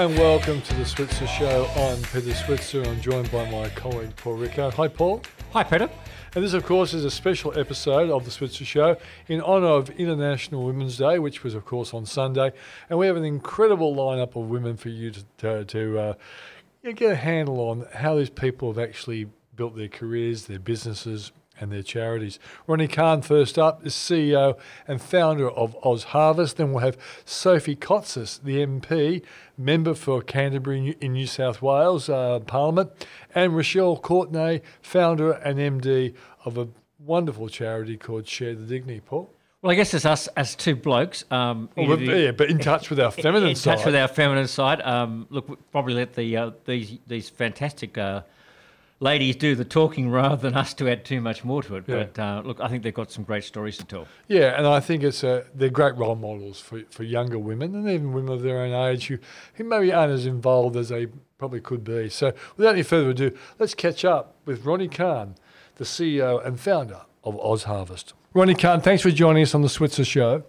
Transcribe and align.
And 0.00 0.16
welcome 0.16 0.62
to 0.62 0.74
the 0.76 0.84
Switzer 0.86 1.26
Show. 1.26 1.66
I'm 1.76 2.00
Peter 2.04 2.32
Switzer. 2.32 2.82
I'm 2.84 3.02
joined 3.02 3.30
by 3.30 3.50
my 3.50 3.68
colleague 3.68 4.16
Paul 4.16 4.36
Rickard. 4.36 4.72
Hi, 4.72 4.88
Paul. 4.88 5.20
Hi, 5.52 5.62
Peter. 5.62 5.90
And 6.34 6.42
this, 6.42 6.54
of 6.54 6.64
course, 6.64 6.94
is 6.94 7.04
a 7.04 7.10
special 7.10 7.52
episode 7.58 8.08
of 8.08 8.24
the 8.24 8.30
Switzer 8.30 8.64
Show 8.64 8.96
in 9.28 9.42
honour 9.42 9.66
of 9.66 9.90
International 9.90 10.64
Women's 10.64 10.96
Day, 10.96 11.18
which 11.18 11.44
was, 11.44 11.54
of 11.54 11.66
course, 11.66 11.92
on 11.92 12.06
Sunday. 12.06 12.50
And 12.88 12.98
we 12.98 13.08
have 13.08 13.16
an 13.16 13.26
incredible 13.26 13.94
lineup 13.94 14.36
of 14.36 14.48
women 14.48 14.78
for 14.78 14.88
you 14.88 15.10
to, 15.10 15.24
to, 15.36 15.64
to 15.66 15.98
uh, 15.98 16.14
get 16.82 17.12
a 17.12 17.16
handle 17.16 17.60
on 17.60 17.86
how 17.92 18.16
these 18.16 18.30
people 18.30 18.72
have 18.72 18.82
actually 18.82 19.26
built 19.54 19.76
their 19.76 19.88
careers, 19.88 20.46
their 20.46 20.60
businesses, 20.60 21.30
and 21.60 21.70
their 21.70 21.82
charities. 21.82 22.38
Ronni 22.66 22.90
Kahn, 22.90 23.22
first 23.22 23.58
up, 23.58 23.86
is 23.86 23.94
CEO 23.94 24.58
and 24.88 25.00
founder 25.00 25.50
of 25.50 25.76
Oz 25.84 26.04
Harvest. 26.04 26.56
Then 26.56 26.72
we'll 26.72 26.84
have 26.84 26.96
Sophie 27.24 27.76
Cotsis, 27.76 28.42
the 28.42 28.64
MP, 28.64 29.22
member 29.56 29.94
for 29.94 30.22
Canterbury 30.22 30.96
in 31.00 31.12
New 31.12 31.26
South 31.26 31.60
Wales 31.62 32.08
uh, 32.08 32.40
Parliament, 32.40 32.90
and 33.34 33.54
Rochelle 33.54 33.96
Courtenay, 33.96 34.62
founder 34.80 35.32
and 35.32 35.58
MD 35.58 36.14
of 36.44 36.56
a 36.56 36.68
wonderful 36.98 37.48
charity 37.48 37.96
called 37.96 38.26
Share 38.26 38.54
the 38.54 38.64
Dignity. 38.64 39.00
Paul. 39.00 39.30
Well, 39.62 39.72
I 39.72 39.74
guess 39.74 39.92
it's 39.92 40.06
us 40.06 40.26
as 40.28 40.54
two 40.54 40.74
blokes. 40.74 41.24
Um, 41.30 41.68
well, 41.76 41.88
but, 41.88 42.00
yeah, 42.00 42.30
but 42.30 42.48
in 42.48 42.58
touch 42.58 42.88
with 42.88 42.98
our 42.98 43.10
feminine 43.10 43.50
in 43.50 43.56
side. 43.56 43.72
In 43.72 43.76
touch 43.78 43.86
with 43.86 43.94
our 43.94 44.08
feminine 44.08 44.48
side. 44.48 44.80
Um, 44.80 45.26
look, 45.28 45.48
we'll 45.48 45.58
probably 45.70 45.94
let 45.94 46.14
the 46.14 46.36
uh, 46.36 46.50
these 46.64 46.98
these 47.06 47.28
fantastic 47.28 47.98
uh, 47.98 48.22
ladies 49.00 49.34
do 49.34 49.54
the 49.54 49.64
talking 49.64 50.10
rather 50.10 50.36
than 50.36 50.54
us 50.54 50.74
to 50.74 50.88
add 50.88 51.04
too 51.04 51.20
much 51.20 51.42
more 51.42 51.62
to 51.62 51.76
it. 51.76 51.84
Yeah. 51.86 52.04
But 52.04 52.18
uh, 52.18 52.42
look, 52.44 52.60
I 52.60 52.68
think 52.68 52.82
they've 52.82 52.94
got 52.94 53.10
some 53.10 53.24
great 53.24 53.44
stories 53.44 53.78
to 53.78 53.84
tell. 53.84 54.06
Yeah, 54.28 54.56
and 54.56 54.66
I 54.66 54.80
think 54.80 55.02
it's 55.02 55.24
a, 55.24 55.46
they're 55.54 55.70
great 55.70 55.96
role 55.96 56.14
models 56.14 56.60
for, 56.60 56.82
for 56.90 57.02
younger 57.02 57.38
women 57.38 57.74
and 57.74 57.88
even 57.88 58.12
women 58.12 58.32
of 58.32 58.42
their 58.42 58.60
own 58.60 58.72
age 58.90 59.08
who, 59.08 59.18
who 59.54 59.64
maybe 59.64 59.92
aren't 59.92 60.12
as 60.12 60.26
involved 60.26 60.76
as 60.76 60.90
they 60.90 61.08
probably 61.38 61.60
could 61.60 61.82
be. 61.82 62.08
So 62.10 62.32
without 62.56 62.74
any 62.74 62.82
further 62.82 63.10
ado, 63.10 63.36
let's 63.58 63.74
catch 63.74 64.04
up 64.04 64.36
with 64.44 64.64
Ronni 64.64 64.90
Kahn, 64.90 65.34
the 65.76 65.84
CEO 65.84 66.44
and 66.46 66.60
founder 66.60 67.00
of 67.24 67.38
Oz 67.40 67.64
Harvest. 67.64 68.12
Ronni 68.34 68.56
Kahn, 68.56 68.80
thanks 68.80 69.02
for 69.02 69.10
joining 69.10 69.42
us 69.42 69.54
on 69.54 69.62
the 69.62 69.68
Switzer 69.68 70.04
Show. 70.04 70.44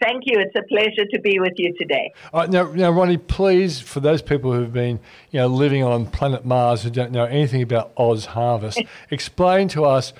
Thank 0.00 0.24
you. 0.26 0.38
It's 0.38 0.54
a 0.56 0.62
pleasure 0.62 1.04
to 1.12 1.20
be 1.20 1.38
with 1.40 1.54
you 1.56 1.74
today. 1.78 2.12
All 2.32 2.40
right, 2.40 2.50
now, 2.50 2.64
now, 2.72 2.92
Ronni, 2.92 3.24
please, 3.26 3.80
for 3.80 4.00
those 4.00 4.22
people 4.22 4.52
who've 4.52 4.72
been, 4.72 5.00
you 5.30 5.40
know, 5.40 5.46
living 5.46 5.82
on 5.82 6.06
planet 6.06 6.44
Mars 6.44 6.82
who 6.82 6.90
don't 6.90 7.12
know 7.12 7.24
anything 7.24 7.62
about 7.62 7.92
Oz 7.96 8.26
Harvest, 8.26 8.82
explain 9.10 9.68
to 9.68 9.84
us 9.84 10.12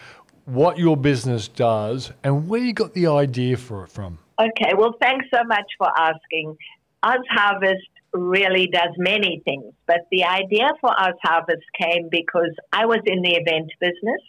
what 0.45 0.79
your 0.79 0.97
business 0.97 1.47
does 1.49 2.13
and 2.25 2.49
where 2.49 2.61
you 2.61 2.73
got 2.73 2.95
the 2.95 3.07
idea 3.07 3.57
for 3.57 3.85
it 3.85 3.91
from. 3.91 4.19
Okay. 4.41 4.73
Well, 4.77 4.95
thanks 5.01 5.27
so 5.35 5.43
much 5.45 5.67
for 5.77 5.89
asking. 5.99 6.57
Oz 7.03 7.21
Harvest 7.31 7.89
really 8.13 8.67
does 8.67 8.91
many 8.97 9.43
things, 9.45 9.73
but 9.87 10.07
the 10.11 10.25
idea 10.25 10.71
for 10.81 10.91
Oz 10.91 11.15
Harvest 11.23 11.65
came 11.81 12.09
because 12.11 12.55
I 12.73 12.87
was 12.87 13.01
in 13.05 13.23
the 13.23 13.35
event 13.35 13.71
business, 13.81 14.21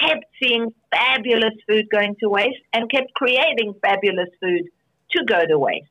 kept 0.00 0.24
seeing 0.42 0.72
fabulous 0.90 1.54
food 1.68 1.86
going 1.90 2.16
to 2.20 2.28
waste, 2.28 2.62
and 2.72 2.90
kept 2.90 3.14
creating 3.14 3.74
fabulous 3.82 4.28
food 4.40 4.64
to 5.12 5.24
go 5.24 5.46
to 5.46 5.58
waste 5.58 5.88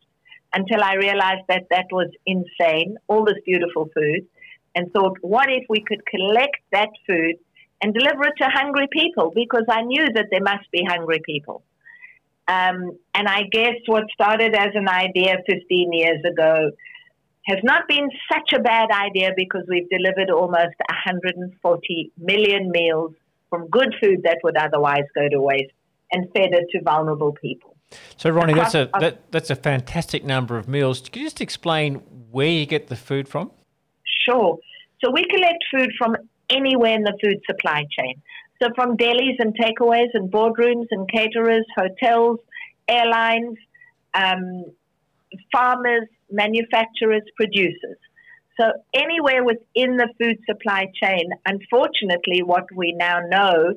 until 0.54 0.84
I 0.84 0.96
realized 0.96 1.46
that 1.50 1.64
that 1.72 1.88
was 1.92 2.10
insane, 2.26 2.98
all 3.08 3.26
this 3.26 3.38
beautiful 3.46 3.90
food, 3.94 4.28
and 4.76 4.92
thought, 4.92 5.18
what 5.22 5.50
if 5.50 5.66
we 5.70 5.84
could 5.88 6.06
collect 6.06 6.58
that 6.72 6.90
food 7.08 7.36
and 7.82 7.94
deliver 7.94 8.24
it 8.24 8.34
to 8.40 8.48
hungry 8.50 8.88
people? 8.92 9.32
Because 9.34 9.66
I 9.70 9.82
knew 9.82 10.06
that 10.14 10.28
there 10.32 10.42
must 10.44 10.70
be 10.72 10.84
hungry 10.88 11.22
people. 11.26 11.64
Um, 12.48 12.98
and 13.16 13.28
I 13.28 13.44
guess 13.52 13.76
what 13.86 14.04
started 14.14 14.54
as 14.56 14.70
an 14.76 14.90
idea 14.90 15.38
15 15.50 15.94
years 15.94 16.22
ago 16.30 16.72
has 17.48 17.60
not 17.64 17.88
been 17.88 18.10
such 18.32 18.54
a 18.54 18.62
bad 18.62 18.90
idea 18.92 19.32
because 19.36 19.64
we've 19.68 19.90
delivered 19.90 20.30
almost 20.30 20.76
140 20.90 22.12
million 22.18 22.72
meals 22.72 23.14
from 23.54 23.70
good 23.70 23.94
food 24.02 24.22
that 24.24 24.40
would 24.44 24.58
otherwise 24.58 25.04
go 25.14 25.30
to 25.30 25.40
waste 25.40 25.72
and 26.12 26.26
fed 26.34 26.50
it 26.54 26.66
to 26.72 26.82
vulnerable 26.82 27.34
people. 27.34 27.78
So, 28.18 28.32
Ronni, 28.32 28.56
that's 28.56 28.74
a 28.74 28.90
that, 29.00 29.32
that's 29.32 29.52
a 29.52 29.56
fantastic 29.56 30.24
number 30.24 30.58
of 30.58 30.68
meals. 30.68 31.02
Could 31.02 31.18
you 31.18 31.26
just 31.26 31.40
explain 31.40 32.02
where 32.32 32.48
you 32.48 32.66
get 32.66 32.88
the 32.88 32.96
food 32.96 33.28
from? 33.28 33.52
Sure. 34.28 34.58
So 35.04 35.12
we 35.12 35.24
collect 35.26 35.64
food 35.72 35.92
from 36.00 36.16
anywhere 36.50 36.96
in 36.96 37.04
the 37.04 37.16
food 37.24 37.38
supply 37.48 37.86
chain. 37.96 38.16
So 38.62 38.70
from 38.74 38.98
delis 38.98 39.36
and 39.38 39.56
takeaways 39.56 40.10
and 40.16 40.32
boardrooms 40.32 40.88
and 40.90 41.08
caterers, 41.12 41.66
hotels, 41.78 42.40
airlines, 42.88 43.58
um, 44.16 44.66
farmers, 45.52 46.08
manufacturers, 46.32 47.24
producers. 47.36 47.98
So 48.60 48.72
anywhere 48.94 49.44
within 49.44 49.98
the 49.98 50.10
food 50.20 50.38
supply 50.50 50.86
chain, 51.02 51.30
unfortunately, 51.46 52.44
what 52.44 52.66
we 52.76 52.94
now 52.94 53.20
know 53.28 53.74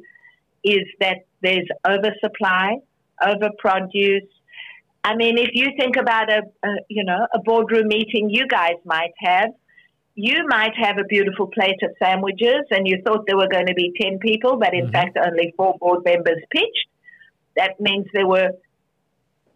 is 0.62 0.84
that 1.00 1.18
there's 1.42 1.68
oversupply, 1.86 2.76
overproduce. 3.22 4.28
I 5.02 5.14
mean, 5.16 5.38
if 5.38 5.50
you 5.54 5.68
think 5.78 5.96
about 5.96 6.30
a, 6.30 6.42
a, 6.64 6.68
you 6.88 7.04
know 7.04 7.26
a 7.32 7.38
boardroom 7.38 7.88
meeting 7.88 8.28
you 8.28 8.46
guys 8.48 8.74
might 8.84 9.14
have, 9.20 9.50
you 10.14 10.46
might 10.48 10.74
have 10.76 10.98
a 10.98 11.04
beautiful 11.04 11.46
plate 11.46 11.80
of 11.82 11.90
sandwiches, 12.02 12.64
and 12.70 12.86
you 12.88 13.02
thought 13.04 13.24
there 13.26 13.36
were 13.36 13.48
going 13.48 13.66
to 13.66 13.74
be 13.74 13.92
ten 14.00 14.18
people, 14.18 14.58
but 14.58 14.74
in 14.74 14.84
Mm-hmm. 14.84 14.92
fact 14.92 15.16
only 15.24 15.54
four 15.56 15.76
board 15.80 16.04
members 16.04 16.42
pitched. 16.50 16.88
That 17.56 17.80
means 17.80 18.06
there 18.12 18.26
were 18.26 18.50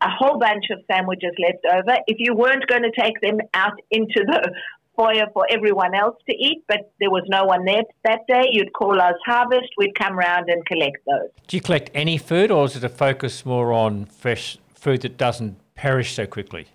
a 0.03 0.09
whole 0.09 0.39
bunch 0.39 0.65
of 0.71 0.79
sandwiches 0.91 1.33
left 1.39 1.65
over. 1.71 1.99
If 2.07 2.17
you 2.21 2.35
weren't 2.35 2.67
going 2.67 2.83
to 2.83 2.93
take 2.99 3.21
them 3.21 3.39
out 3.53 3.79
into 3.91 4.25
the 4.25 4.51
foyer 5.01 5.27
for 5.33 5.47
everyone 5.51 5.95
else 5.95 6.17
to 6.29 6.35
eat, 6.37 6.63
but 6.69 6.93
there 7.01 7.11
was 7.11 7.25
no 7.29 7.45
one 7.45 7.65
there 7.65 7.83
that 8.05 8.21
day, 8.29 8.45
you'd 8.51 8.73
call 8.73 9.01
Oz 9.01 9.15
Harvest. 9.25 9.71
We'd 9.79 9.95
come 9.95 10.15
round 10.17 10.47
and 10.49 10.65
collect 10.67 10.99
those. 11.07 11.31
Do 11.47 11.57
you 11.57 11.63
collect 11.63 11.91
any 11.95 12.19
food, 12.19 12.51
or 12.51 12.65
is 12.67 12.77
it 12.77 12.85
a 12.85 12.89
focus 12.89 13.47
more 13.47 13.73
on 13.73 14.05
fresh 14.05 14.59
food 14.75 15.03
that 15.03 15.17
doesn't 15.17 15.57
perish 15.75 16.15
so 16.15 16.27
quickly? 16.27 16.67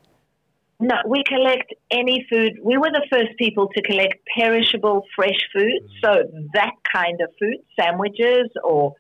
No, 0.80 0.96
we 1.08 1.24
collect 1.26 1.74
any 1.92 2.26
food. 2.30 2.54
We 2.62 2.78
were 2.78 2.92
the 2.92 3.06
first 3.12 3.38
people 3.38 3.70
to 3.76 3.82
collect 3.82 4.16
perishable 4.38 5.04
fresh 5.16 5.40
food. 5.54 5.82
Mm. 5.84 6.02
So 6.04 6.10
that 6.54 6.74
kind 6.94 7.22
of 7.22 7.30
food, 7.40 7.60
sandwiches 7.80 8.50
or 8.64 8.94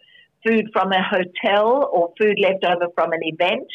food 0.46 0.70
from 0.72 0.92
a 0.92 1.04
hotel 1.04 1.90
or 1.92 2.14
food 2.20 2.38
left 2.40 2.64
over 2.64 2.88
from 2.96 3.12
an 3.12 3.20
event. 3.24 3.68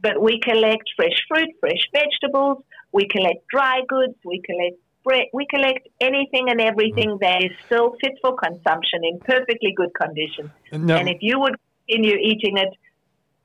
But 0.00 0.20
we 0.20 0.40
collect 0.40 0.84
fresh 0.96 1.18
fruit, 1.28 1.50
fresh 1.60 1.84
vegetables. 1.92 2.64
We 2.92 3.06
collect 3.08 3.46
dry 3.48 3.80
goods. 3.86 4.14
We 4.24 4.42
collect. 4.44 4.78
We 5.06 5.46
collect 5.48 5.88
anything 6.00 6.50
and 6.50 6.60
everything 6.60 7.10
mm-hmm. 7.10 7.24
that 7.24 7.44
is 7.44 7.52
still 7.66 7.94
fit 8.00 8.12
for 8.20 8.34
consumption 8.36 9.04
in 9.04 9.20
perfectly 9.20 9.72
good 9.76 9.94
condition. 9.94 10.50
Now, 10.72 10.96
And 10.96 11.08
if 11.08 11.18
you 11.20 11.38
would 11.38 11.54
continue 11.88 12.16
eating 12.16 12.58
it, 12.58 12.70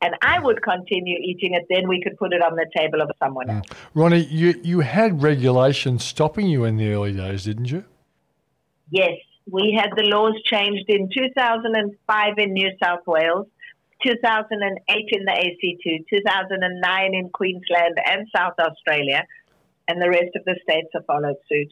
and 0.02 0.16
I 0.24 0.40
would 0.40 0.64
continue 0.64 1.18
eating 1.18 1.54
it, 1.54 1.68
then 1.70 1.88
we 1.88 2.02
could 2.02 2.18
put 2.18 2.34
it 2.34 2.42
on 2.42 2.56
the 2.56 2.66
table 2.76 3.02
of 3.02 3.12
someone 3.20 3.48
mm. 3.48 3.58
else. 3.58 3.68
Ronni, 3.96 4.28
you, 4.30 4.60
you 4.64 4.80
had 4.80 5.22
regulations 5.22 6.04
stopping 6.04 6.48
you 6.48 6.66
in 6.66 6.78
the 6.78 6.92
early 6.92 7.14
days, 7.14 7.44
didn't 7.44 7.70
you? 7.70 7.86
Yes, 8.90 9.14
we 9.50 9.78
had 9.80 9.92
the 9.96 10.04
laws 10.04 10.34
changed 10.46 10.86
in 10.90 11.10
2005 11.14 12.34
in 12.38 12.54
New 12.54 12.72
South 12.84 13.06
Wales, 13.06 13.48
2008 14.04 15.06
in 15.12 15.26
the 15.26 15.32
ACT, 15.32 16.10
2009 16.10 17.14
in 17.14 17.30
Queensland 17.30 17.98
and 18.06 18.28
South 18.36 18.54
Australia, 18.60 19.24
and 19.92 20.02
the 20.02 20.10
rest 20.10 20.32
of 20.36 20.44
the 20.46 20.56
states 20.64 20.88
have 20.94 21.06
followed 21.06 21.36
suit 21.50 21.68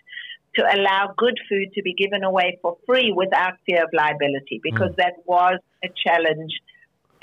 to 0.56 0.63
allow 0.75 1.13
good 1.18 1.39
food 1.48 1.71
to 1.74 1.81
be 1.81 1.94
given 1.94 2.24
away 2.24 2.57
for 2.62 2.77
free 2.86 3.13
without 3.16 3.54
fear 3.66 3.83
of 3.83 3.89
liability 3.94 4.60
because 4.62 4.89
hmm. 4.89 5.01
that 5.01 5.13
was 5.25 5.60
a 5.83 5.89
challenge 6.06 6.51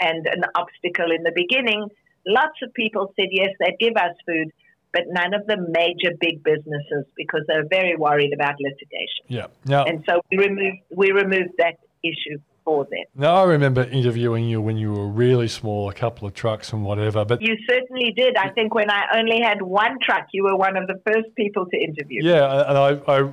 and 0.00 0.26
an 0.26 0.44
obstacle 0.54 1.10
in 1.12 1.22
the 1.22 1.32
beginning. 1.34 1.88
Lots 2.26 2.56
of 2.62 2.72
people 2.72 3.12
said 3.16 3.28
yes, 3.30 3.50
they'd 3.60 3.78
give 3.78 3.96
us 3.96 4.14
food, 4.26 4.48
but 4.92 5.02
none 5.08 5.34
of 5.34 5.46
the 5.46 5.56
major 5.56 6.16
big 6.18 6.42
businesses 6.42 7.04
because 7.16 7.42
they're 7.46 7.68
very 7.68 7.96
worried 7.96 8.32
about 8.32 8.54
litigation. 8.60 9.24
Yeah. 9.28 9.46
Now, 9.64 9.84
And 9.84 10.04
so 10.08 10.22
we 10.30 10.38
removed 10.38 10.78
we 10.90 11.10
removed 11.12 11.52
that 11.58 11.76
issue. 12.02 12.38
Before 12.66 12.86
then. 12.90 13.04
No, 13.14 13.34
I 13.34 13.44
remember 13.44 13.84
interviewing 13.84 14.44
you 14.44 14.60
when 14.60 14.76
you 14.76 14.92
were 14.92 15.08
really 15.08 15.48
small, 15.48 15.88
a 15.88 15.94
couple 15.94 16.26
of 16.26 16.34
trucks 16.34 16.72
and 16.72 16.84
whatever. 16.84 17.24
But 17.24 17.40
You 17.42 17.56
certainly 17.68 18.12
did. 18.12 18.36
I 18.36 18.50
think 18.50 18.74
when 18.74 18.90
I 18.90 19.04
only 19.16 19.40
had 19.40 19.62
one 19.62 19.98
truck, 20.02 20.28
you 20.32 20.44
were 20.44 20.56
one 20.56 20.76
of 20.76 20.86
the 20.86 21.00
first 21.06 21.34
people 21.36 21.66
to 21.66 21.76
interview. 21.76 22.22
yeah, 22.22 22.68
and 22.68 22.78
I, 22.78 23.12
I, 23.12 23.32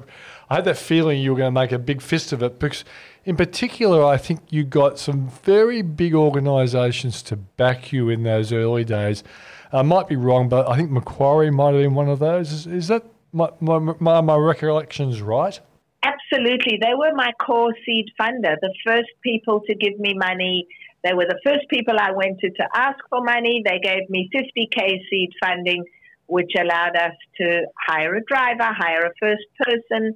I 0.50 0.56
had 0.56 0.66
that 0.66 0.78
feeling 0.78 1.20
you 1.22 1.32
were 1.32 1.38
going 1.38 1.54
to 1.54 1.60
make 1.60 1.72
a 1.72 1.80
big 1.80 2.02
fist 2.02 2.32
of 2.32 2.44
it 2.44 2.60
because, 2.60 2.86
in 3.26 3.36
particular, 3.36 4.04
I 4.04 4.18
think 4.18 4.42
you 4.50 4.64
got 4.64 5.00
some 5.00 5.30
very 5.44 5.82
big 5.82 6.14
organisations 6.14 7.22
to 7.24 7.36
back 7.36 7.92
you 7.92 8.10
in 8.10 8.24
those 8.24 8.52
early 8.54 8.84
days. 8.84 9.24
I 9.72 9.82
might 9.82 10.08
be 10.08 10.16
wrong, 10.16 10.50
but 10.50 10.70
I 10.70 10.78
think 10.78 10.92
Macquarie 10.92 11.50
might 11.50 11.74
have 11.74 11.82
been 11.82 11.96
one 11.96 12.08
of 12.08 12.20
those. 12.20 12.52
Is, 12.52 12.68
is 12.68 12.88
that 12.90 13.04
my, 13.32 13.50
my, 13.60 13.80
my, 13.80 14.22
my 14.22 14.36
recollections 14.36 15.22
right? 15.22 15.60
Absolutely. 16.04 16.78
They 16.82 16.94
were 16.96 17.14
my 17.16 17.32
core 17.40 17.74
seed 17.86 18.08
funder, 18.20 18.56
the 18.62 18.74
first 18.86 19.10
people 19.22 19.62
to 19.68 19.74
give 19.74 19.98
me 20.00 20.14
money. 20.14 20.68
They 21.04 21.14
were 21.14 21.26
the 21.26 21.40
first 21.44 21.68
people 21.70 21.96
I 22.00 22.12
went 22.12 22.40
to 22.40 22.50
to 22.50 22.68
ask 22.76 23.00
for 23.10 23.24
money. 23.24 23.64
They 23.66 23.80
gave 23.80 24.10
me 24.10 24.30
50K 24.36 25.00
seed 25.10 25.30
funding, 25.42 25.86
which 26.28 26.52
allowed 26.60 26.96
us 26.98 27.16
to 27.38 27.66
hire 27.88 28.16
a 28.16 28.24
driver, 28.24 28.68
hire 28.78 29.06
a 29.06 29.12
first 29.20 29.44
person, 29.58 30.14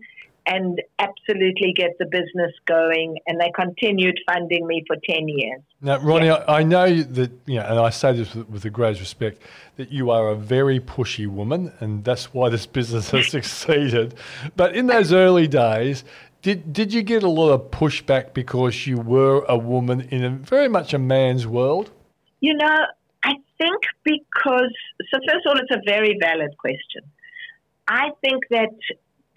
and 0.48 0.82
absolutely 0.98 1.74
get 1.76 1.98
the 2.00 2.06
business 2.06 2.54
going. 2.66 3.18
And 3.28 3.40
they 3.40 3.52
continued 3.54 4.20
funding 4.26 4.66
me 4.66 4.84
for 4.88 4.96
10 5.08 5.28
years. 5.28 5.62
Now, 5.82 5.98
Ronni, 6.00 6.32
I, 6.48 6.60
I 6.60 6.64
know 6.64 7.02
that, 7.02 7.32
you 7.46 7.56
know, 7.56 7.66
and 7.66 7.80
I 7.80 7.90
say 7.90 8.14
this 8.14 8.34
with, 8.34 8.50
with 8.50 8.64
the 8.64 8.70
greatest 8.70 9.02
respect, 9.02 9.42
that 9.76 9.92
you 9.92 10.10
are 10.10 10.30
a 10.30 10.36
very 10.36 10.80
pushy 10.80 11.28
woman, 11.28 11.74
and 11.80 12.04
that's 12.04 12.34
why 12.34 12.50
this 12.50 12.66
business 12.66 13.12
has 13.12 13.28
succeeded. 13.32 14.16
But 14.56 14.76
in 14.76 14.88
those 14.88 15.12
early 15.12 15.48
days, 15.48 16.06
did, 16.42 16.72
did 16.72 16.94
you 16.94 17.04
get 17.04 17.24
a 17.24 17.30
lot 17.30 17.52
of 17.52 17.70
pushback 17.72 18.34
because 18.34 18.88
you 18.88 18.98
were 18.98 19.44
a 19.50 19.58
woman 19.58 20.02
in 20.10 20.24
a, 20.24 20.30
very 20.30 20.70
much 20.70 20.94
a 20.94 21.00
man's 21.00 21.46
world? 21.46 21.92
You 22.40 22.54
know, 22.54 22.86
I 23.24 23.34
think 23.58 23.82
because, 24.04 24.74
so 25.12 25.20
first 25.28 25.46
of 25.46 25.50
all, 25.50 25.60
it's 25.60 25.72
a 25.72 25.82
very 25.86 26.18
valid 26.22 26.56
question. 26.58 27.02
I 27.88 28.12
think 28.22 28.44
that 28.50 28.70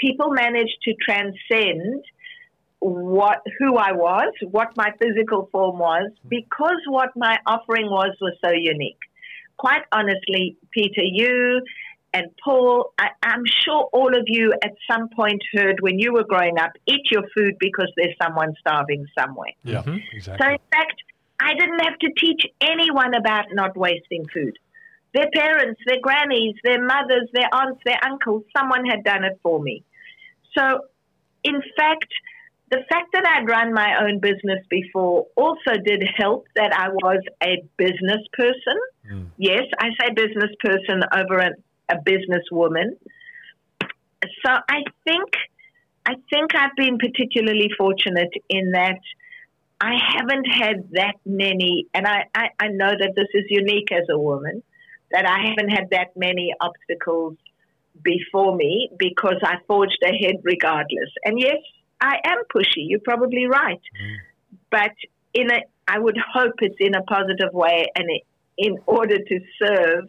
people 0.00 0.30
managed 0.30 0.78
to 0.84 0.94
transcend 0.94 2.04
what 2.80 3.38
who 3.58 3.76
I 3.76 3.92
was, 3.92 4.32
what 4.50 4.68
my 4.76 4.90
physical 5.00 5.48
form 5.52 5.78
was, 5.78 6.10
because 6.28 6.80
what 6.88 7.10
my 7.14 7.38
offering 7.46 7.86
was 7.86 8.16
was 8.20 8.34
so 8.42 8.50
unique. 8.52 8.98
Quite 9.58 9.82
honestly, 9.92 10.56
Peter, 10.72 11.02
you 11.04 11.60
and 12.12 12.26
Paul, 12.42 12.92
I, 12.98 13.10
I'm 13.22 13.44
sure 13.64 13.88
all 13.92 14.08
of 14.08 14.24
you 14.26 14.52
at 14.64 14.72
some 14.90 15.08
point 15.10 15.42
heard 15.54 15.76
when 15.80 15.98
you 15.98 16.12
were 16.12 16.24
growing 16.24 16.58
up, 16.58 16.72
eat 16.86 17.02
your 17.10 17.22
food 17.36 17.54
because 17.60 17.92
there's 17.96 18.16
someone 18.20 18.54
starving 18.58 19.06
somewhere. 19.16 19.52
Yeah, 19.62 19.82
mm-hmm. 19.82 19.98
So, 20.12 20.16
exactly. 20.16 20.52
in 20.54 20.58
fact, 20.72 21.02
I 21.40 21.54
didn't 21.54 21.78
have 21.80 21.98
to 22.00 22.10
teach 22.16 22.42
anyone 22.60 23.14
about 23.14 23.46
not 23.52 23.76
wasting 23.76 24.26
food. 24.32 24.58
Their 25.14 25.28
parents, 25.34 25.80
their 25.86 26.00
grannies, 26.00 26.54
their 26.64 26.84
mothers, 26.84 27.28
their 27.32 27.48
aunts, 27.52 27.80
their 27.84 27.98
uncles, 28.04 28.44
someone 28.56 28.84
had 28.84 29.04
done 29.04 29.24
it 29.24 29.38
for 29.42 29.60
me. 29.60 29.84
So, 30.56 30.80
in 31.44 31.62
fact, 31.76 32.08
the 32.70 32.78
fact 32.88 33.12
that 33.12 33.26
I'd 33.26 33.48
run 33.48 33.74
my 33.74 34.04
own 34.04 34.20
business 34.20 34.64
before 34.68 35.26
also 35.36 35.72
did 35.84 36.02
help 36.16 36.46
that 36.54 36.72
I 36.72 36.88
was 36.88 37.20
a 37.42 37.64
business 37.76 38.22
person. 38.32 38.78
Hmm. 39.08 39.24
Yes, 39.38 39.64
I 39.78 39.88
say 40.00 40.14
business 40.14 40.50
person 40.60 41.02
over 41.12 41.38
a, 41.38 41.50
a 41.88 41.96
business 42.04 42.44
woman. 42.52 42.96
So 44.44 44.52
I 44.52 44.84
think 45.04 45.30
I 46.06 46.14
think 46.30 46.54
I've 46.54 46.74
been 46.76 46.98
particularly 46.98 47.70
fortunate 47.76 48.32
in 48.48 48.72
that 48.72 49.00
I 49.80 49.94
haven't 50.16 50.44
had 50.44 50.90
that 50.92 51.14
many, 51.24 51.86
and 51.94 52.06
I, 52.06 52.24
I, 52.34 52.48
I 52.58 52.68
know 52.68 52.90
that 52.90 53.12
this 53.16 53.28
is 53.32 53.44
unique 53.48 53.90
as 53.92 54.06
a 54.10 54.18
woman, 54.18 54.62
that 55.10 55.26
I 55.26 55.48
haven't 55.48 55.70
had 55.70 55.90
that 55.90 56.16
many 56.16 56.54
obstacles 56.60 57.36
before 58.02 58.56
me 58.56 58.90
because 58.98 59.36
I 59.42 59.56
forged 59.66 59.98
ahead 60.02 60.36
regardless. 60.42 61.10
And 61.24 61.38
yes, 61.38 61.58
I 62.00 62.16
am 62.24 62.38
pushy. 62.54 62.86
You're 62.88 63.00
probably 63.00 63.46
right, 63.46 63.80
mm-hmm. 64.00 64.14
but 64.70 64.92
in 65.34 65.50
a, 65.50 65.60
I 65.86 65.98
would 65.98 66.16
hope 66.34 66.54
it's 66.60 66.76
in 66.78 66.94
a 66.94 67.02
positive 67.02 67.52
way, 67.52 67.86
and 67.94 68.06
it, 68.08 68.22
in 68.56 68.78
order 68.86 69.18
to 69.18 69.40
serve 69.62 70.08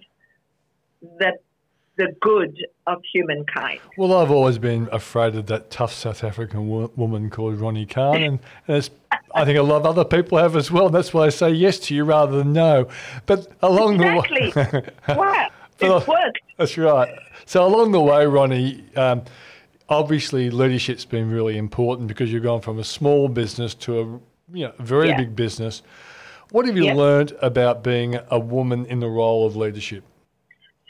the 1.19 1.33
the 1.97 2.15
good 2.21 2.57
of 2.87 3.01
humankind. 3.13 3.79
Well, 3.97 4.13
I've 4.17 4.31
always 4.31 4.57
been 4.57 4.87
afraid 4.91 5.35
of 5.35 5.47
that 5.47 5.69
tough 5.69 5.93
South 5.93 6.23
African 6.23 6.67
wo- 6.67 6.91
woman 6.95 7.29
called 7.29 7.57
Ronni 7.57 7.87
Kahn, 7.87 8.15
and, 8.23 8.39
and 8.67 8.77
it's, 8.77 8.89
I 9.35 9.45
think 9.45 9.57
a 9.57 9.61
lot 9.61 9.77
of 9.77 9.85
other 9.85 10.05
people 10.05 10.37
have 10.37 10.55
as 10.55 10.71
well. 10.71 10.89
That's 10.89 11.13
why 11.13 11.25
I 11.25 11.29
say 11.29 11.51
yes 11.51 11.79
to 11.79 11.95
you 11.95 12.05
rather 12.05 12.37
than 12.37 12.53
no. 12.53 12.87
But 13.25 13.51
along 13.61 14.01
Exactly. 14.01 14.51
the 14.51 14.93
way, 15.07 15.15
wow, 15.15 15.49
It 15.81 16.07
worked. 16.07 16.39
That's 16.57 16.77
right. 16.77 17.09
So 17.45 17.65
along 17.65 17.91
the 17.91 18.01
way, 18.01 18.25
Ronni, 18.25 18.95
um, 18.97 19.23
obviously 19.89 20.49
leadership's 20.49 21.05
been 21.05 21.29
really 21.29 21.57
important 21.57 22.07
because 22.07 22.31
you've 22.31 22.43
gone 22.43 22.61
from 22.61 22.79
a 22.79 22.83
small 22.83 23.27
business 23.27 23.73
to 23.75 23.99
a 23.99 24.03
you 24.53 24.65
know, 24.65 24.73
very 24.79 25.09
Yeah. 25.09 25.17
big 25.17 25.35
business. 25.35 25.81
What 26.51 26.65
have 26.65 26.75
you 26.75 26.85
Yeah. 26.85 26.93
learned 26.93 27.33
about 27.41 27.83
being 27.83 28.17
a 28.29 28.39
woman 28.39 28.85
in 28.85 28.99
the 28.99 29.07
role 29.07 29.45
of 29.45 29.55
leadership? 29.55 30.03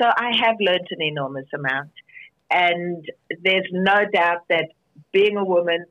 So 0.01 0.07
I 0.07 0.35
have 0.35 0.55
learned 0.59 0.88
an 0.89 1.01
enormous 1.01 1.45
amount. 1.53 1.91
And 2.49 3.07
there's 3.43 3.67
no 3.71 4.05
doubt 4.11 4.47
that 4.49 4.69
being 5.11 5.38
a 5.38 5.45
woman, 5.45 5.85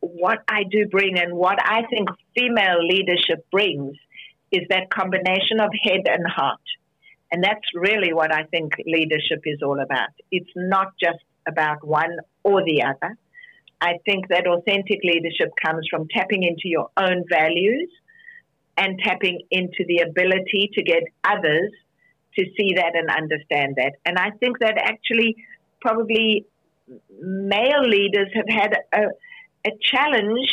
what 0.00 0.42
I 0.48 0.62
do 0.62 0.86
bring 0.86 1.18
and 1.18 1.34
what 1.34 1.58
I 1.62 1.82
think 1.90 2.08
female 2.36 2.78
leadership 2.86 3.44
brings 3.50 3.96
is 4.52 4.62
that 4.70 4.88
combination 4.90 5.60
of 5.60 5.70
head 5.82 6.02
and 6.06 6.24
heart. 6.26 6.60
And 7.30 7.44
that's 7.44 7.64
really 7.74 8.12
what 8.12 8.32
I 8.32 8.44
think 8.44 8.72
leadership 8.86 9.42
is 9.44 9.60
all 9.62 9.80
about. 9.80 10.10
It's 10.30 10.50
not 10.56 10.92
just 11.02 11.22
about 11.46 11.86
one 11.86 12.16
or 12.42 12.62
the 12.64 12.82
other. 12.82 13.16
I 13.80 13.94
think 14.04 14.28
that 14.28 14.46
authentic 14.46 15.00
leadership 15.04 15.50
comes 15.64 15.86
from 15.90 16.08
tapping 16.08 16.42
into 16.42 16.64
your 16.64 16.90
own 16.96 17.24
values 17.30 17.90
and 18.76 18.98
tapping 19.04 19.40
into 19.50 19.84
the 19.86 20.04
ability 20.08 20.70
to 20.74 20.82
get 20.82 21.02
others 21.24 21.70
to 22.38 22.44
see 22.56 22.74
that 22.76 22.92
and 22.94 23.10
understand 23.10 23.74
that. 23.76 23.92
And 24.04 24.18
I 24.18 24.30
think 24.40 24.58
that 24.60 24.74
actually, 24.78 25.36
probably 25.80 26.46
male 27.20 27.82
leaders 27.82 28.28
have 28.34 28.48
had 28.48 28.72
a, 28.92 29.02
a 29.66 29.70
challenge 29.82 30.48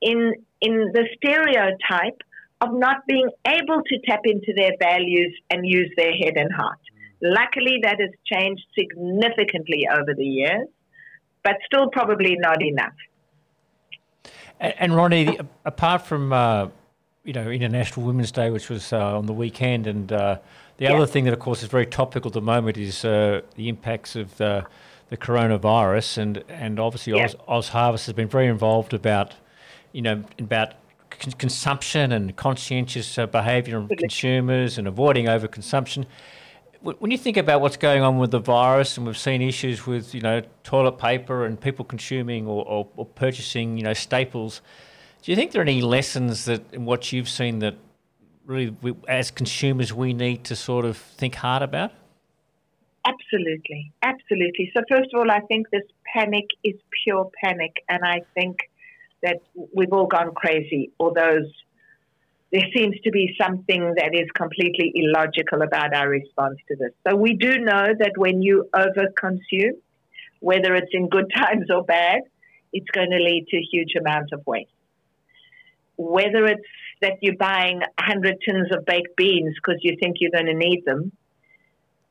in 0.00 0.34
in 0.60 0.92
the 0.92 1.04
stereotype 1.16 2.20
of 2.62 2.68
not 2.72 2.98
being 3.06 3.28
able 3.46 3.80
to 3.90 3.94
tap 4.08 4.20
into 4.24 4.52
their 4.56 4.72
values 4.78 5.32
and 5.50 5.66
use 5.66 5.90
their 5.96 6.12
head 6.12 6.34
and 6.36 6.50
heart. 6.52 6.78
Luckily, 7.20 7.76
that 7.82 7.96
has 8.00 8.10
changed 8.32 8.62
significantly 8.78 9.86
over 9.92 10.12
the 10.16 10.24
years, 10.24 10.68
but 11.44 11.54
still 11.66 11.88
probably 11.90 12.36
not 12.38 12.62
enough. 12.62 12.98
And, 14.60 14.74
and 14.78 14.92
Ronni, 14.92 15.36
the- 15.38 15.46
apart 15.64 16.02
from 16.06 16.32
uh, 16.32 16.68
you 17.24 17.32
know 17.32 17.48
International 17.50 18.06
Women's 18.06 18.32
Day, 18.32 18.50
which 18.50 18.68
was 18.68 18.92
uh, 18.92 19.18
on 19.18 19.26
the 19.26 19.32
weekend, 19.32 19.86
and 19.86 20.12
uh, 20.12 20.38
the 20.78 20.84
Yeah. 20.84 20.94
other 20.94 21.06
thing 21.06 21.24
that, 21.24 21.32
of 21.32 21.40
course, 21.40 21.62
is 21.62 21.68
very 21.68 21.86
topical 21.86 22.28
at 22.30 22.34
the 22.34 22.40
moment 22.40 22.76
is 22.76 23.04
uh, 23.04 23.42
the 23.56 23.68
impacts 23.68 24.16
of 24.16 24.36
the, 24.38 24.66
the 25.10 25.16
coronavirus, 25.16 26.18
and 26.18 26.44
and 26.48 26.78
obviously 26.80 27.12
Yeah. 27.14 27.24
Oz, 27.24 27.36
Oz 27.48 27.68
Harvest 27.68 28.06
has 28.06 28.14
been 28.14 28.28
very 28.28 28.46
involved 28.46 28.92
about 28.94 29.34
you 29.92 30.02
know 30.02 30.24
about 30.38 30.74
con- 31.22 31.32
consumption 31.32 32.12
and 32.12 32.36
conscientious 32.36 33.16
uh, 33.18 33.26
behaviour 33.26 33.78
of 33.78 33.88
consumers 33.98 34.78
and 34.78 34.88
avoiding 34.88 35.26
overconsumption. 35.26 36.04
Wh- 36.82 37.00
When 37.00 37.10
you 37.10 37.18
think 37.18 37.36
about 37.36 37.60
what's 37.60 37.76
going 37.76 38.02
on 38.02 38.18
with 38.18 38.30
the 38.30 38.40
virus, 38.40 38.96
and 38.96 39.06
we've 39.06 39.16
seen 39.16 39.40
issues 39.42 39.86
with 39.86 40.14
you 40.14 40.20
know 40.20 40.42
toilet 40.64 40.98
paper 40.98 41.46
and 41.46 41.60
people 41.60 41.84
consuming 41.84 42.46
or, 42.46 42.64
or, 42.66 42.88
or 42.96 43.06
purchasing 43.06 43.76
you 43.76 43.84
know 43.84 43.94
staples, 43.94 44.60
do 45.22 45.32
you 45.32 45.36
think 45.36 45.52
there 45.52 45.60
are 45.62 45.70
any 45.70 45.82
lessons 45.82 46.44
that 46.46 46.62
in 46.72 46.84
what 46.84 47.12
you've 47.12 47.28
seen 47.28 47.60
that 47.60 47.76
really, 48.44 48.76
we, 48.82 48.94
as 49.08 49.30
consumers, 49.30 49.92
we 49.92 50.12
need 50.12 50.44
to 50.44 50.56
sort 50.56 50.84
of 50.84 50.96
think 50.96 51.36
hard 51.36 51.62
about? 51.62 51.92
Absolutely, 53.04 53.92
absolutely. 54.02 54.70
So 54.74 54.82
first 54.88 55.10
of 55.12 55.20
all, 55.20 55.30
I 55.30 55.40
think 55.40 55.70
this 55.70 55.82
panic 56.12 56.46
is 56.62 56.74
pure 57.02 57.30
panic, 57.42 57.82
and 57.88 58.04
I 58.04 58.22
think 58.34 58.58
that 59.22 59.38
we've 59.74 59.92
all 59.92 60.06
gone 60.06 60.32
crazy. 60.34 60.92
Although 60.98 61.40
there 62.52 62.68
seems 62.74 62.96
to 63.04 63.10
be 63.10 63.34
something 63.40 63.94
that 63.96 64.14
is 64.14 64.28
completely 64.36 64.92
illogical 64.94 65.62
about 65.62 65.94
our 65.94 66.08
response 66.08 66.58
to 66.68 66.76
this. 66.76 66.90
So 67.08 67.16
we 67.16 67.34
do 67.34 67.58
know 67.58 67.86
that 67.98 68.12
when 68.16 68.42
you 68.42 68.68
overconsume, 68.74 69.78
whether 70.40 70.74
it's 70.74 70.90
in 70.92 71.08
good 71.08 71.32
times 71.36 71.70
or 71.70 71.82
bad, 71.82 72.20
it's 72.72 72.90
going 72.90 73.10
to 73.10 73.16
lead 73.16 73.46
to 73.50 73.58
huge 73.58 73.94
amounts 73.98 74.32
of 74.32 74.46
waste. 74.46 74.70
Whether 75.96 76.46
it's 76.46 76.62
that 77.00 77.18
you're 77.20 77.36
buying 77.36 77.78
100 77.78 78.38
tins 78.46 78.68
of 78.74 78.84
baked 78.84 79.16
beans 79.16 79.54
because 79.54 79.80
you 79.82 79.96
think 80.00 80.16
you're 80.20 80.30
going 80.30 80.46
to 80.46 80.54
need 80.54 80.84
them, 80.84 81.12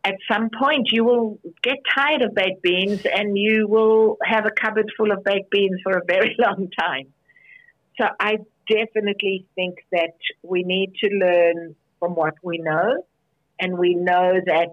at 0.04 0.16
some 0.32 0.50
point 0.50 0.90
you 0.92 1.04
will 1.04 1.40
get 1.62 1.78
tired 1.96 2.22
of 2.22 2.34
baked 2.34 2.62
beans 2.62 3.06
and 3.06 3.38
you 3.38 3.68
will 3.68 4.18
have 4.24 4.46
a 4.46 4.52
cupboard 4.52 4.92
full 4.98 5.12
of 5.12 5.24
baked 5.24 5.52
beans 5.52 5.80
for 5.84 5.98
a 5.98 6.02
very 6.06 6.36
long 6.40 6.70
time. 6.78 7.14
So 8.00 8.08
I 8.20 8.38
definitely 8.68 9.46
think 9.56 9.76
that 9.92 10.16
we 10.44 10.64
need 10.64 10.96
to 11.02 11.08
learn 11.08 11.76
from 12.00 12.16
what 12.16 12.34
we 12.42 12.58
know, 12.58 13.06
and 13.60 13.78
we 13.78 13.94
know 13.94 14.42
that 14.44 14.72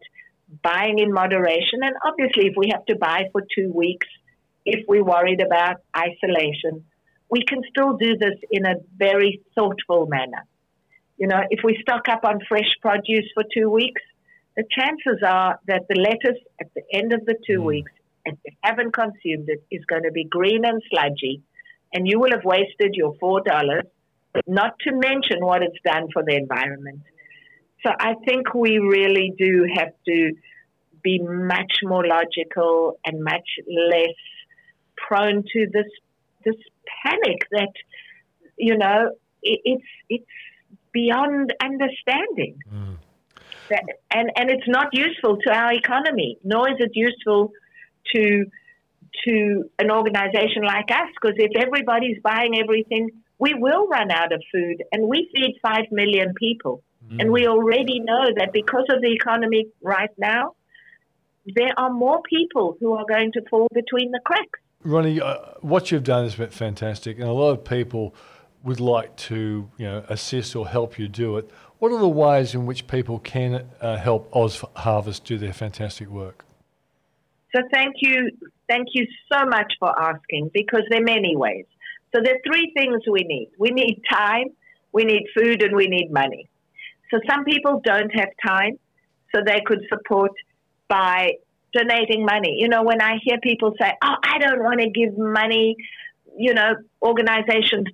buying 0.62 0.98
in 0.98 1.12
moderation, 1.12 1.80
and 1.82 1.94
obviously, 2.06 2.46
if 2.46 2.54
we 2.56 2.70
have 2.72 2.86
to 2.86 2.96
buy 2.96 3.28
for 3.32 3.42
two 3.54 3.70
weeks, 3.70 4.06
if 4.64 4.86
we're 4.88 5.04
worried 5.04 5.42
about 5.42 5.76
isolation, 5.94 6.84
we 7.30 7.44
can 7.44 7.60
still 7.68 7.96
do 7.98 8.16
this 8.16 8.38
in 8.50 8.64
a 8.64 8.76
very 8.96 9.42
thoughtful 9.54 10.06
manner. 10.06 10.44
You 11.18 11.26
know, 11.26 11.42
if 11.50 11.60
we 11.64 11.78
stock 11.82 12.08
up 12.08 12.24
on 12.24 12.38
fresh 12.48 12.70
produce 12.80 13.28
for 13.34 13.44
two 13.52 13.68
weeks, 13.68 14.00
the 14.58 14.64
chances 14.76 15.22
are 15.24 15.60
that 15.68 15.82
the 15.88 15.94
lettuce 15.94 16.42
at 16.60 16.66
the 16.74 16.82
end 16.92 17.12
of 17.12 17.24
the 17.24 17.36
two 17.46 17.60
hmm. 17.60 17.66
weeks, 17.66 17.92
if 18.24 18.34
you 18.44 18.52
haven't 18.62 18.92
consumed 18.92 19.48
it, 19.48 19.62
is 19.70 19.84
going 19.84 20.02
to 20.02 20.10
be 20.10 20.24
green 20.24 20.64
and 20.64 20.82
sludgy, 20.90 21.42
and 21.94 22.08
you 22.08 22.18
will 22.18 22.32
have 22.32 22.44
wasted 22.44 22.94
your 22.94 23.14
four 23.20 23.40
dollars, 23.40 23.84
not 24.48 24.72
to 24.80 24.90
mention 24.92 25.38
what 25.40 25.62
it's 25.62 25.78
done 25.84 26.08
for 26.12 26.24
the 26.24 26.34
environment. 26.34 27.02
So 27.86 27.92
I 27.98 28.14
think 28.26 28.52
we 28.52 28.78
really 28.78 29.32
do 29.38 29.64
have 29.76 29.92
to 30.06 30.32
be 31.04 31.20
much 31.20 31.74
more 31.84 32.04
logical 32.04 32.98
and 33.06 33.22
much 33.22 33.48
less 33.68 34.18
prone 34.96 35.44
to 35.52 35.66
this 35.72 35.86
this 36.44 36.56
panic 37.04 37.38
that 37.52 37.72
you 38.56 38.76
know 38.76 39.12
it, 39.40 39.60
it's 39.64 39.90
it's 40.10 40.34
beyond 40.92 41.54
understanding. 41.62 42.58
Hmm. 42.68 42.94
That, 43.70 43.84
and 44.10 44.30
and 44.36 44.50
it's 44.50 44.68
not 44.68 44.88
useful 44.92 45.38
to 45.44 45.52
our 45.52 45.72
economy, 45.72 46.38
nor 46.44 46.68
is 46.70 46.76
it 46.78 46.92
useful 46.94 47.52
to 48.14 48.46
to 49.24 49.64
an 49.78 49.90
organization 49.90 50.62
like 50.64 50.90
us. 50.90 51.08
Because 51.20 51.36
if 51.38 51.52
everybody's 51.56 52.18
buying 52.22 52.58
everything, 52.58 53.10
we 53.38 53.54
will 53.54 53.86
run 53.86 54.10
out 54.10 54.32
of 54.32 54.42
food, 54.52 54.82
and 54.92 55.08
we 55.08 55.30
feed 55.34 55.56
five 55.62 55.86
million 55.90 56.34
people, 56.34 56.82
and 57.18 57.30
we 57.32 57.46
already 57.46 58.00
know 58.00 58.24
that 58.36 58.52
because 58.52 58.86
of 58.90 59.00
the 59.00 59.12
economy 59.12 59.66
right 59.82 60.10
now, 60.18 60.54
there 61.46 61.72
are 61.76 61.90
more 61.90 62.20
people 62.22 62.76
who 62.80 62.92
are 62.94 63.04
going 63.08 63.32
to 63.32 63.42
fall 63.48 63.68
between 63.72 64.10
the 64.10 64.20
cracks. 64.24 64.60
Ronni, 64.84 65.20
uh, 65.20 65.54
what 65.60 65.90
you've 65.90 66.04
done 66.04 66.24
has 66.24 66.36
been 66.36 66.50
fantastic, 66.50 67.18
and 67.18 67.28
a 67.28 67.32
lot 67.32 67.50
of 67.50 67.64
people 67.64 68.14
would 68.62 68.80
like 68.80 69.16
to, 69.16 69.70
you 69.76 69.86
know, 69.86 70.04
assist 70.08 70.54
or 70.54 70.68
help 70.68 70.98
you 70.98 71.08
do 71.08 71.36
it. 71.38 71.50
What 71.78 71.92
are 71.92 71.98
the 71.98 72.08
ways 72.08 72.54
in 72.54 72.66
which 72.66 72.88
people 72.88 73.20
can 73.20 73.68
uh, 73.80 73.96
help 73.96 74.34
Oz 74.34 74.64
Harvest 74.74 75.24
do 75.24 75.38
their 75.38 75.52
fantastic 75.52 76.08
work? 76.08 76.44
So 77.54 77.62
thank 77.72 77.96
you, 78.00 78.30
thank 78.68 78.88
you 78.94 79.06
so 79.32 79.46
much 79.46 79.72
for 79.78 79.88
asking 80.00 80.50
because 80.52 80.82
there 80.90 81.00
are 81.00 81.04
many 81.04 81.36
ways. 81.36 81.66
So 82.14 82.20
there 82.22 82.34
are 82.34 82.40
three 82.44 82.72
things 82.76 83.02
we 83.10 83.22
need. 83.22 83.50
We 83.58 83.70
need 83.70 84.02
time, 84.10 84.48
we 84.92 85.04
need 85.04 85.26
food, 85.36 85.62
and 85.62 85.76
we 85.76 85.86
need 85.86 86.10
money. 86.10 86.48
So 87.10 87.20
some 87.30 87.44
people 87.44 87.80
don't 87.84 88.10
have 88.10 88.30
time, 88.44 88.78
so 89.34 89.40
they 89.46 89.60
could 89.64 89.80
support 89.88 90.32
by 90.88 91.32
donating 91.72 92.24
money. 92.24 92.56
You 92.58 92.68
know, 92.68 92.82
when 92.82 93.00
I 93.00 93.18
hear 93.22 93.38
people 93.42 93.74
say, 93.80 93.92
"Oh, 94.02 94.16
I 94.22 94.38
don't 94.38 94.62
want 94.62 94.80
to 94.80 94.90
give 94.90 95.16
money," 95.16 95.76
you 96.36 96.54
know, 96.54 96.74
organizations 97.02 97.86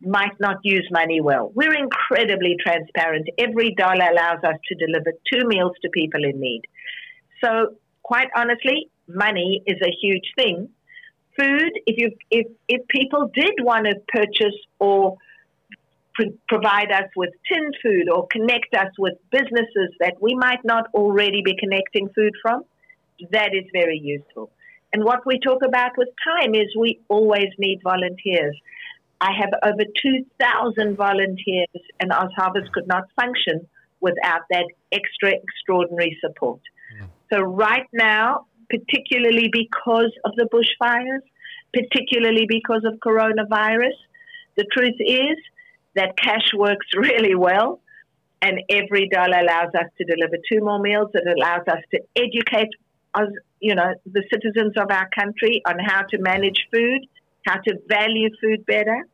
might 0.00 0.38
not 0.40 0.56
use 0.62 0.86
money 0.90 1.20
well. 1.20 1.50
We're 1.54 1.74
incredibly 1.74 2.56
transparent. 2.60 3.28
Every 3.38 3.74
dollar 3.74 4.10
allows 4.10 4.42
us 4.44 4.56
to 4.68 4.74
deliver 4.74 5.12
two 5.32 5.46
meals 5.46 5.72
to 5.82 5.88
people 5.90 6.24
in 6.24 6.40
need. 6.40 6.62
So, 7.42 7.76
quite 8.02 8.28
honestly, 8.36 8.90
money 9.08 9.62
is 9.66 9.78
a 9.82 9.90
huge 10.02 10.32
thing. 10.36 10.68
Food, 11.38 11.72
if 11.86 11.98
you 11.98 12.10
if 12.30 12.46
if 12.68 12.86
people 12.88 13.30
did 13.34 13.54
want 13.60 13.86
to 13.86 13.96
purchase 14.08 14.56
or 14.78 15.16
pro- 16.14 16.32
provide 16.48 16.92
us 16.92 17.08
with 17.16 17.30
tinned 17.48 17.76
food 17.82 18.08
or 18.08 18.26
connect 18.28 18.74
us 18.74 18.92
with 18.98 19.14
businesses 19.30 19.90
that 20.00 20.14
we 20.20 20.34
might 20.34 20.64
not 20.64 20.86
already 20.94 21.42
be 21.44 21.56
connecting 21.58 22.08
food 22.14 22.32
from, 22.40 22.62
that 23.32 23.50
is 23.52 23.64
very 23.72 23.98
useful. 23.98 24.50
And 24.92 25.04
what 25.04 25.26
we 25.26 25.40
talk 25.40 25.62
about 25.66 25.98
with 25.98 26.08
time 26.24 26.54
is 26.54 26.66
we 26.78 27.00
always 27.08 27.48
need 27.58 27.80
volunteers. 27.82 28.56
I 29.24 29.30
have 29.40 29.52
over 29.64 29.84
2,000 30.02 30.96
volunteers, 30.96 31.82
and 31.98 32.12
Oz 32.12 32.30
Harvest 32.36 32.70
could 32.72 32.86
not 32.86 33.04
function 33.16 33.66
without 34.00 34.42
that 34.50 34.66
extra 34.92 35.30
extraordinary 35.30 36.18
support. 36.20 36.60
Mm. 37.00 37.06
So, 37.32 37.40
right 37.40 37.86
now, 37.94 38.46
particularly 38.68 39.48
because 39.50 40.12
of 40.26 40.32
the 40.36 40.46
bushfires, 40.52 41.24
particularly 41.72 42.44
because 42.46 42.82
of 42.84 43.00
coronavirus, 43.00 43.96
the 44.56 44.66
truth 44.70 45.00
is 45.00 45.38
that 45.94 46.18
cash 46.18 46.52
works 46.54 46.86
really 46.94 47.34
well, 47.34 47.80
and 48.42 48.60
every 48.68 49.08
dollar 49.08 49.38
allows 49.40 49.72
us 49.74 49.88
to 49.96 50.04
deliver 50.04 50.36
two 50.52 50.60
more 50.60 50.80
meals. 50.80 51.08
It 51.14 51.26
allows 51.26 51.66
us 51.66 51.82
to 51.92 52.00
educate 52.14 52.68
us, 53.14 53.30
you 53.58 53.74
know, 53.74 53.94
the 54.04 54.22
citizens 54.30 54.74
of 54.76 54.90
our 54.90 55.08
country 55.18 55.62
on 55.66 55.78
how 55.78 56.02
to 56.10 56.18
manage 56.18 56.66
food, 56.70 57.06
how 57.46 57.56
to 57.66 57.78
value 57.88 58.28
food 58.42 58.66
better. 58.66 59.06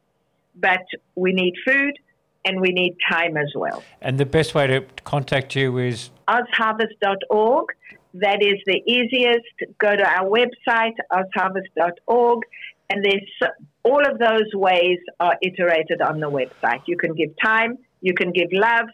But 0.61 0.85
we 1.14 1.33
need 1.33 1.55
food 1.64 1.99
and 2.45 2.61
we 2.61 2.71
need 2.71 2.97
time 3.11 3.37
as 3.37 3.52
well. 3.55 3.83
And 4.00 4.19
the 4.19 4.26
best 4.26 4.55
way 4.55 4.67
to 4.67 4.85
contact 5.05 5.55
you 5.55 5.79
is 5.79 6.11
ozharvest.org. 6.29 7.67
That 8.14 8.43
is 8.43 8.59
the 8.67 8.83
easiest. 8.87 9.79
Go 9.79 9.95
to 9.95 10.05
our 10.05 10.29
website, 10.29 10.95
ozharvest.org, 11.12 12.43
and 12.88 13.05
there's 13.05 13.52
all 13.85 14.05
of 14.05 14.19
those 14.19 14.52
ways 14.55 14.99
are 15.21 15.37
iterated 15.43 16.00
on 16.00 16.21
the 16.21 16.31
website. 16.31 16.83
You 16.87 16.97
can 16.97 17.14
give 17.14 17.31
time, 17.43 17.79
you 18.00 18.14
can 18.14 18.33
give 18.33 18.49
love, 18.52 18.87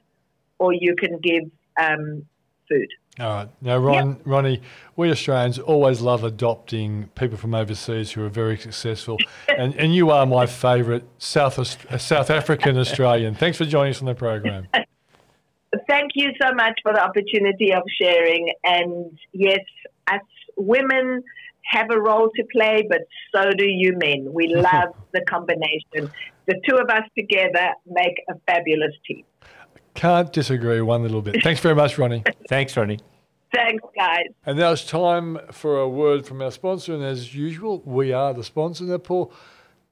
or 0.59 0.73
you 0.73 0.95
can 0.97 1.19
give 1.19 1.51
um, 1.81 2.27
food. 2.69 2.89
All 3.19 3.29
right. 3.29 3.49
Now, 3.63 3.79
Ron, 3.79 4.17
Ronni, 4.27 4.61
we 4.95 5.11
Australians 5.11 5.59
always 5.59 6.03
love 6.03 6.23
adopting 6.23 7.09
people 7.15 7.39
from 7.39 7.55
overseas 7.55 8.13
who 8.13 8.23
are 8.25 8.29
very 8.29 8.59
successful, 8.59 9.17
and, 9.49 9.75
and 9.77 9.95
you 9.95 10.11
are 10.11 10.27
my 10.27 10.45
favourite 10.45 11.05
South 11.19 11.59
uh, 11.59 11.99
South 11.99 12.31
African 12.31 12.77
Australian. 12.77 13.35
Thanks 13.35 13.57
for 13.57 13.65
joining 13.65 13.93
us 13.93 14.01
on 14.01 14.07
the 14.07 14.15
program. 14.15 14.69
Thank 15.89 16.13
you 16.15 16.33
so 16.41 16.53
much 16.55 16.79
for 16.83 16.93
the 16.93 17.03
opportunity 17.03 17.73
of 17.73 17.83
sharing. 18.01 18.53
And 18.65 19.19
yes, 19.33 19.61
us 20.09 20.21
women 20.57 21.23
have 21.65 21.91
a 21.91 22.01
role 22.01 22.31
to 22.37 22.45
play, 22.53 22.87
but 22.89 23.01
so 23.35 23.51
do 23.51 23.67
you 23.67 23.97
men. 23.97 24.33
We 24.33 24.49
love 24.55 24.95
the 25.13 25.23
combination. 25.23 26.13
The 26.47 26.61
two 26.69 26.77
of 26.77 26.89
us 26.91 27.03
together 27.19 27.73
make 27.87 28.23
a 28.29 28.35
fabulous 28.47 28.93
team. 29.07 29.25
Can't 29.97 30.33
disagree 30.33 30.81
one 30.81 31.03
little 31.03 31.23
bit. 31.23 31.43
Thanks 31.43 31.61
very 31.61 31.75
much, 31.75 31.97
Ronni. 31.97 32.25
thanks, 32.49 32.75
Ronni. 32.75 33.01
Thanks, 33.55 33.83
guys. 33.97 34.27
And 34.45 34.59
now 34.59 34.73
it's 34.73 34.85
time 34.85 35.39
for 35.51 35.79
a 35.81 35.89
word 35.89 36.27
from 36.27 36.43
our 36.43 36.51
sponsor, 36.51 36.95
and 36.95 37.03
as 37.03 37.35
usual, 37.35 37.81
we 37.85 38.13
are 38.13 38.35
the 38.35 38.45
sponsor. 38.45 38.85
Now, 38.85 38.99
Paul, 38.99 39.33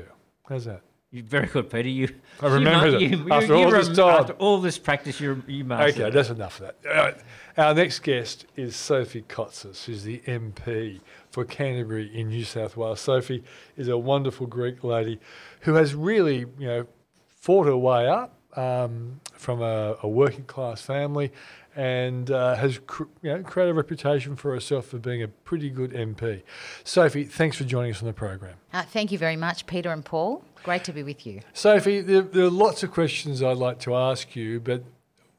How's 0.49 0.65
that? 0.65 0.81
You're 1.15 1.23
very 1.23 1.47
good, 1.47 1.71
Peter. 1.71 1.89
You, 1.89 2.13
I 2.41 2.49
remembered 2.49 3.01
you, 3.01 3.07
it. 3.07 3.19
you, 3.21 3.33
After 3.33 3.57
you 3.57 3.65
all 3.67 3.71
this 3.71 3.97
time. 3.97 4.21
After 4.21 4.33
all 4.33 4.61
this 4.61 4.79
practice, 4.79 5.21
you 5.21 5.41
you 5.47 5.65
mastered 5.65 6.03
Okay, 6.03 6.11
that's 6.11 6.31
enough 6.31 6.61
of 6.61 6.67
that. 6.67 6.77
Right. 6.85 7.17
Our 7.57 7.73
next 7.73 8.01
guest 8.01 8.47
is 8.57 8.75
Sophie 8.75 9.23
Cotsis, 9.23 9.85
who's 9.85 10.03
the 10.03 10.19
MP 10.27 10.99
for 11.31 11.45
Canterbury 11.45 12.11
in 12.13 12.31
New 12.31 12.43
South 12.43 12.77
Wales. 12.77 13.01
Sophie 13.01 13.45
is 13.77 13.87
a 13.87 13.97
wonderful 13.97 14.49
Greek 14.49 14.83
lady 14.83 15.21
who 15.61 15.75
has 15.75 15.95
really, 15.95 16.47
you 16.59 16.67
know, 16.67 16.87
fought 17.29 17.67
her 17.67 17.77
way 17.77 18.09
up 18.09 18.37
um, 18.57 19.21
from 19.33 19.63
a, 19.63 19.97
a 20.03 20.09
working 20.09 20.45
class 20.45 20.81
family 20.83 21.33
and 21.77 22.31
uh, 22.31 22.55
has 22.55 22.79
cr- 22.87 23.05
you 23.23 23.31
know, 23.31 23.43
created 23.43 23.73
a 23.73 23.75
reputation 23.75 24.37
for 24.37 24.53
herself 24.53 24.87
for 24.87 24.99
being 24.99 25.23
a 25.23 25.29
pretty 25.29 25.71
good 25.71 25.91
MP. 25.93 26.43
Sophie, 26.85 27.25
thanks 27.25 27.57
for 27.57 27.65
joining 27.65 27.91
us 27.91 28.01
on 28.01 28.07
the 28.07 28.13
program. 28.13 28.55
Uh, 28.73 28.83
thank 28.83 29.11
you 29.11 29.19
very 29.19 29.37
much, 29.37 29.67
Peter 29.67 29.91
and 29.91 30.05
Paul. 30.05 30.45
Great 30.63 30.85
to 30.85 30.93
be 30.93 31.03
with 31.03 31.27
you. 31.27 31.41
Sophie, 31.53 32.01
there, 32.01 32.23
there 32.23 32.45
are 32.45 32.51
lots 32.51 32.83
of 32.83 32.91
questions 32.91 33.43
I'd 33.43 33.57
like 33.57 33.81
to 33.81 33.95
ask 33.95 34.37
you, 34.37 34.61
but 34.61 34.85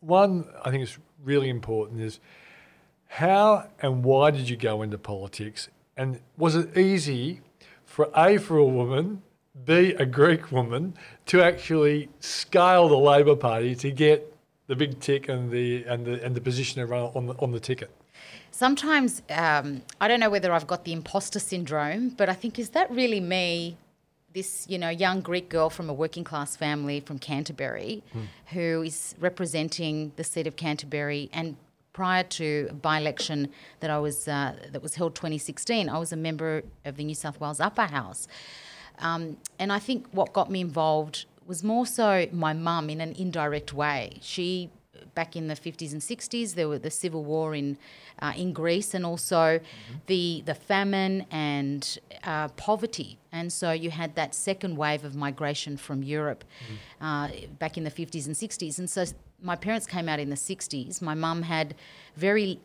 one 0.01 0.48
I 0.63 0.72
think 0.72 0.84
is 0.84 0.98
really 1.24 1.50
important 1.50 2.01
is 2.01 2.19
how 3.07 3.69
and 3.81 4.03
why 4.03 4.31
did 4.31 4.50
you 4.50 4.57
go 4.57 4.81
into 4.81 4.98
politics? 4.98 5.69
And 5.98 6.19
was 6.38 6.55
it 6.55 6.77
easy 6.77 7.41
for 7.86 8.10
A, 8.15 8.38
for 8.38 8.57
a 8.57 8.65
woman, 8.65 9.22
B, 9.63 9.93
a 9.97 10.05
Greek 10.05 10.51
woman, 10.51 10.95
to 11.27 11.41
actually 11.41 12.09
scale 12.19 12.89
the 12.89 12.97
Labor 12.97 13.35
Party 13.35 13.74
to 13.75 13.91
get 13.91 14.35
the 14.67 14.75
big 14.75 15.00
tick 15.00 15.29
and 15.29 15.50
the 15.50 15.83
and 15.85 16.05
the 16.05 16.24
and 16.24 16.35
the 16.35 16.41
position 16.41 16.85
run 16.88 17.12
on 17.15 17.27
the 17.27 17.33
on 17.35 17.51
the 17.51 17.59
ticket? 17.59 17.89
Sometimes 18.51 19.21
um, 19.29 19.81
I 20.00 20.07
don't 20.07 20.19
know 20.19 20.29
whether 20.29 20.51
I've 20.51 20.67
got 20.67 20.85
the 20.85 20.93
imposter 20.93 21.39
syndrome, 21.39 22.09
but 22.09 22.29
I 22.29 22.33
think 22.33 22.59
is 22.59 22.69
that 22.69 22.89
really 22.91 23.19
me? 23.19 23.77
This 24.33 24.65
you 24.67 24.77
know 24.77 24.89
young 24.89 25.21
Greek 25.21 25.47
girl 25.47 25.69
from 25.69 25.89
a 25.89 25.93
working 25.93 26.25
class 26.25 26.57
family 26.57 27.00
from 27.00 27.19
Canterbury, 27.19 28.03
who 28.47 28.81
is 28.81 29.15
representing 29.19 30.12
the 30.17 30.24
seat 30.24 30.47
of 30.47 30.55
Canterbury 30.55 31.29
and. 31.33 31.55
Prior 31.93 32.24
to 32.24 32.67
a 32.71 32.74
by-election 32.74 33.47
that 33.79 33.89
I 33.89 33.97
was 34.00 34.27
uh, 34.27 34.53
that 34.69 34.83
was 34.83 34.95
held 34.95 35.15
2016, 35.15 35.88
I 35.88 35.97
was 35.97 36.12
a 36.12 36.17
member 36.17 36.63
of 36.83 36.97
the 36.97 37.05
New 37.05 37.15
South 37.15 37.39
Wales 37.39 37.62
Upper 37.62 37.83
House, 37.83 38.27
Um, 38.99 39.37
and 39.59 39.71
I 39.71 39.79
think 39.79 40.07
what 40.11 40.33
got 40.33 40.49
me 40.49 40.61
involved 40.61 41.25
was 41.45 41.63
more 41.63 41.85
so 41.85 42.27
my 42.31 42.53
mum 42.53 42.89
in 42.89 43.01
an 43.01 43.13
indirect 43.13 43.73
way. 43.73 44.17
She, 44.21 44.69
back 45.13 45.35
in 45.35 45.47
the 45.47 45.53
50s 45.53 45.91
and 45.91 46.01
60s, 46.01 46.55
there 46.55 46.67
were 46.67 46.79
the 46.79 46.91
civil 46.91 47.23
war 47.23 47.53
in 47.55 47.77
uh, 48.19 48.31
in 48.35 48.53
Greece, 48.53 48.93
and 48.93 49.05
also 49.05 49.59
the 50.07 50.41
the 50.45 50.55
famine 50.55 51.25
and 51.31 51.99
uh, 52.23 52.47
poverty. 52.49 53.17
And 53.31 53.51
so 53.51 53.71
you 53.71 53.91
had 53.91 54.15
that 54.15 54.33
second 54.33 54.77
wave 54.77 55.03
of 55.03 55.15
migration 55.15 55.77
from 55.77 56.01
Europe 56.03 56.43
uh, 57.01 57.29
back 57.59 57.77
in 57.77 57.83
the 57.83 57.91
50s 57.91 58.25
and 58.25 58.35
60s. 58.35 58.79
And 58.79 58.89
so 58.89 59.05
my 59.41 59.55
parents 59.55 59.85
came 59.85 60.07
out 60.07 60.19
in 60.19 60.29
the 60.29 60.37
60s. 60.37 61.01
My 61.01 61.13
mum 61.13 61.41
had 61.43 61.75
very, 62.15 62.59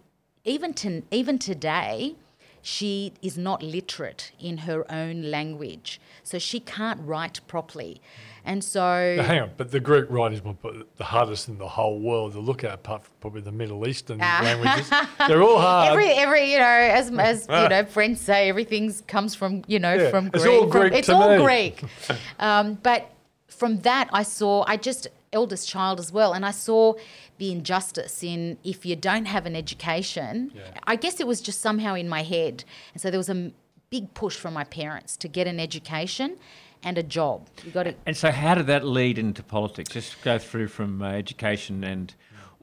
even 0.44 0.72
to 0.74 1.02
even 1.10 1.38
today, 1.38 2.14
she 2.62 3.12
is 3.22 3.38
not 3.38 3.62
literate 3.62 4.32
in 4.38 4.58
her 4.58 4.90
own 4.92 5.30
language, 5.30 6.00
so 6.22 6.38
she 6.38 6.60
can't 6.60 7.00
write 7.02 7.40
properly. 7.46 8.00
And 8.44 8.64
so, 8.64 9.18
Hang 9.20 9.40
on, 9.42 9.50
but 9.58 9.70
the 9.70 9.80
Greek 9.80 10.06
writers 10.08 10.42
were 10.42 10.54
the 10.96 11.04
hardest 11.04 11.48
in 11.48 11.58
the 11.58 11.68
whole 11.68 11.98
world 12.00 12.32
to 12.32 12.40
look 12.40 12.64
at, 12.64 12.72
apart 12.72 13.04
from 13.04 13.12
probably 13.20 13.42
the 13.42 13.52
Middle 13.52 13.86
Eastern 13.86 14.18
languages. 14.18 14.90
They're 15.28 15.42
all 15.42 15.58
hard. 15.58 15.88
every 15.92 16.08
every 16.10 16.52
you 16.52 16.58
know, 16.58 16.64
as 16.64 17.10
as 17.18 17.46
you 17.48 17.68
know, 17.68 17.84
friends 17.84 18.20
say, 18.20 18.48
everything 18.48 18.92
comes 19.06 19.34
from 19.34 19.62
you 19.66 19.78
know 19.78 19.94
Yeah, 19.94 20.10
from 20.10 20.28
it's 20.32 20.42
Greek. 20.42 20.54
all 20.54 20.60
from- 20.62 20.70
Greek 20.70 20.92
it's 20.94 21.06
to 21.08 21.14
all 21.14 21.36
me. 21.36 21.44
Greek. 21.44 21.82
um, 22.38 22.74
but 22.82 23.10
from 23.48 23.80
that, 23.80 24.08
I 24.12 24.22
saw 24.22 24.64
I 24.66 24.76
just 24.78 25.08
eldest 25.32 25.68
child 25.68 26.00
as 26.00 26.12
well, 26.12 26.32
and 26.32 26.44
I 26.44 26.50
saw 26.50 26.94
the 27.38 27.52
injustice 27.52 28.22
in 28.22 28.58
if 28.64 28.84
you 28.84 28.96
don't 28.96 29.26
have 29.26 29.46
an 29.46 29.56
education. 29.56 30.52
I 30.86 30.96
guess 30.96 31.20
it 31.20 31.26
was 31.26 31.40
just 31.40 31.60
somehow 31.60 31.94
in 31.94 32.08
my 32.08 32.22
head, 32.22 32.64
and 32.92 33.00
so 33.00 33.10
there 33.10 33.18
was 33.18 33.30
a 33.30 33.52
big 33.90 34.14
push 34.14 34.36
from 34.36 34.54
my 34.54 34.64
parents 34.64 35.16
to 35.18 35.28
get 35.28 35.46
an 35.46 35.58
education 35.58 36.36
and 36.82 36.96
a 36.96 37.02
job. 37.02 37.48
You 37.64 37.72
got 37.72 37.84
to 37.84 37.94
And 38.06 38.16
so, 38.16 38.30
how 38.30 38.54
did 38.54 38.66
that 38.66 38.84
lead 38.84 39.18
into 39.18 39.42
politics? 39.42 39.90
Just 39.90 40.22
go 40.22 40.38
through 40.38 40.68
from 40.68 41.02
uh, 41.02 41.10
education 41.10 41.84
and 41.84 42.14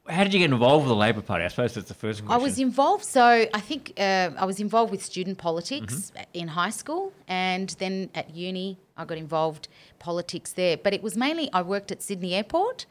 how 0.10 0.24
did 0.24 0.34
you 0.34 0.40
get 0.40 0.52
involved 0.52 0.86
with 0.86 0.90
the 0.90 0.96
Labor 0.96 1.22
Party? 1.22 1.44
I 1.44 1.50
suppose 1.50 1.74
that's 1.74 1.90
the 1.90 1.94
first 1.94 2.26
question. 2.26 2.42
I 2.42 2.44
was 2.44 2.60
involved, 2.60 3.04
so 3.04 3.24
I 3.54 3.60
think 3.60 3.94
uh, 3.98 4.32
I 4.38 4.46
was 4.46 4.60
involved 4.60 4.92
with 4.92 5.04
student 5.04 5.38
politics 5.38 6.12
in 6.34 6.48
high 6.48 6.70
school, 6.70 7.12
and 7.28 7.70
then 7.80 8.10
at 8.16 8.34
uni 8.34 8.78
I 8.98 9.06
got 9.06 9.18
involved 9.18 9.68
politics 10.00 10.54
there. 10.54 10.78
But 10.78 10.94
it 10.94 11.04
was 11.04 11.16
mainly 11.16 11.50
I 11.54 11.62
worked 11.62 11.92
at 11.92 12.02
Sydney 12.02 12.34
Airport, 12.34 12.86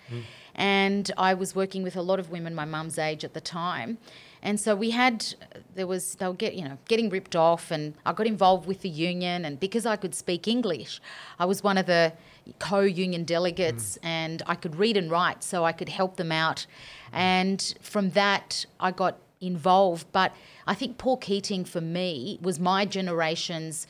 and 0.54 1.10
I 1.18 1.34
was 1.34 1.54
working 1.54 1.82
with 1.82 1.96
a 1.96 2.02
lot 2.02 2.18
of 2.18 2.30
women 2.30 2.54
my 2.54 2.64
mum's 2.64 2.98
age 2.98 3.24
at 3.24 3.34
the 3.34 3.40
time, 3.40 3.98
and 4.42 4.60
so 4.60 4.74
we 4.76 4.90
had 4.90 5.34
there 5.74 5.86
was 5.86 6.14
they 6.16 6.26
were 6.26 6.34
get 6.34 6.54
you 6.54 6.64
know 6.64 6.78
getting 6.88 7.10
ripped 7.10 7.36
off, 7.36 7.70
and 7.70 7.94
I 8.04 8.12
got 8.12 8.26
involved 8.26 8.66
with 8.66 8.80
the 8.82 8.88
union, 8.88 9.44
and 9.44 9.58
because 9.60 9.84
I 9.86 9.96
could 9.96 10.14
speak 10.14 10.46
English, 10.48 11.00
I 11.38 11.44
was 11.44 11.62
one 11.62 11.78
of 11.78 11.86
the 11.86 12.12
co-union 12.60 13.24
delegates, 13.24 13.98
and 14.02 14.42
I 14.46 14.54
could 14.54 14.76
read 14.76 14.96
and 14.96 15.10
write, 15.10 15.42
so 15.42 15.64
I 15.64 15.72
could 15.72 15.88
help 15.88 16.16
them 16.16 16.30
out, 16.32 16.66
and 17.12 17.74
from 17.80 18.10
that 18.10 18.66
I 18.78 18.92
got 18.92 19.18
involved. 19.40 20.06
But 20.12 20.32
I 20.66 20.74
think 20.74 20.96
Paul 20.96 21.18
Keating 21.18 21.64
for 21.64 21.80
me 21.80 22.38
was 22.40 22.58
my 22.58 22.84
generation's. 22.86 23.86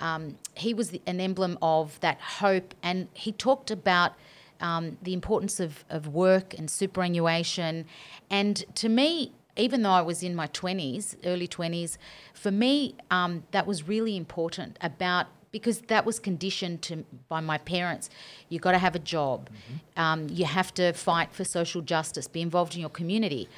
Um, 0.00 0.36
he 0.54 0.74
was 0.74 0.90
the, 0.90 1.02
an 1.06 1.20
emblem 1.20 1.58
of 1.60 1.98
that 2.00 2.20
hope, 2.20 2.74
and 2.82 3.08
he 3.14 3.32
talked 3.32 3.70
about 3.70 4.12
um, 4.60 4.98
the 5.02 5.12
importance 5.12 5.60
of, 5.60 5.84
of 5.90 6.08
work 6.08 6.54
and 6.54 6.70
superannuation. 6.70 7.84
And 8.30 8.64
to 8.76 8.88
me, 8.88 9.32
even 9.56 9.82
though 9.82 9.90
I 9.90 10.02
was 10.02 10.22
in 10.22 10.34
my 10.34 10.46
20s, 10.48 11.16
early 11.24 11.48
20s, 11.48 11.98
for 12.32 12.50
me, 12.50 12.94
um, 13.10 13.44
that 13.50 13.66
was 13.66 13.88
really 13.88 14.16
important 14.16 14.78
about 14.80 15.26
because 15.50 15.80
that 15.82 16.04
was 16.04 16.18
conditioned 16.18 16.82
to 16.82 17.04
by 17.28 17.40
my 17.40 17.58
parents. 17.58 18.10
You've 18.48 18.62
got 18.62 18.72
to 18.72 18.78
have 18.78 18.94
a 18.94 18.98
job. 18.98 19.48
Um, 19.96 20.28
you 20.28 20.44
have 20.44 20.74
to 20.74 20.92
fight 20.92 21.32
for 21.32 21.42
social 21.42 21.80
justice. 21.80 22.28
Be 22.28 22.42
involved 22.42 22.74
in 22.74 22.80
your 22.80 22.90
community. 22.90 23.48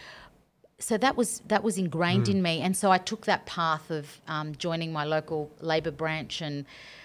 So 0.81 0.97
that 0.99 1.17
was 1.17 1.41
that 1.47 1.63
was 1.63 1.77
ingrained 1.79 2.29
in 2.29 2.43
me, 2.43 2.61
and 2.61 2.77
so 2.77 2.91
I 2.91 2.99
took 2.99 3.27
that 3.27 3.47
path 3.47 3.91
of 3.91 4.21
um, 4.27 4.55
joining 4.57 4.93
my 4.93 5.05
local 5.05 5.51
Labor 5.61 5.91
branch. 5.91 6.41
And 6.41 6.65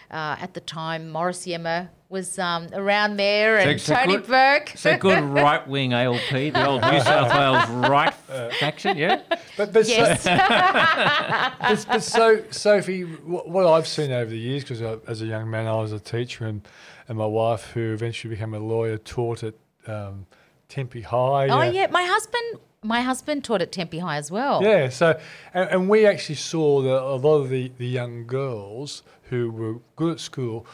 uh, 0.09 0.37
at 0.39 0.53
the 0.53 0.61
time, 0.61 1.09
Morris 1.11 1.45
Iemma 1.45 1.89
was 2.07 2.39
um, 2.39 2.67
around 2.73 3.17
there, 3.17 3.57
and 3.57 3.79
So- 3.81 3.93
so 3.93 3.95
Tony 3.99 4.15
good- 4.17 4.27
Burke. 4.27 4.71
So 4.75 4.97
good 4.97 5.23
right 5.23 5.67
wing 5.67 5.93
ALP, 5.93 6.29
the 6.29 6.65
old 6.67 6.81
New 6.83 7.01
South 7.01 7.33
Wales 7.33 7.89
right 7.89 8.13
faction, 8.59 8.97
yeah? 8.97 9.21
But, 9.57 9.73
but, 9.73 9.87
yes. 9.87 10.23
but, 11.59 11.85
but 11.89 12.03
so, 12.03 12.43
Sophie, 12.51 13.01
what, 13.03 13.49
what 13.49 13.65
I've 13.67 13.87
seen 13.87 14.11
over 14.11 14.29
the 14.29 14.37
years, 14.37 14.63
because 14.63 14.81
as 15.07 15.21
a 15.21 15.25
young 15.25 15.49
man 15.49 15.67
I 15.67 15.75
was 15.75 15.91
a 15.91 15.99
teacher, 15.99 16.45
and, 16.45 16.65
and 17.09 17.17
my 17.17 17.25
wife, 17.25 17.71
who 17.71 17.91
eventually 17.91 18.33
became 18.35 18.53
a 18.53 18.59
lawyer, 18.59 18.97
taught 18.97 19.43
at 19.43 19.55
um, 19.87 20.27
Tempe 20.69 21.01
High. 21.01 21.47
Oh 21.49 21.61
you 21.63 21.73
yeah, 21.73 21.87
my 21.87 22.03
husband. 22.03 22.59
My 22.85 23.01
husband 23.01 23.43
taught 23.43 23.61
at 23.61 23.71
Tempe 23.71 23.99
High 23.99 24.17
as 24.17 24.31
well. 24.31 24.63
Yeah, 24.63 24.89
so 24.89 25.19
and, 25.53 25.69
and 25.69 25.89
we 25.89 26.05
actually 26.05 26.35
saw 26.35 26.81
that 26.81 27.01
a 27.01 27.15
lot 27.15 27.37
of 27.37 27.49
the, 27.49 27.71
the 27.77 27.87
young 27.87 28.25
girls 28.27 29.03
who 29.29 29.51
were 29.51 29.79
good 29.95 30.13
at 30.13 30.19
school 30.19 30.65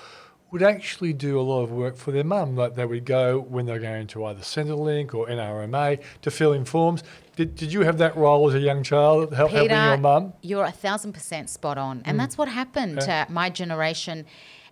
would 0.52 0.62
actually 0.62 1.14
do 1.14 1.40
a 1.40 1.42
lot 1.42 1.64
of 1.64 1.72
work 1.72 1.96
for 1.96 2.12
their 2.12 2.24
mum. 2.24 2.56
Like 2.56 2.76
they 2.76 2.86
would 2.86 3.06
go 3.06 3.40
when 3.40 3.66
they're 3.66 3.80
going 3.80 4.08
to 4.08 4.26
either 4.26 4.42
Centrelink 4.42 5.14
or 5.14 5.28
NRMA 5.28 6.02
to 6.22 6.32
fill 6.32 6.54
in 6.54 6.66
forms. 6.66 7.04
Did, 7.38 7.56
did 7.56 7.72
you 7.72 7.82
have 7.82 7.98
that 8.00 8.16
role 8.18 8.48
as 8.50 8.56
a 8.56 8.60
young 8.60 8.84
child, 8.84 9.34
help, 9.34 9.52
helping 9.52 9.72
your 9.72 9.98
mum? 9.98 10.34
You're 10.42 10.66
a 10.66 10.72
thousand 10.72 11.14
percent 11.14 11.50
spot 11.50 11.78
on, 11.78 12.02
and 12.04 12.16
mm. 12.16 12.20
that's 12.20 12.38
what 12.38 12.50
happened 12.50 13.00
to 13.02 13.26
my 13.30 13.50
generation. 13.50 14.26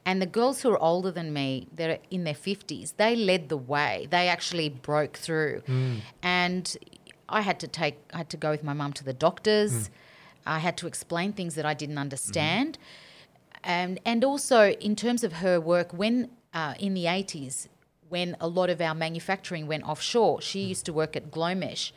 And 0.05 0.21
the 0.21 0.25
girls 0.25 0.61
who 0.61 0.71
are 0.71 0.81
older 0.81 1.11
than 1.11 1.33
me, 1.33 1.67
that 1.75 1.89
are 1.89 1.97
in 2.09 2.23
their 2.23 2.33
fifties, 2.33 2.93
they 2.97 3.15
led 3.15 3.49
the 3.49 3.57
way. 3.57 4.07
They 4.09 4.27
actually 4.27 4.69
broke 4.69 5.17
through, 5.17 5.61
mm. 5.67 6.01
and 6.21 6.77
I 7.29 7.41
had 7.41 7.59
to 7.61 7.67
take, 7.67 7.97
I 8.13 8.17
had 8.17 8.29
to 8.31 8.37
go 8.37 8.51
with 8.51 8.63
my 8.63 8.73
mum 8.73 8.93
to 8.93 9.03
the 9.03 9.13
doctors. 9.13 9.87
Hmm. 9.87 9.93
I 10.45 10.59
had 10.59 10.77
to 10.77 10.87
explain 10.87 11.33
things 11.33 11.55
that 11.55 11.65
I 11.65 11.73
didn't 11.73 11.95
mm-hmm. 11.95 12.01
understand, 12.01 12.77
and 13.63 13.99
and 14.05 14.23
also 14.23 14.71
in 14.71 14.95
terms 14.95 15.23
of 15.23 15.33
her 15.33 15.59
work, 15.59 15.91
when 15.93 16.29
uh, 16.53 16.73
in 16.79 16.93
the 16.93 17.07
eighties 17.07 17.69
when 18.09 18.35
a 18.41 18.47
lot 18.47 18.69
of 18.69 18.81
our 18.81 18.95
manufacturing 18.95 19.67
went 19.67 19.83
offshore. 19.83 20.41
She 20.41 20.63
hmm. 20.63 20.69
used 20.69 20.85
to 20.85 20.93
work 20.93 21.15
at 21.15 21.31
Glomesh, 21.31 21.91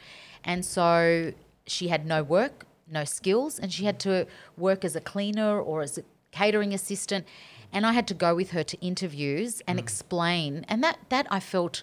and 0.44 0.64
so 0.64 1.32
she 1.66 1.88
had 1.88 2.06
no 2.06 2.22
work, 2.22 2.66
no 2.90 3.04
skills, 3.04 3.58
and 3.58 3.72
she 3.72 3.84
had 3.84 3.98
to 4.00 4.26
work 4.56 4.84
as 4.84 4.94
a 4.94 5.00
cleaner 5.00 5.60
or 5.60 5.82
as 5.82 5.98
a 5.98 6.04
catering 6.30 6.72
assistant. 6.74 7.26
And 7.72 7.86
I 7.86 7.92
had 7.92 8.06
to 8.08 8.14
go 8.14 8.34
with 8.34 8.50
her 8.50 8.62
to 8.62 8.78
interviews 8.80 9.62
and 9.66 9.78
hmm. 9.78 9.84
explain, 9.84 10.66
and 10.68 10.84
that 10.84 10.98
that 11.08 11.26
I 11.30 11.40
felt, 11.40 11.82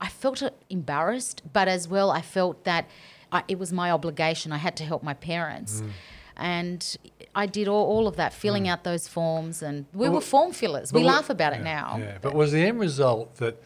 I 0.00 0.08
felt 0.08 0.42
embarrassed, 0.68 1.42
but 1.52 1.68
as 1.68 1.88
well 1.88 2.10
I 2.10 2.20
felt 2.20 2.64
that 2.64 2.88
I, 3.32 3.42
it 3.48 3.58
was 3.58 3.72
my 3.72 3.90
obligation. 3.90 4.52
I 4.52 4.58
had 4.58 4.76
to 4.76 4.84
help 4.84 5.02
my 5.02 5.14
parents. 5.14 5.80
Mm. 5.80 5.90
And 6.36 6.96
I 7.34 7.46
did 7.46 7.68
all, 7.68 7.86
all 7.86 8.08
of 8.08 8.16
that, 8.16 8.32
filling 8.32 8.64
mm. 8.64 8.70
out 8.70 8.82
those 8.84 9.06
forms, 9.06 9.62
and 9.62 9.86
we 9.92 10.08
were 10.08 10.20
form 10.20 10.52
fillers. 10.52 10.92
We 10.92 11.02
But 11.02 11.06
laugh 11.06 11.30
about 11.30 11.52
it 11.52 11.62
now. 11.62 11.96
Yeah, 11.98 12.18
but 12.20 12.34
was 12.34 12.50
the 12.52 12.60
end 12.60 12.80
result 12.80 13.36
that 13.36 13.62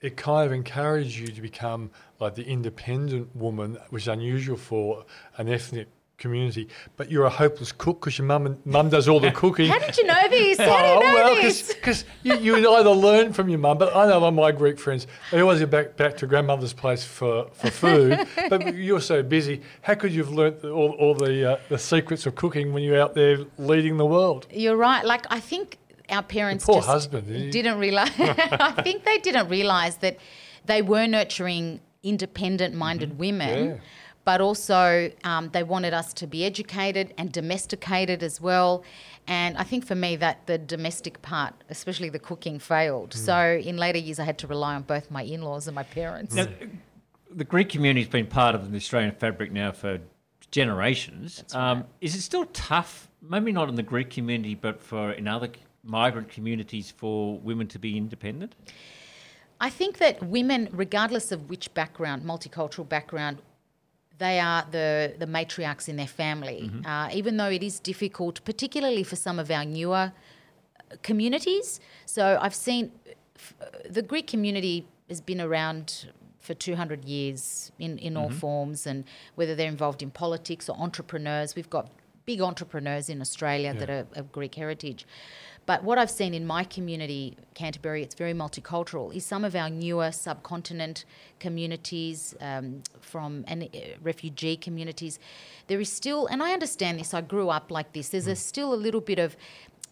it 0.00 0.16
kind 0.16 0.46
of 0.46 0.52
encouraged 0.52 1.18
you 1.18 1.26
to 1.26 1.42
become 1.42 1.90
like 2.18 2.34
the 2.34 2.44
independent 2.44 3.36
woman, 3.36 3.78
which 3.90 4.04
is 4.04 4.08
unusual 4.08 4.56
for 4.56 5.04
an 5.36 5.48
ethnic 5.48 5.88
community, 6.20 6.68
but 6.96 7.10
you're 7.10 7.24
a 7.24 7.30
hopeless 7.30 7.72
cook 7.72 8.00
because 8.00 8.16
your 8.18 8.26
mum 8.26 8.46
and 8.46 8.64
mum 8.66 8.88
does 8.90 9.08
all 9.08 9.18
the 9.18 9.32
cooking. 9.32 9.68
How 9.68 9.78
did 9.80 9.96
you 9.96 10.04
know 10.06 10.28
this? 10.28 10.58
How 10.58 10.66
Oh, 10.96 11.00
do 11.00 11.06
you 11.06 11.12
know 11.12 11.14
well, 11.16 11.34
this? 11.34 11.74
because 11.74 12.04
you, 12.22 12.36
you 12.36 12.74
either 12.76 12.90
learn 12.90 13.32
from 13.32 13.48
your 13.48 13.58
mum, 13.58 13.78
but 13.78 13.96
I 13.96 14.06
know 14.06 14.20
lot 14.20 14.28
of 14.28 14.34
my 14.34 14.52
Greek 14.52 14.78
friends, 14.78 15.08
they 15.32 15.40
always 15.40 15.58
go 15.58 15.66
back, 15.66 15.96
back 15.96 16.16
to 16.18 16.26
grandmother's 16.28 16.72
place 16.72 17.02
for, 17.02 17.48
for 17.54 17.70
food, 17.70 18.26
but 18.48 18.74
you're 18.76 19.00
so 19.00 19.22
busy. 19.22 19.62
How 19.82 19.94
could 19.94 20.12
you 20.12 20.22
have 20.22 20.32
learnt 20.32 20.64
all, 20.64 20.92
all 20.92 21.14
the, 21.14 21.52
uh, 21.52 21.56
the 21.68 21.78
secrets 21.78 22.26
of 22.26 22.36
cooking 22.36 22.72
when 22.72 22.84
you're 22.84 23.00
out 23.00 23.14
there 23.14 23.38
leading 23.58 23.96
the 23.96 24.06
world? 24.06 24.46
You're 24.52 24.76
right. 24.76 25.04
Like 25.04 25.26
I 25.30 25.40
think 25.40 25.78
our 26.10 26.22
parents 26.22 26.64
poor 26.64 26.76
just 26.76 26.88
husband, 26.88 27.52
didn't 27.52 27.78
realize. 27.78 28.10
I 28.18 28.80
think 28.82 29.04
they 29.04 29.18
didn't 29.18 29.48
realize 29.48 29.96
that 29.98 30.18
they 30.66 30.82
were 30.82 31.06
nurturing 31.06 31.80
independent-minded 32.02 33.18
women. 33.18 33.48
Mm-hmm. 33.48 33.74
Yeah. 33.74 33.80
But 34.30 34.40
also, 34.40 35.10
um, 35.24 35.50
they 35.50 35.64
wanted 35.64 35.92
us 35.92 36.12
to 36.12 36.24
be 36.24 36.44
educated 36.44 37.12
and 37.18 37.32
domesticated 37.32 38.22
as 38.22 38.40
well. 38.40 38.84
And 39.26 39.58
I 39.58 39.64
think 39.64 39.84
for 39.84 39.96
me, 39.96 40.14
that 40.24 40.46
the 40.46 40.56
domestic 40.56 41.20
part, 41.20 41.52
especially 41.68 42.10
the 42.10 42.20
cooking, 42.20 42.60
failed. 42.60 43.10
Mm. 43.10 43.16
So 43.16 43.38
in 43.70 43.76
later 43.76 43.98
years, 43.98 44.20
I 44.20 44.24
had 44.24 44.38
to 44.38 44.46
rely 44.46 44.76
on 44.76 44.82
both 44.82 45.10
my 45.10 45.24
in-laws 45.24 45.66
and 45.66 45.74
my 45.74 45.82
parents. 45.82 46.32
Now, 46.32 46.46
the 47.28 47.42
Greek 47.42 47.70
community's 47.70 48.06
been 48.06 48.28
part 48.28 48.54
of 48.54 48.70
the 48.70 48.76
Australian 48.76 49.16
fabric 49.16 49.50
now 49.50 49.72
for 49.72 49.98
generations. 50.52 51.42
Um, 51.52 51.86
is 52.00 52.14
it 52.14 52.20
still 52.20 52.46
tough? 52.52 53.08
Maybe 53.20 53.50
not 53.50 53.68
in 53.68 53.74
the 53.74 53.82
Greek 53.82 54.10
community, 54.10 54.54
but 54.54 54.80
for 54.80 55.10
in 55.10 55.26
other 55.26 55.50
migrant 55.82 56.28
communities, 56.28 56.94
for 56.96 57.36
women 57.40 57.66
to 57.66 57.80
be 57.80 57.96
independent. 57.96 58.54
I 59.60 59.70
think 59.70 59.98
that 59.98 60.22
women, 60.22 60.68
regardless 60.70 61.32
of 61.32 61.50
which 61.50 61.74
background, 61.74 62.22
multicultural 62.22 62.88
background, 62.88 63.42
they 64.20 64.38
are 64.38 64.64
the, 64.70 65.14
the 65.18 65.26
matriarchs 65.26 65.88
in 65.88 65.96
their 65.96 66.06
family. 66.06 66.70
Uh, 66.84 67.08
even 67.12 67.36
though 67.38 67.50
it 67.58 67.62
is 67.62 67.80
difficult, 67.80 68.34
particularly 68.44 69.02
for 69.02 69.16
some 69.16 69.38
of 69.40 69.50
our 69.50 69.64
newer 69.64 70.12
uh, 70.12 70.96
communities. 71.02 71.80
So 72.06 72.38
I've 72.40 72.54
seen 72.54 72.92
f- 73.36 73.54
the 73.96 74.02
Greek 74.02 74.26
community 74.28 74.86
has 75.08 75.20
been 75.20 75.40
around 75.40 76.08
for 76.40 76.54
200 76.54 77.04
years 77.04 77.72
in, 77.78 77.98
in 77.98 78.16
all 78.16 78.30
forms, 78.30 78.86
and 78.86 79.04
whether 79.34 79.54
they're 79.54 79.68
involved 79.68 80.02
in 80.02 80.10
politics 80.10 80.68
or 80.68 80.76
entrepreneurs. 80.78 81.54
We've 81.56 81.70
got 81.70 81.90
big 82.26 82.40
entrepreneurs 82.40 83.08
in 83.08 83.20
Australia 83.20 83.72
that 83.74 83.90
are 83.90 84.06
of 84.20 84.30
Greek 84.32 84.54
heritage. 84.54 85.06
But 85.66 85.84
what 85.84 85.98
I've 85.98 86.10
seen 86.10 86.34
in 86.34 86.46
my 86.46 86.64
community, 86.64 87.36
Canterbury, 87.54 88.02
it's 88.02 88.14
very 88.14 88.34
multicultural, 88.34 89.14
is 89.14 89.24
some 89.24 89.44
of 89.44 89.54
our 89.54 89.70
newer 89.70 90.10
subcontinent 90.10 91.04
communities 91.38 92.34
um, 92.40 92.82
from 93.00 93.44
and 93.46 93.64
uh, 93.64 93.66
refugee 94.02 94.56
communities. 94.56 95.18
There 95.68 95.80
is 95.80 95.92
still, 95.92 96.26
and 96.26 96.42
I 96.42 96.52
understand 96.52 96.98
this, 96.98 97.14
I 97.14 97.20
grew 97.20 97.50
up 97.50 97.70
like 97.70 97.92
this, 97.92 98.08
there's 98.08 98.26
a, 98.26 98.36
still 98.36 98.74
a 98.74 98.76
little 98.76 99.00
bit 99.00 99.18
of 99.18 99.36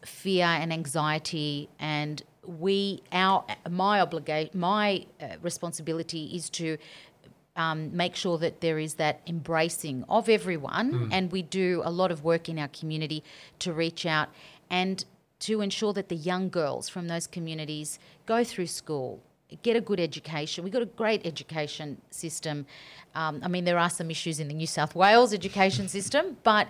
fear 0.05 0.47
and 0.47 0.73
anxiety 0.73 1.69
and 1.81 2.23
we 2.47 3.03
our 3.13 3.45
my 3.69 4.01
obligation 4.01 4.59
my 4.59 5.05
uh, 5.21 5.27
responsibility 5.43 6.27
is 6.35 6.49
to 6.49 6.79
um, 7.57 7.95
make 7.95 8.15
sure 8.15 8.39
that 8.39 8.61
there 8.61 8.79
is 8.79 8.95
that 8.95 9.21
embracing 9.27 10.05
of 10.09 10.29
everyone, 10.29 11.09
and 11.13 11.33
we 11.33 11.43
do 11.43 11.83
a 11.85 11.91
lot 11.91 12.13
of 12.13 12.23
work 12.23 12.49
in 12.49 12.57
our 12.59 12.69
community 12.69 13.25
to 13.59 13.73
reach 13.73 14.07
out 14.07 14.29
and 14.71 15.05
to 15.41 15.61
ensure 15.61 15.93
that 15.93 16.09
the 16.09 16.17
young 16.17 16.49
girls 16.49 16.89
from 16.89 17.09
those 17.09 17.27
communities 17.27 17.99
go 18.27 18.45
through 18.45 18.67
school, 18.67 19.21
get 19.63 19.77
a 19.77 19.81
good 19.81 20.01
education. 20.01 20.65
We've 20.65 20.73
got 20.73 20.83
a 20.83 20.87
great 20.87 21.25
education 21.27 22.01
system. 22.11 22.67
Um, 23.15 23.41
I 23.43 23.49
mean, 23.49 23.65
there 23.65 23.79
are 23.79 23.91
some 23.91 24.11
issues 24.11 24.41
in 24.41 24.49
the 24.49 24.55
New 24.55 24.67
South 24.67 24.95
Wales 24.95 25.33
education 25.33 25.89
system, 25.99 26.37
but 26.43 26.69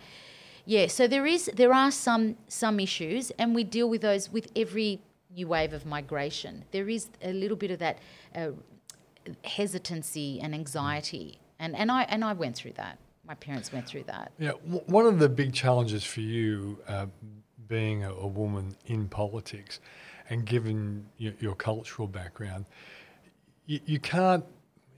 yeah, 0.66 0.86
so 0.86 1.06
there 1.06 1.24
is 1.24 1.50
there 1.54 1.72
are 1.72 1.90
some 1.90 2.36
some 2.46 2.78
issues, 2.78 3.30
and 3.38 3.54
we 3.54 3.64
deal 3.64 3.88
with 3.88 4.02
those 4.02 4.30
with 4.30 4.52
every 4.54 5.00
new 5.34 5.48
wave 5.48 5.72
of 5.72 5.86
migration. 5.86 6.64
There 6.72 6.88
is 6.90 7.08
a 7.22 7.32
little 7.32 7.56
bit 7.56 7.70
of 7.70 7.78
that. 7.78 7.98
Uh, 8.34 8.50
hesitancy 9.44 10.40
and 10.40 10.54
anxiety 10.54 11.38
and 11.58 11.76
and 11.76 11.90
I 11.90 12.04
and 12.04 12.24
I 12.24 12.32
went 12.32 12.56
through 12.56 12.72
that 12.76 12.98
my 13.26 13.34
parents 13.34 13.72
went 13.72 13.86
through 13.86 14.04
that 14.04 14.32
Yeah, 14.38 14.52
w- 14.64 14.82
one 14.86 15.04
of 15.04 15.18
the 15.18 15.28
big 15.28 15.52
challenges 15.52 16.02
for 16.02 16.20
you, 16.20 16.78
uh, 16.88 17.06
being 17.68 18.04
a, 18.04 18.12
a 18.12 18.26
woman 18.26 18.74
in 18.86 19.08
politics, 19.08 19.80
and 20.30 20.44
given 20.44 21.06
your, 21.18 21.32
your 21.40 21.54
cultural 21.54 22.08
background, 22.08 22.64
you, 23.66 23.80
you 23.86 23.98
can't. 24.00 24.44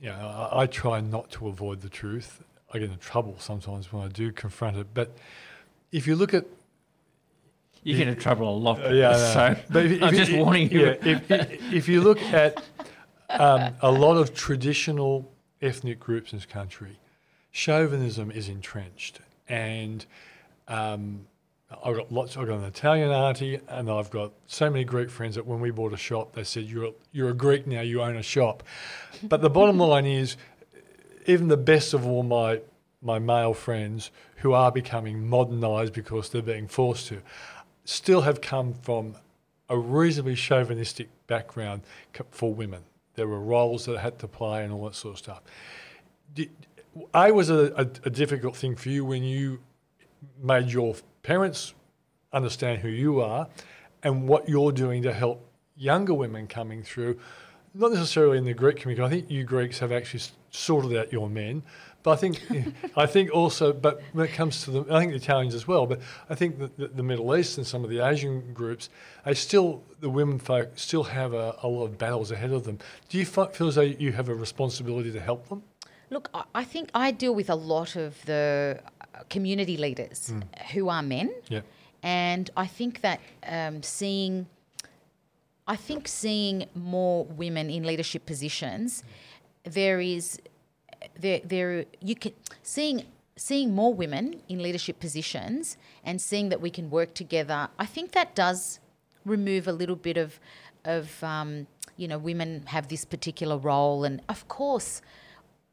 You 0.00 0.08
know, 0.10 0.48
I, 0.52 0.62
I 0.62 0.66
try 0.66 1.00
not 1.00 1.30
to 1.32 1.48
avoid 1.48 1.82
the 1.82 1.88
truth. 1.90 2.42
I 2.72 2.78
get 2.78 2.90
in 2.90 2.98
trouble 2.98 3.36
sometimes 3.38 3.92
when 3.92 4.02
I 4.04 4.08
do 4.08 4.32
confront 4.32 4.76
it. 4.78 4.86
But 4.94 5.10
if 5.92 6.06
you 6.06 6.16
look 6.16 6.32
at 6.32 6.46
You 7.82 7.96
get 7.96 8.08
in 8.08 8.16
trouble 8.16 8.48
a 8.48 8.56
lot. 8.56 8.82
uh, 8.84 8.90
yeah, 8.90 9.16
so 9.16 9.48
no. 9.52 9.56
But 9.70 9.86
if- 9.86 10.02
I'm 10.02 10.14
if- 10.14 10.20
just 10.20 10.32
warning 10.32 10.70
you. 10.70 10.80
Yeah, 10.86 10.94
if, 11.02 11.30
if, 11.30 11.72
if 11.74 11.88
you 11.88 12.00
look 12.00 12.20
at 12.22 12.62
um, 13.28 13.74
a 13.82 13.90
lot 13.90 14.16
of 14.16 14.34
traditional 14.34 15.30
ethnic 15.60 15.98
groups 16.00 16.32
in 16.32 16.38
this 16.38 16.46
country, 16.46 16.98
chauvinism 17.50 18.30
is 18.30 18.48
entrenched, 18.48 19.20
and 19.48 20.06
um, 20.68 21.26
I've 21.84 21.96
got 21.96 22.10
lots. 22.10 22.36
I've 22.36 22.48
got 22.48 22.58
an 22.58 22.64
Italian 22.64 23.10
auntie, 23.10 23.60
and 23.68 23.90
I've 23.90 24.10
got 24.10 24.32
so 24.46 24.68
many 24.68 24.84
Greek 24.84 25.08
friends 25.08 25.36
that 25.36 25.46
when 25.46 25.60
we 25.60 25.70
bought 25.70 25.92
a 25.92 25.96
shop, 25.96 26.34
they 26.34 26.44
said, 26.44 26.64
"You're 26.64 26.92
you're 27.12 27.30
a 27.30 27.34
Greek 27.34 27.66
now. 27.66 27.80
You 27.80 28.02
own 28.02 28.16
a 28.16 28.22
shop." 28.22 28.62
But 29.22 29.40
the 29.40 29.50
bottom 29.50 29.78
line 29.78 30.06
is, 30.06 30.36
even 31.26 31.48
the 31.48 31.56
best 31.56 31.94
of 31.94 32.06
all 32.06 32.22
my 32.22 32.60
my 33.02 33.18
male 33.18 33.54
friends 33.54 34.10
who 34.36 34.52
are 34.52 34.72
becoming 34.72 35.28
modernised 35.28 35.92
because 35.92 36.28
they're 36.28 36.42
being 36.42 36.66
forced 36.66 37.06
to, 37.08 37.22
still 37.84 38.22
have 38.22 38.40
come 38.40 38.74
from 38.74 39.14
a 39.68 39.78
reasonably 39.78 40.34
chauvinistic 40.34 41.08
background 41.26 41.82
for 42.30 42.52
women. 42.52 42.82
There 43.14 43.28
were 43.28 43.40
roles 43.40 43.86
that 43.86 43.96
I 43.96 44.00
had 44.00 44.18
to 44.18 44.28
play 44.28 44.64
and 44.64 44.72
all 44.72 44.84
that 44.86 44.94
sort 44.94 45.14
of 45.14 45.18
stuff. 45.18 45.42
Did, 46.34 46.50
a 47.14 47.32
was 47.32 47.50
a, 47.50 47.72
a, 47.76 47.82
a 47.82 48.10
difficult 48.10 48.56
thing 48.56 48.76
for 48.76 48.88
you 48.88 49.04
when 49.04 49.22
you 49.22 49.60
made 50.42 50.70
your 50.72 50.96
parents 51.22 51.74
understand 52.32 52.80
who 52.80 52.88
you 52.88 53.20
are 53.20 53.48
and 54.02 54.28
what 54.28 54.48
you're 54.48 54.72
doing 54.72 55.02
to 55.02 55.12
help 55.12 55.46
younger 55.76 56.14
women 56.14 56.46
coming 56.46 56.82
through, 56.82 57.18
not 57.74 57.92
necessarily 57.92 58.38
in 58.38 58.44
the 58.44 58.54
Greek 58.54 58.76
community. 58.76 59.04
I 59.04 59.08
think 59.08 59.30
you 59.30 59.44
Greeks 59.44 59.78
have 59.78 59.92
actually 59.92 60.22
sorted 60.50 60.96
out 60.96 61.12
your 61.12 61.28
men, 61.28 61.62
but 62.02 62.12
I 62.12 62.16
think 62.16 62.42
I 62.96 63.06
think 63.06 63.30
also, 63.32 63.72
but 63.72 64.02
when 64.12 64.26
it 64.26 64.32
comes 64.32 64.64
to 64.64 64.70
the, 64.70 64.94
I 64.94 65.00
think 65.00 65.12
the 65.12 65.18
Italians 65.18 65.54
as 65.54 65.66
well, 65.66 65.86
but 65.86 66.00
I 66.28 66.34
think 66.34 66.58
that 66.58 66.76
the, 66.76 66.88
the 66.88 67.02
Middle 67.02 67.34
East 67.36 67.58
and 67.58 67.66
some 67.66 67.84
of 67.84 67.90
the 67.90 68.00
Asian 68.00 68.52
groups, 68.52 68.88
they 69.24 69.34
still 69.34 69.82
the 70.00 70.10
women 70.10 70.38
folk 70.38 70.72
still 70.76 71.04
have 71.04 71.32
a, 71.32 71.56
a 71.62 71.68
lot 71.68 71.84
of 71.84 71.98
battles 71.98 72.30
ahead 72.30 72.52
of 72.52 72.64
them. 72.64 72.78
Do 73.08 73.18
you 73.18 73.24
feel 73.24 73.68
as 73.68 73.74
though 73.74 73.82
you 73.82 74.12
have 74.12 74.28
a 74.28 74.34
responsibility 74.34 75.12
to 75.12 75.20
help 75.20 75.48
them? 75.48 75.62
Look 76.10 76.28
I- 76.54 76.64
think 76.64 76.90
I 76.94 77.10
deal 77.12 77.34
with 77.34 77.50
a 77.50 77.54
lot 77.54 77.96
of 77.96 78.24
the 78.26 78.80
uh, 79.00 79.20
community 79.28 79.76
leaders 79.76 80.32
who 80.72 80.88
are 80.88 81.02
men. 81.02 81.30
Yeah. 81.48 81.62
and 82.02 82.50
I 82.56 82.66
think 82.66 83.00
that 83.02 83.20
um, 83.46 83.82
seeing 83.82 84.46
I 85.66 85.76
think 85.76 86.08
seeing 86.08 86.66
more 86.74 87.24
women 87.24 87.70
in 87.70 87.82
leadership 87.84 88.26
positions 88.26 89.04
there 89.64 90.00
is 90.00 90.38
there 91.18 91.40
there 91.44 91.84
you 92.00 92.14
can 92.14 92.32
seeing 92.62 93.04
seeing 93.36 93.74
more 93.74 93.92
women 93.94 94.40
in 94.48 94.62
leadership 94.62 95.00
positions 95.00 95.76
and 96.04 96.20
seeing 96.20 96.48
that 96.50 96.60
we 96.60 96.70
can 96.70 96.90
work 96.90 97.14
together 97.14 97.68
I 97.78 97.86
think 97.86 98.12
that 98.12 98.34
does 98.34 98.80
remove 99.24 99.68
a 99.68 99.72
little 99.72 99.96
bit 99.96 100.16
of 100.16 100.40
of 100.84 101.22
um, 101.22 101.66
you 101.96 102.08
know 102.08 102.18
women 102.18 102.64
have 102.66 102.88
this 102.88 103.04
particular 103.04 103.56
role. 103.58 104.04
And 104.04 104.20
of 104.28 104.48
course 104.48 105.02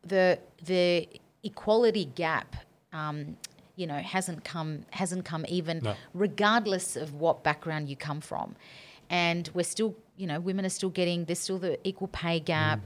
the 0.07 0.39
the 0.65 1.07
equality 1.43 2.05
gap 2.05 2.55
um, 2.93 3.37
you 3.75 3.85
know 3.87 3.97
hasn't 3.99 4.43
come 4.43 4.83
hasn't 4.91 5.23
come 5.25 5.45
even 5.47 5.79
No. 5.83 5.95
regardless 6.13 6.95
of 6.95 7.13
what 7.13 7.43
background 7.43 7.89
you 7.89 7.95
come 7.95 8.21
from 8.21 8.55
and 9.09 9.49
we're 9.53 9.63
still 9.63 9.95
you 10.17 10.25
know, 10.25 10.39
women 10.39 10.65
are 10.65 10.69
still 10.69 10.89
getting, 10.89 11.25
there's 11.25 11.37
still 11.37 11.59
the 11.59 11.77
equal 11.87 12.07
pay 12.07 12.39
gap. 12.39 12.79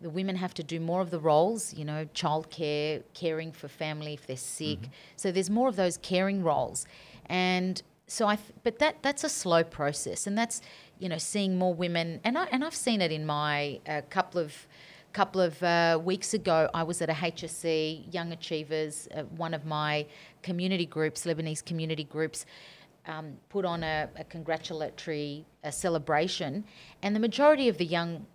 The 0.00 0.08
women 0.08 0.36
have 0.36 0.54
to 0.54 0.62
do 0.62 0.78
more 0.78 1.00
of 1.00 1.10
the 1.10 1.18
roles, 1.18 1.74
you 1.74 1.84
know, 1.84 2.04
childcare, 2.14 3.02
caring 3.12 3.50
for 3.50 3.66
family 3.66 4.14
if 4.14 4.24
they're 4.28 4.36
sick. 4.36 4.78
So 5.16 5.32
there's 5.32 5.50
more 5.50 5.68
of 5.68 5.74
those 5.74 5.96
caring 5.96 6.44
roles. 6.44 6.86
And 7.28 7.82
so 8.06 8.28
I, 8.28 8.36
th- 8.36 8.52
but 8.62 8.78
that 8.78 9.02
that's 9.02 9.24
a 9.24 9.28
slow 9.28 9.64
process, 9.64 10.28
and 10.28 10.38
that's 10.38 10.62
you 11.00 11.08
know 11.08 11.18
seeing 11.18 11.58
more 11.58 11.74
women, 11.74 12.20
and 12.22 12.38
I 12.38 12.44
and 12.52 12.64
I've 12.64 12.74
seen 12.76 13.00
it 13.00 13.10
in 13.10 13.26
my 13.26 13.80
uh, 13.88 14.02
couple 14.10 14.40
of 14.40 14.54
couple 15.16 15.40
of 15.40 15.62
uh, 15.62 15.98
weeks 16.04 16.34
ago. 16.34 16.68
I 16.74 16.82
was 16.82 17.00
at 17.00 17.08
a 17.08 17.14
HSC 17.14 18.12
Young 18.12 18.32
Achievers, 18.32 19.08
uh, 19.14 19.22
one 19.44 19.54
of 19.54 19.64
my 19.64 20.04
community 20.42 20.84
groups, 20.84 21.24
Lebanese 21.24 21.64
community 21.64 22.04
groups, 22.04 22.44
um, 23.06 23.38
put 23.48 23.64
on 23.64 23.82
a, 23.82 24.10
a 24.16 24.24
congratulatory 24.24 25.46
uh 25.64 25.70
celebration, 25.70 26.52
and 27.02 27.16
the 27.16 27.24
majority 27.28 27.66
of 27.70 27.78
the 27.78 27.86
young 27.86 28.26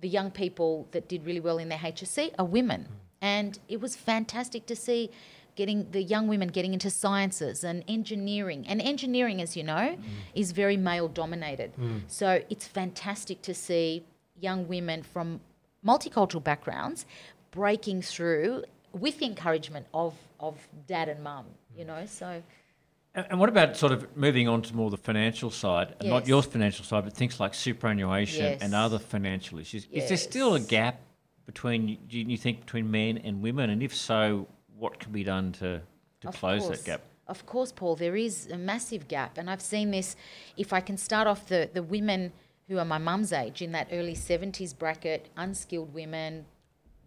the 0.00 0.08
young 0.08 0.30
people 0.30 0.88
that 0.92 1.10
did 1.12 1.26
really 1.26 1.40
well 1.40 1.58
in 1.58 1.68
their 1.68 1.82
HSC 1.92 2.32
are 2.38 2.46
women, 2.46 2.88
and 3.20 3.58
it 3.68 3.78
was 3.78 3.94
fantastic 3.94 4.64
to 4.64 4.74
see 4.74 5.10
getting 5.56 5.90
the 5.90 6.02
young 6.02 6.26
women 6.26 6.48
getting 6.48 6.72
into 6.72 6.88
sciences 6.88 7.64
and 7.64 7.84
engineering. 7.86 8.64
And 8.66 8.80
engineering, 8.80 9.42
as 9.42 9.58
you 9.58 9.64
know, 9.72 9.98
is 10.34 10.52
very 10.52 10.78
male 10.78 11.08
dominated. 11.08 11.70
So 12.06 12.42
it's 12.48 12.66
fantastic 12.66 13.42
to 13.42 13.52
see 13.52 14.06
young 14.40 14.66
women 14.68 15.02
from 15.02 15.40
multicultural 15.84 16.42
backgrounds 16.42 17.06
breaking 17.50 18.02
through 18.02 18.64
with 18.92 19.18
the 19.18 19.26
encouragement 19.26 19.86
of 19.92 20.14
of 20.38 20.56
dad 20.86 21.08
and 21.08 21.22
mum. 21.22 21.46
You 21.76 21.84
know, 21.84 22.04
so 22.06 22.42
And 23.14 23.40
what 23.40 23.48
about 23.48 23.76
sort 23.76 23.92
of 23.92 24.16
moving 24.16 24.48
on 24.48 24.62
to 24.62 24.76
more 24.76 24.90
the 24.90 24.96
financial 24.96 25.50
side, 25.50 25.94
and 25.98 26.08
not 26.08 26.28
your 26.28 26.42
financial 26.42 26.84
side, 26.84 27.04
but 27.04 27.12
things 27.12 27.40
like 27.40 27.54
superannuation 27.54 28.58
and 28.60 28.74
other 28.74 28.98
financial 28.98 29.58
issues? 29.58 29.86
Is 29.90 30.08
there 30.08 30.16
still 30.16 30.54
a 30.54 30.60
gap 30.60 31.00
between, 31.44 31.98
do 32.08 32.18
you 32.18 32.36
think, 32.36 32.60
between 32.60 32.90
men 32.90 33.18
and 33.18 33.42
women? 33.42 33.70
And 33.70 33.82
if 33.82 33.94
so, 33.94 34.46
what 34.78 35.00
can 35.00 35.10
be 35.12 35.24
done 35.24 35.52
to, 35.52 35.82
to 36.20 36.28
Of 36.28 36.36
close 36.36 36.62
course. 36.66 36.78
that 36.78 36.86
gap? 36.86 37.00
Of 37.26 37.46
course, 37.46 37.72
Paul, 37.72 37.96
there 37.96 38.16
is 38.16 38.48
a 38.50 38.56
massive 38.56 39.08
gap. 39.08 39.38
And 39.38 39.50
I've 39.50 39.62
seen 39.62 39.90
this. 39.90 40.16
If 40.56 40.72
I 40.72 40.80
can 40.80 40.96
start 40.96 41.26
off 41.26 41.46
the, 41.46 41.68
the 41.72 41.82
women 41.82 42.32
who 42.70 42.78
are 42.78 42.84
my 42.84 42.98
mum's 42.98 43.32
age, 43.32 43.60
in 43.60 43.72
that 43.72 43.88
early 43.90 44.14
70s 44.14 44.78
bracket, 44.78 45.28
unskilled 45.36 45.92
women, 45.92 46.46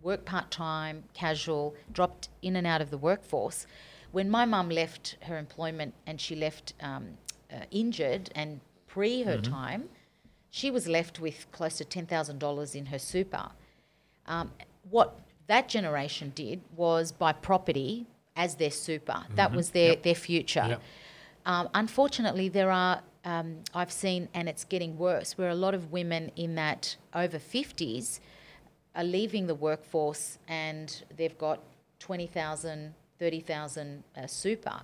work 0.02 0.26
part 0.26 0.52
time, 0.52 1.06
casual, 1.14 1.74
dropped 1.92 2.28
in 2.42 2.58
and 2.58 2.68
out 2.68 2.82
of 2.82 2.92
the 2.92 2.98
workforce. 2.98 3.66
When 4.12 4.30
my 4.30 4.44
mum 4.44 4.70
left 4.70 5.16
her 5.22 5.38
employment 5.38 5.94
and 6.06 6.20
she 6.20 6.36
left 6.36 6.74
um, 6.82 7.18
uh, 7.52 7.60
injured 7.72 8.30
and 8.36 8.60
pre 8.88 9.24
her 9.24 9.40
time, 9.40 9.88
she 10.50 10.70
was 10.70 10.88
left 10.90 11.22
with 11.22 11.48
close 11.54 11.78
to 11.78 11.86
$10,000 11.86 12.76
in 12.76 12.88
her 12.88 13.00
super. 13.00 13.50
Um, 14.28 14.52
what 14.90 15.18
that 15.48 15.70
generation 15.70 16.34
did 16.36 16.60
was 16.76 17.14
buy 17.14 17.32
property 17.32 18.06
as 18.36 18.56
their 18.56 18.70
super. 18.70 19.24
That 19.36 19.54
was 19.54 19.70
their, 19.70 19.96
their 19.96 20.16
future. 20.16 20.66
Yep. 20.68 20.82
Um, 21.46 21.70
unfortunately, 21.74 22.50
there 22.50 22.70
are, 22.70 23.02
um, 23.26 23.60
I've 23.74 23.92
seen, 23.92 24.30
and 24.34 24.50
it's 24.50 24.64
getting 24.64 24.98
worse, 24.98 25.38
where 25.38 25.50
a 25.50 25.56
lot 25.56 25.74
of 25.74 25.92
women 25.92 26.32
in 26.36 26.56
that 26.56 26.96
over 27.14 27.40
50s 27.40 28.20
are 28.96 29.04
leaving 29.04 29.48
the 29.48 29.56
workforce 29.56 30.38
and 30.48 31.04
they've 31.16 31.38
got 31.38 31.60
20,000, 32.00 32.94
30,000 33.20 34.04
uh, 34.16 34.28
super. 34.28 34.82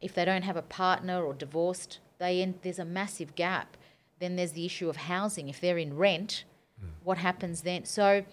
If 0.00 0.14
they 0.14 0.24
don't 0.24 0.42
have 0.42 0.56
a 0.56 0.62
partner 0.62 1.24
or 1.24 1.34
divorced, 1.34 2.00
they 2.18 2.42
end, 2.42 2.58
there's 2.62 2.78
a 2.78 2.84
massive 2.84 3.34
gap. 3.34 3.76
Then 4.18 4.36
there's 4.36 4.52
the 4.52 4.66
issue 4.66 4.88
of 4.88 4.96
housing. 4.96 5.48
If 5.48 5.60
they're 5.60 5.78
in 5.78 5.96
rent, 5.96 6.44
what 7.04 7.18
happens 7.18 7.62
then? 7.62 7.84
So 7.84 8.24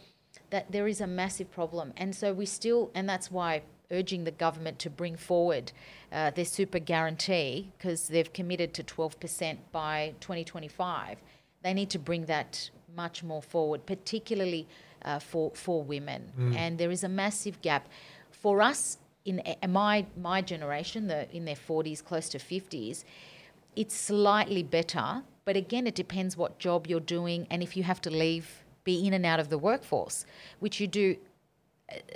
that 0.50 0.72
there 0.72 0.88
is 0.88 1.02
a 1.02 1.08
massive 1.08 1.52
problem, 1.52 1.94
and 1.98 2.16
so 2.16 2.34
we 2.34 2.46
still, 2.46 2.92
and 2.94 3.08
that's 3.08 3.32
why 3.32 3.62
urging 3.92 4.24
the 4.24 4.32
government 4.32 4.80
to 4.80 4.90
bring 4.90 5.16
forward 5.16 5.72
uh, 6.12 6.32
their 6.32 6.46
super 6.46 6.80
guarantee 6.80 7.72
because 7.78 8.08
they've 8.08 8.32
committed 8.34 8.74
to 8.74 8.84
12% 8.84 9.58
by 9.72 10.14
2025. 10.20 11.18
They 11.64 11.74
need 11.74 11.90
to 11.92 12.00
bring 12.00 12.26
that 12.26 12.70
much 12.96 13.24
more 13.24 13.42
forward, 13.42 13.86
particularly 13.86 14.68
uh, 15.04 15.20
for 15.20 15.52
for 15.54 15.84
women. 15.84 16.32
And 16.56 16.78
there 16.78 16.92
is 16.92 17.04
a 17.04 17.10
massive 17.10 17.62
gap 17.62 17.88
for 18.32 18.62
us 18.62 18.98
in 19.26 19.42
uh, 19.46 19.68
my 19.68 20.06
my 20.22 20.42
generation, 20.42 21.08
the 21.08 21.28
in 21.36 21.46
their 21.46 21.56
40s, 21.56 22.04
close 22.04 22.30
to 22.30 22.38
50s 22.38 23.04
it's 23.76 23.96
slightly 23.96 24.64
better, 24.64 25.24
but 25.44 25.56
again, 25.58 25.86
it 25.88 25.96
depends 25.96 26.38
what 26.38 26.60
job 26.60 26.88
you're 26.88 27.00
doing 27.00 27.46
and 27.50 27.62
if 27.62 27.76
you 27.76 27.84
have 27.84 28.02
to 28.02 28.10
leave, 28.10 28.64
be 28.84 29.06
in 29.06 29.14
and 29.14 29.26
out 29.26 29.40
of 29.40 29.50
the 29.50 29.58
workforce, 29.58 30.26
which 30.60 30.80
you 30.80 30.88
do. 30.88 31.18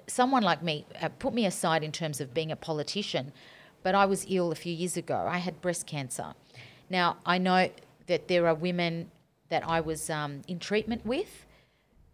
Someone 0.08 0.44
like 0.44 0.64
me, 0.64 0.86
uh, 1.02 1.10
put 1.10 1.34
me 1.34 1.46
aside 1.46 1.84
in 1.84 1.92
terms 1.92 2.20
of 2.20 2.34
being 2.34 2.52
a 2.52 2.56
politician, 2.56 3.32
but 3.84 3.96
I 3.96 4.06
was 4.06 4.26
ill 4.28 4.52
a 4.52 4.56
few 4.56 4.74
years 4.74 4.98
ago. 4.98 5.28
I 5.30 5.38
had 5.38 5.62
breast 5.62 5.86
cancer. 5.86 6.34
Now, 6.90 7.18
I 7.26 7.38
know 7.38 7.70
that 8.08 8.28
there 8.28 8.48
are 8.48 8.56
women 8.56 9.12
that 9.50 9.68
I 9.68 9.82
was 9.82 10.10
um, 10.10 10.42
in 10.48 10.60
treatment 10.60 11.06
with 11.06 11.46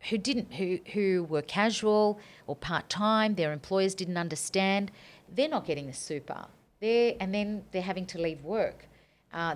who 0.10 0.18
didn't 0.18 0.54
who 0.54 0.80
who 0.94 1.24
were 1.24 1.42
casual 1.42 2.20
or 2.48 2.56
part 2.56 2.90
time. 2.90 3.36
Their 3.36 3.52
employers 3.54 3.96
didn't 3.96 4.18
understand. 4.18 4.92
They're 5.34 5.50
not 5.50 5.66
getting 5.66 5.88
the 5.88 5.94
super. 5.94 6.46
They're 6.80 7.16
and 7.20 7.34
then 7.34 7.64
they're 7.72 7.82
having 7.82 8.06
to 8.08 8.20
leave 8.20 8.44
work. 8.44 8.88
Uh, 9.34 9.56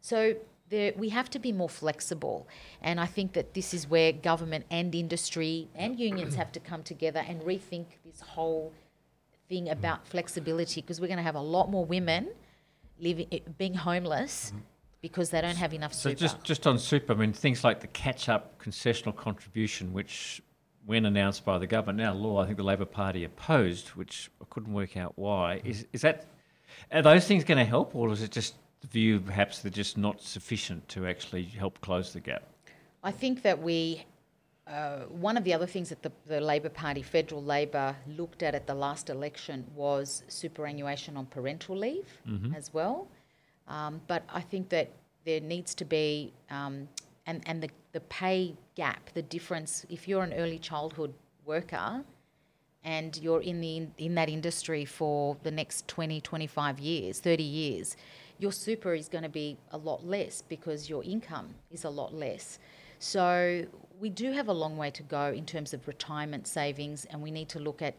so 0.00 0.34
there, 0.74 0.92
we 0.96 1.08
have 1.10 1.30
to 1.30 1.38
be 1.38 1.52
more 1.52 1.68
flexible, 1.68 2.48
and 2.82 3.00
I 3.00 3.06
think 3.06 3.32
that 3.34 3.54
this 3.54 3.72
is 3.72 3.88
where 3.88 4.12
government 4.12 4.64
and 4.70 4.94
industry 4.94 5.68
and 5.74 5.98
unions 5.98 6.34
have 6.34 6.50
to 6.52 6.60
come 6.60 6.82
together 6.82 7.22
and 7.28 7.40
rethink 7.42 7.86
this 8.04 8.20
whole 8.20 8.72
thing 9.48 9.68
about 9.68 10.06
flexibility 10.06 10.80
because 10.80 11.00
we're 11.00 11.12
going 11.14 11.18
to 11.18 11.28
have 11.30 11.34
a 11.36 11.46
lot 11.56 11.70
more 11.70 11.84
women 11.84 12.28
living 12.98 13.26
eh, 13.30 13.38
being 13.58 13.74
homeless 13.74 14.50
mm-hmm. 14.50 14.60
because 15.00 15.30
they 15.30 15.40
don't 15.40 15.56
have 15.56 15.74
enough 15.74 15.92
So 15.94 16.10
super. 16.10 16.20
just 16.20 16.42
just 16.42 16.66
on 16.66 16.78
super, 16.78 17.12
I 17.12 17.16
mean 17.16 17.32
things 17.32 17.62
like 17.62 17.80
the 17.80 17.86
catch-up 17.88 18.62
concessional 18.62 19.14
contribution, 19.14 19.92
which 19.92 20.42
when 20.86 21.06
announced 21.06 21.44
by 21.44 21.58
the 21.58 21.66
government, 21.66 21.98
now 21.98 22.12
law, 22.14 22.42
I 22.42 22.46
think 22.46 22.58
the 22.58 22.64
Labor 22.64 22.84
Party 22.84 23.24
opposed, 23.24 23.88
which 23.90 24.30
I 24.42 24.44
couldn't 24.50 24.72
work 24.72 24.96
out 24.96 25.12
why. 25.16 25.58
Mm-hmm. 25.58 25.68
Is 25.70 25.86
is 25.92 26.00
that 26.02 26.26
are 26.90 27.02
those 27.02 27.26
things 27.26 27.44
going 27.44 27.58
to 27.58 27.64
help, 27.64 27.94
or 27.94 28.10
is 28.12 28.22
it 28.22 28.32
just 28.32 28.54
view 28.90 29.20
perhaps 29.20 29.60
they're 29.60 29.70
just 29.70 29.96
not 29.96 30.22
sufficient 30.22 30.88
to 30.90 31.06
actually 31.06 31.44
help 31.44 31.80
close 31.80 32.12
the 32.12 32.20
gap? 32.20 32.42
I 33.02 33.10
think 33.10 33.42
that 33.42 33.60
we, 33.60 34.04
uh, 34.66 35.00
one 35.08 35.36
of 35.36 35.44
the 35.44 35.52
other 35.52 35.66
things 35.66 35.90
that 35.90 36.02
the, 36.02 36.12
the 36.26 36.40
Labor 36.40 36.70
Party, 36.70 37.02
federal 37.02 37.42
Labor, 37.42 37.94
looked 38.06 38.42
at 38.42 38.54
at 38.54 38.66
the 38.66 38.74
last 38.74 39.10
election 39.10 39.64
was 39.74 40.22
superannuation 40.28 41.16
on 41.16 41.26
parental 41.26 41.76
leave 41.76 42.08
as 42.56 42.72
well. 42.72 43.08
Um, 43.68 44.00
but 44.06 44.22
I 44.32 44.40
think 44.40 44.68
that 44.70 44.90
there 45.24 45.40
needs 45.40 45.74
to 45.76 45.84
be, 45.84 46.32
um, 46.50 46.88
and, 47.26 47.42
and 47.46 47.62
the, 47.62 47.70
the 47.92 48.00
pay 48.00 48.54
gap, 48.74 49.10
the 49.14 49.22
difference, 49.22 49.86
if 49.88 50.06
you're 50.06 50.22
an 50.22 50.34
early 50.34 50.58
childhood 50.58 51.14
worker 51.44 52.02
and 52.84 53.18
you're 53.18 53.40
in, 53.40 53.60
the, 53.60 53.86
in 53.98 54.14
that 54.14 54.28
industry 54.28 54.84
for 54.84 55.36
the 55.42 55.50
next 55.50 55.88
20, 55.88 56.20
25 56.20 56.78
years, 56.78 57.20
30 57.20 57.42
years, 57.42 57.96
your 58.44 58.52
super 58.52 58.92
is 58.92 59.08
going 59.08 59.24
to 59.24 59.34
be 59.44 59.56
a 59.70 59.78
lot 59.78 60.00
less 60.06 60.42
because 60.42 60.80
your 60.92 61.02
income 61.02 61.48
is 61.70 61.84
a 61.84 61.90
lot 62.00 62.12
less. 62.12 62.58
So 62.98 63.64
we 63.98 64.10
do 64.10 64.32
have 64.32 64.48
a 64.48 64.52
long 64.52 64.76
way 64.76 64.90
to 64.90 65.02
go 65.02 65.24
in 65.40 65.46
terms 65.46 65.72
of 65.72 65.88
retirement 65.88 66.46
savings, 66.46 67.06
and 67.06 67.22
we 67.22 67.30
need 67.30 67.48
to 67.48 67.58
look 67.58 67.80
at 67.80 67.94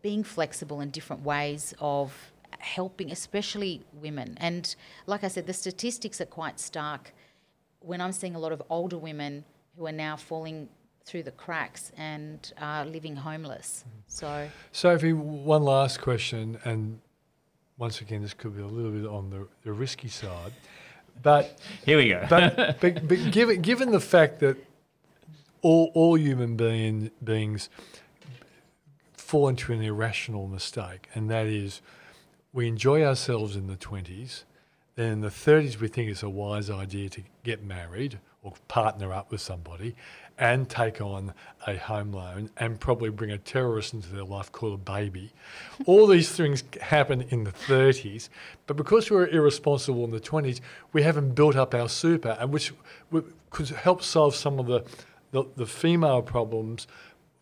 being 0.00 0.24
flexible 0.24 0.80
in 0.80 0.88
different 0.90 1.22
ways 1.22 1.74
of 1.78 2.32
helping, 2.58 3.10
especially 3.10 3.82
women. 3.92 4.28
And 4.40 4.74
like 5.06 5.22
I 5.24 5.28
said, 5.28 5.46
the 5.46 5.52
statistics 5.52 6.22
are 6.22 6.30
quite 6.40 6.58
stark. 6.58 7.12
When 7.80 8.00
I'm 8.00 8.12
seeing 8.12 8.34
a 8.34 8.38
lot 8.38 8.52
of 8.52 8.62
older 8.70 8.98
women 8.98 9.44
who 9.76 9.86
are 9.86 9.98
now 10.08 10.16
falling 10.16 10.70
through 11.04 11.24
the 11.24 11.32
cracks 11.32 11.92
and 11.98 12.52
are 12.58 12.86
living 12.86 13.16
homeless. 13.16 13.84
So 14.06 14.48
Sophie, 14.72 15.12
one 15.12 15.64
last 15.64 16.00
question, 16.00 16.58
and 16.64 17.00
once 17.80 18.02
again, 18.02 18.20
this 18.20 18.34
could 18.34 18.54
be 18.54 18.62
a 18.62 18.66
little 18.66 18.90
bit 18.92 19.06
on 19.06 19.30
the, 19.30 19.48
the 19.64 19.72
risky 19.72 20.08
side, 20.08 20.52
but 21.22 21.58
Here 21.86 21.96
we 21.96 22.10
go. 22.10 22.26
but, 22.28 22.78
but, 22.80 23.08
but 23.08 23.32
given 23.32 23.62
given 23.62 23.90
the 23.90 24.00
fact 24.00 24.38
that 24.40 24.56
all 25.62 25.90
all 25.94 26.16
human 26.16 26.56
being, 26.56 27.10
beings 27.24 27.70
fall 29.14 29.48
into 29.48 29.72
an 29.72 29.82
irrational 29.82 30.46
mistake, 30.46 31.08
and 31.14 31.30
that 31.30 31.46
is 31.46 31.80
we 32.52 32.68
enjoy 32.68 33.02
ourselves 33.02 33.56
in 33.56 33.66
the 33.66 33.76
twenties, 33.76 34.44
then 35.00 35.12
in 35.12 35.20
the 35.20 35.30
thirties 35.30 35.80
we 35.80 35.88
think 35.88 36.10
it's 36.10 36.22
a 36.22 36.28
wise 36.28 36.70
idea 36.70 37.08
to 37.08 37.22
get 37.42 37.64
married 37.64 38.18
or 38.42 38.52
partner 38.68 39.12
up 39.12 39.30
with 39.30 39.40
somebody, 39.40 39.94
and 40.38 40.68
take 40.70 41.00
on 41.02 41.34
a 41.66 41.76
home 41.76 42.10
loan 42.12 42.48
and 42.56 42.80
probably 42.80 43.10
bring 43.10 43.30
a 43.30 43.36
terrorist 43.36 43.92
into 43.92 44.08
their 44.08 44.24
life 44.24 44.50
called 44.50 44.72
a 44.72 44.78
baby. 44.78 45.30
All 45.84 46.06
these 46.06 46.30
things 46.30 46.64
happen 46.80 47.20
in 47.28 47.44
the 47.44 47.52
30s, 47.52 48.30
but 48.66 48.78
because 48.78 49.10
we 49.10 49.16
were 49.16 49.28
irresponsible 49.28 50.04
in 50.04 50.10
the 50.10 50.20
20s, 50.20 50.60
we 50.94 51.02
haven't 51.02 51.34
built 51.34 51.56
up 51.56 51.74
our 51.74 51.90
super, 51.90 52.36
and 52.40 52.50
which 52.50 52.72
could 53.50 53.68
help 53.68 54.02
solve 54.02 54.34
some 54.34 54.58
of 54.58 54.66
the, 54.66 54.82
the, 55.32 55.44
the 55.56 55.66
female 55.66 56.22
problems 56.22 56.86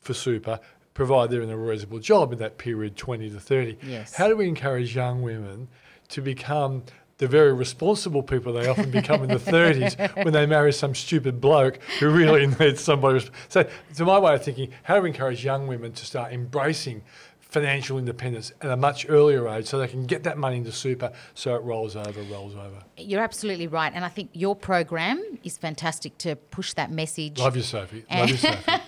for 0.00 0.14
super, 0.14 0.58
provide 0.94 1.30
they're 1.30 1.42
in 1.42 1.50
a 1.50 1.56
reasonable 1.56 2.00
job 2.00 2.32
in 2.32 2.40
that 2.40 2.58
period 2.58 2.96
20 2.96 3.30
to 3.30 3.38
30. 3.38 3.78
Yes. 3.84 4.14
How 4.14 4.26
do 4.26 4.36
we 4.36 4.48
encourage 4.48 4.96
young 4.96 5.22
women 5.22 5.68
to 6.08 6.20
become 6.20 6.82
the 7.18 7.26
very 7.26 7.52
responsible 7.52 8.22
people 8.22 8.52
they 8.52 8.68
often 8.68 8.90
become 8.90 9.22
in 9.22 9.28
the 9.28 9.36
30s 9.36 10.14
when 10.24 10.32
they 10.32 10.46
marry 10.46 10.72
some 10.72 10.94
stupid 10.94 11.40
bloke 11.40 11.82
who 11.98 12.10
really 12.10 12.46
needs 12.46 12.80
somebody. 12.80 13.28
So, 13.48 13.68
to 13.96 14.04
my 14.04 14.18
way 14.18 14.34
of 14.34 14.44
thinking, 14.44 14.70
how 14.84 14.96
do 14.96 15.02
we 15.02 15.10
encourage 15.10 15.44
young 15.44 15.66
women 15.66 15.92
to 15.92 16.06
start 16.06 16.32
embracing 16.32 17.02
financial 17.40 17.98
independence 17.98 18.52
at 18.60 18.70
a 18.70 18.76
much 18.76 19.06
earlier 19.08 19.48
age 19.48 19.66
so 19.66 19.78
they 19.78 19.88
can 19.88 20.04
get 20.04 20.22
that 20.22 20.36
money 20.36 20.58
into 20.58 20.70
super 20.70 21.10
so 21.34 21.54
it 21.54 21.62
rolls 21.62 21.96
over, 21.96 22.20
rolls 22.22 22.54
over? 22.54 22.84
You're 22.96 23.22
absolutely 23.22 23.66
right. 23.66 23.92
And 23.94 24.04
I 24.04 24.08
think 24.08 24.30
your 24.34 24.54
program 24.54 25.38
is 25.42 25.56
fantastic 25.56 26.18
to 26.18 26.36
push 26.36 26.74
that 26.74 26.90
message. 26.90 27.38
Love 27.38 27.56
you, 27.56 27.62
Sophie. 27.62 28.04
Love 28.10 28.30
you, 28.30 28.36
Sophie. 28.36 28.72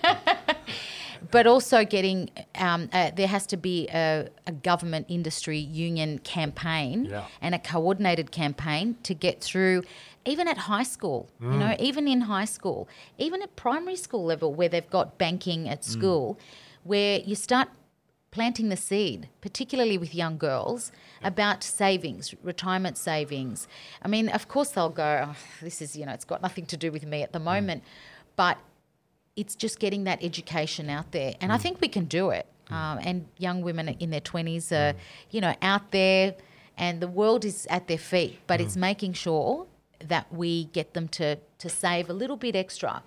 but 1.29 1.45
also 1.45 1.85
getting 1.85 2.29
um, 2.55 2.89
uh, 2.93 3.11
there 3.15 3.27
has 3.27 3.45
to 3.47 3.57
be 3.57 3.87
a, 3.93 4.27
a 4.47 4.51
government 4.51 5.05
industry 5.09 5.57
union 5.59 6.17
campaign 6.19 7.05
Yeah. 7.05 7.25
and 7.41 7.53
a 7.53 7.59
coordinated 7.59 8.31
campaign 8.31 8.95
to 9.03 9.13
get 9.13 9.41
through 9.41 9.83
even 10.25 10.47
at 10.47 10.57
high 10.57 10.83
school 10.95 11.29
you 11.39 11.47
Mm. 11.47 11.59
know 11.59 11.75
even 11.79 12.07
in 12.07 12.21
high 12.21 12.45
school 12.45 12.87
even 13.17 13.41
at 13.43 13.55
primary 13.55 13.95
school 13.95 14.23
level 14.25 14.53
where 14.53 14.69
they've 14.69 14.89
got 14.89 15.17
banking 15.17 15.69
at 15.69 15.81
Mm. 15.81 15.91
school 15.95 16.39
where 16.83 17.19
you 17.19 17.35
start 17.35 17.67
planting 18.31 18.69
the 18.69 18.77
seed 18.77 19.27
particularly 19.41 19.97
with 19.97 20.15
young 20.15 20.37
girls 20.37 20.91
about 21.21 21.63
savings 21.63 22.33
retirement 22.43 22.97
savings 22.97 23.67
i 24.01 24.07
mean 24.07 24.29
of 24.29 24.47
course 24.47 24.69
they'll 24.71 24.89
go 24.89 25.25
oh, 25.27 25.35
this 25.61 25.81
is 25.81 25.95
you 25.97 26.05
know 26.05 26.13
it's 26.13 26.25
got 26.25 26.41
nothing 26.41 26.65
to 26.65 26.77
do 26.77 26.91
with 26.91 27.05
me 27.05 27.21
at 27.21 27.33
the 27.33 27.39
moment 27.39 27.83
but 28.37 28.57
it's 29.35 29.55
just 29.55 29.79
getting 29.79 30.03
that 30.05 30.23
education 30.23 30.89
out 30.89 31.11
there, 31.11 31.33
and 31.41 31.51
I 31.51 31.57
think 31.57 31.81
we 31.81 31.87
can 31.87 32.05
do 32.05 32.29
it. 32.31 32.45
Um, 32.69 32.99
and 33.03 33.25
young 33.37 33.61
women 33.61 33.89
in 33.89 34.09
their 34.11 34.21
twenties 34.21 34.71
are, 34.71 34.93
you 35.29 35.41
know, 35.41 35.53
out 35.61 35.91
there, 35.91 36.35
and 36.77 37.01
the 37.01 37.07
world 37.07 37.43
is 37.43 37.67
at 37.69 37.87
their 37.87 37.97
feet. 37.97 38.39
But 38.47 38.61
it's 38.61 38.77
making 38.77 39.13
sure 39.13 39.67
that 40.07 40.33
we 40.33 40.65
get 40.65 40.93
them 40.93 41.07
to 41.09 41.35
to 41.35 41.69
save 41.69 42.09
a 42.09 42.13
little 42.13 42.37
bit 42.37 42.55
extra. 42.55 43.03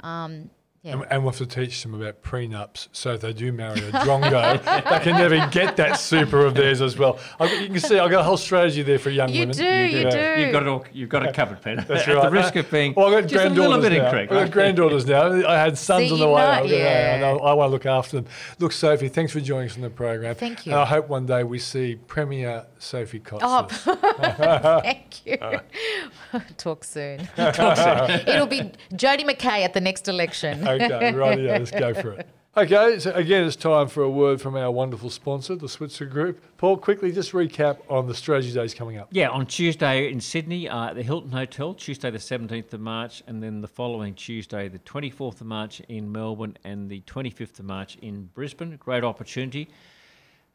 Um, 0.00 0.50
yeah. 0.84 0.92
And, 0.92 1.04
and 1.10 1.22
we'll 1.24 1.32
have 1.32 1.38
to 1.38 1.46
teach 1.46 1.82
them 1.82 1.94
about 1.94 2.22
prenups 2.22 2.88
so 2.92 3.14
if 3.14 3.22
they 3.22 3.32
do 3.32 3.52
marry 3.52 3.80
a 3.80 3.90
drongo, 3.90 4.62
they 4.90 5.00
can 5.00 5.16
never 5.16 5.46
get 5.50 5.76
that 5.78 5.94
super 5.98 6.44
of 6.44 6.54
theirs 6.54 6.80
as 6.82 6.98
well. 6.98 7.18
I've, 7.40 7.50
you 7.62 7.68
can 7.68 7.80
see 7.80 7.98
I've 7.98 8.10
got 8.10 8.20
a 8.20 8.24
whole 8.24 8.36
strategy 8.36 8.82
there 8.82 8.98
for 8.98 9.08
young 9.10 9.30
You 9.30 9.40
women. 9.40 9.56
do, 9.56 9.64
you 9.64 9.70
Yeah. 10.00 10.10
do. 10.36 10.42
You've 10.42 10.52
got 10.52 10.62
it 10.62 10.68
all. 10.68 10.84
You've 10.92 11.08
got 11.08 11.24
it 11.24 11.34
covered, 11.34 11.62
Peter. 11.62 11.80
That's 11.88 12.06
At 12.08 12.22
the 12.22 12.30
risk 12.30 12.54
of 12.56 12.70
being 12.70 12.92
well, 12.94 13.06
I've 13.06 13.22
got 13.22 13.22
just 13.22 13.34
a 13.34 13.36
granddaughters 13.48 13.68
little 13.70 13.82
bit 13.90 13.92
now. 13.98 14.04
incorrect. 14.04 14.32
I've 14.32 14.44
got 14.46 14.52
granddaughters 14.52 15.06
now. 15.06 15.48
I 15.48 15.58
had 15.58 15.78
sons 15.78 16.08
See, 16.08 16.12
on 16.12 16.20
the 16.20 16.28
way. 16.28 16.42
know- 16.42 16.48
I've 16.50 16.62
got- 16.64 16.70
yeah. 16.70 17.20
I, 17.24 17.30
I 17.50 17.52
want 17.54 17.68
to 17.68 17.72
look 17.72 17.86
after 17.86 18.16
them. 18.20 18.26
Look, 18.58 18.72
Sophie, 18.72 19.08
thanks 19.08 19.32
for 19.32 19.40
joining 19.40 19.70
us 19.70 19.76
on 19.76 19.82
the 19.82 19.90
program. 19.90 20.34
Thank 20.34 20.66
you. 20.66 20.72
And 20.72 20.80
I 20.80 20.84
hope 20.84 21.08
one 21.08 21.24
day 21.24 21.44
we 21.44 21.58
see 21.58 21.96
Premier 22.06 22.66
Sophie 22.78 23.20
Cox. 23.20 23.42
Oh, 23.46 23.66
thank 24.82 25.24
you. 25.26 25.38
Talk 26.58 26.84
soon. 26.84 27.26
It'll 27.38 28.46
be 28.46 28.70
Jodi 28.94 29.24
McKay 29.24 29.64
at 29.64 29.72
the 29.72 29.80
next 29.80 30.08
election. 30.08 30.66
Okay, 30.82 31.14
right, 31.14 31.40
yeah, 31.40 31.58
let's 31.58 31.70
go 31.70 31.94
for 31.94 32.12
it. 32.12 32.28
Okay, 32.56 33.00
so 33.00 33.10
again, 33.14 33.44
it's 33.44 33.56
time 33.56 33.88
for 33.88 34.04
a 34.04 34.08
word 34.08 34.40
from 34.40 34.54
our 34.54 34.70
wonderful 34.70 35.10
sponsor, 35.10 35.56
the 35.56 35.68
Switzer 35.68 36.06
Group. 36.06 36.40
Paul, 36.56 36.76
quickly 36.76 37.10
just 37.10 37.32
recap 37.32 37.78
on 37.90 38.06
the 38.06 38.14
strategy 38.14 38.52
days 38.52 38.74
coming 38.74 38.96
up. 38.96 39.08
Yeah, 39.10 39.30
on 39.30 39.46
Tuesday 39.46 40.08
in 40.12 40.20
Sydney 40.20 40.68
uh, 40.68 40.90
at 40.90 40.94
the 40.94 41.02
Hilton 41.02 41.32
Hotel, 41.32 41.74
Tuesday 41.74 42.12
the 42.12 42.18
17th 42.18 42.72
of 42.72 42.80
March, 42.80 43.24
and 43.26 43.42
then 43.42 43.60
the 43.60 43.66
following 43.66 44.14
Tuesday, 44.14 44.68
the 44.68 44.78
24th 44.78 45.40
of 45.40 45.48
March 45.48 45.80
in 45.88 46.12
Melbourne 46.12 46.56
and 46.62 46.88
the 46.88 47.00
25th 47.00 47.58
of 47.58 47.64
March 47.64 47.96
in 48.02 48.30
Brisbane. 48.34 48.76
Great 48.76 49.02
opportunity. 49.02 49.68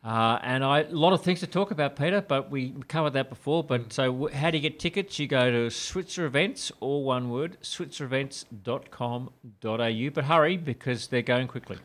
Uh, 0.03 0.39
and 0.43 0.63
I, 0.63 0.83
a 0.83 0.91
lot 0.91 1.12
of 1.12 1.23
things 1.23 1.41
to 1.41 1.47
talk 1.47 1.71
about, 1.71 1.97
Peter, 1.97 2.21
but 2.21 2.49
we 2.49 2.73
covered 2.88 3.12
that 3.13 3.29
before. 3.29 3.63
But 3.65 3.91
so, 3.91 4.05
w- 4.05 4.33
how 4.33 4.49
do 4.49 4.57
you 4.57 4.62
get 4.62 4.79
tickets? 4.79 5.19
You 5.19 5.27
go 5.27 5.51
to 5.51 5.69
Switzer 5.69 6.25
Events, 6.25 6.71
all 6.79 7.03
one 7.03 7.29
word, 7.29 7.57
switzerevents.com.au. 7.62 10.09
But 10.13 10.25
hurry 10.25 10.55
because 10.57 11.07
they're 11.07 11.21
going 11.21 11.47
quickly. 11.47 11.77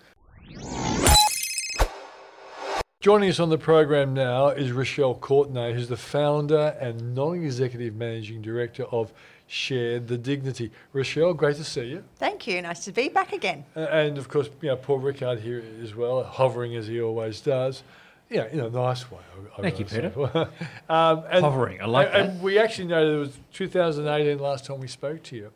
Joining 3.01 3.29
us 3.29 3.41
on 3.41 3.51
the 3.51 3.59
program 3.59 4.15
now 4.15 4.49
is 4.49 4.73
Rochelle 4.73 5.15
Courtenay, 5.17 5.75
who's 5.75 5.89
the 5.89 5.97
founder 5.97 6.75
and 6.81 7.15
non-executive 7.15 7.95
managing 7.97 8.41
director 8.41 8.85
of 8.85 9.13
Share 9.47 10.01
the 10.01 10.17
Dignity. 10.17 10.71
Rochelle, 10.95 11.35
great 11.35 11.57
to 11.57 11.65
see 11.65 11.85
you. 11.85 12.05
Thank 12.17 12.47
you. 12.47 12.63
Nice 12.63 12.83
to 12.87 12.93
be 12.93 13.11
back 13.11 13.35
again. 13.35 13.67
And 13.75 14.17
of 14.17 14.29
course, 14.29 14.49
you 14.63 14.69
know, 14.69 14.77
Paul 14.77 15.01
Rickard 15.01 15.41
here 15.41 15.63
as 15.83 15.95
well, 15.95 16.23
hovering 16.23 16.75
as 16.77 16.87
he 16.87 17.03
always 17.03 17.43
does. 17.43 17.83
Yeah, 18.31 18.47
in 18.51 18.61
a 18.61 18.71
nice 18.71 19.11
way. 19.11 19.19
I- 19.19 19.59
I 19.59 19.63
Thank 19.63 19.79
you, 19.79 19.85
gotta 19.85 20.51
um, 20.89 21.25
and, 21.31 21.45
Hovering, 21.45 21.81
I 21.81 21.85
like 21.87 22.09
and, 22.09 22.15
that. 22.15 22.31
And 22.31 22.43
we 22.43 22.59
actually 22.59 22.89
know 22.89 23.07
that 23.07 23.15
it 23.15 23.19
was 23.19 23.39
2018 23.53 24.39
last 24.41 24.65
time 24.65 24.81
we 24.81 24.89
spoke 24.89 25.23
to 25.25 25.37
you, 25.37 25.53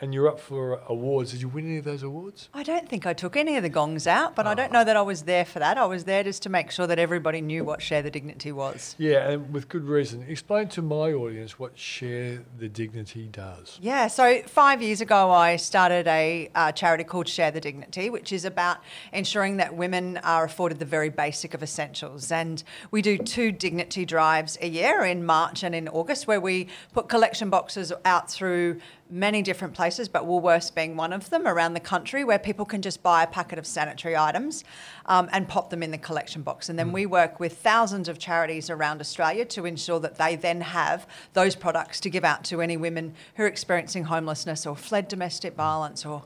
and 0.00 0.14
you're 0.14 0.28
up 0.28 0.38
for 0.38 0.80
awards. 0.86 1.32
Did 1.32 1.42
you 1.42 1.48
win 1.48 1.66
any 1.66 1.78
of 1.78 1.84
those 1.84 2.02
awards? 2.02 2.48
I 2.54 2.62
don't 2.62 2.88
think 2.88 3.06
I 3.06 3.12
took 3.12 3.36
any 3.36 3.56
of 3.56 3.62
the 3.62 3.68
gongs 3.68 4.06
out, 4.06 4.36
but 4.36 4.46
I 4.46 4.54
don't 4.54 4.72
know 4.72 4.84
that 4.84 4.96
I 4.96 5.02
was 5.02 5.22
there 5.22 5.44
for 5.44 5.58
that. 5.58 5.76
I 5.76 5.86
was 5.86 6.04
there 6.04 6.22
just 6.22 6.42
to 6.44 6.48
make 6.48 6.70
sure 6.70 6.86
that 6.86 6.98
everybody 6.98 7.40
knew 7.40 7.64
what 7.64 7.82
Share 7.82 8.02
the 8.02 8.10
Dignity 8.10 8.52
was. 8.52 8.94
Yeah, 8.98 9.30
and 9.30 9.52
with 9.52 9.68
good 9.68 9.84
reason. 9.84 10.24
Explain 10.28 10.68
to 10.68 10.82
my 10.82 11.12
audience 11.12 11.58
what 11.58 11.76
Share 11.76 12.44
the 12.58 12.68
Dignity 12.68 13.28
does. 13.30 13.78
Yeah, 13.80 14.06
so 14.06 14.42
five 14.46 14.82
years 14.82 15.00
ago, 15.00 15.30
I 15.30 15.56
started 15.56 16.06
a 16.06 16.50
uh, 16.54 16.72
charity 16.72 17.04
called 17.04 17.28
Share 17.28 17.50
the 17.50 17.60
Dignity, 17.60 18.10
which 18.10 18.32
is 18.32 18.44
about 18.44 18.78
ensuring 19.12 19.56
that 19.56 19.74
women 19.74 20.18
are 20.18 20.44
afforded 20.44 20.78
the 20.78 20.84
very 20.84 21.08
basic 21.08 21.54
of 21.54 21.62
essentials. 21.62 22.30
And 22.30 22.62
we 22.90 23.02
do 23.02 23.18
two 23.18 23.50
dignity 23.50 24.04
drives 24.04 24.56
a 24.60 24.68
year 24.68 25.02
in 25.04 25.24
March 25.24 25.62
and 25.62 25.74
in 25.74 25.88
August, 25.88 26.26
where 26.26 26.40
we 26.40 26.68
put 26.92 27.08
collection 27.08 27.50
boxes 27.50 27.92
out 28.04 28.30
through 28.30 28.80
many 29.10 29.42
different 29.42 29.74
places, 29.74 30.08
but 30.08 30.24
Woolworths 30.24 30.74
being 30.74 30.96
one 30.96 31.12
of 31.12 31.30
them 31.30 31.46
around 31.46 31.74
the 31.74 31.80
country, 31.80 32.24
where 32.24 32.38
people 32.38 32.64
can 32.64 32.82
just 32.82 33.02
buy 33.02 33.22
a 33.22 33.26
packet 33.26 33.58
of 33.58 33.66
sanitary 33.66 34.16
items 34.16 34.64
um, 35.06 35.28
and 35.32 35.48
pop 35.48 35.70
them 35.70 35.82
in 35.82 35.90
the 35.90 35.98
collection 35.98 36.42
box. 36.42 36.68
And 36.68 36.78
then 36.78 36.92
we 36.92 37.06
work 37.06 37.40
with 37.40 37.58
thousands 37.58 38.08
of 38.08 38.18
charities 38.18 38.70
around 38.70 39.00
Australia 39.00 39.44
to 39.46 39.66
ensure 39.66 40.00
that 40.00 40.16
they 40.16 40.36
then 40.36 40.60
have 40.60 41.06
those 41.32 41.56
products 41.56 42.00
to 42.00 42.10
give 42.10 42.24
out 42.24 42.44
to 42.44 42.60
any 42.60 42.76
women 42.76 43.14
who 43.36 43.44
are 43.44 43.46
experiencing 43.48 44.04
homelessness 44.04 44.66
or 44.66 44.76
fled 44.76 45.08
domestic 45.08 45.54
violence 45.54 46.04
or, 46.04 46.22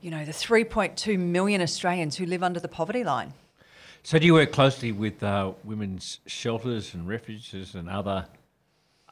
you 0.00 0.10
know, 0.10 0.24
the 0.24 0.32
3.2 0.32 1.18
million 1.18 1.60
Australians 1.60 2.16
who 2.16 2.26
live 2.26 2.42
under 2.42 2.60
the 2.60 2.68
poverty 2.68 3.04
line. 3.04 3.34
So, 4.04 4.18
do 4.18 4.26
you 4.26 4.34
work 4.34 4.50
closely 4.50 4.90
with 4.90 5.22
uh, 5.22 5.52
women's 5.62 6.18
shelters 6.26 6.92
and 6.92 7.06
refuges 7.06 7.76
and 7.76 7.88
other 7.88 8.26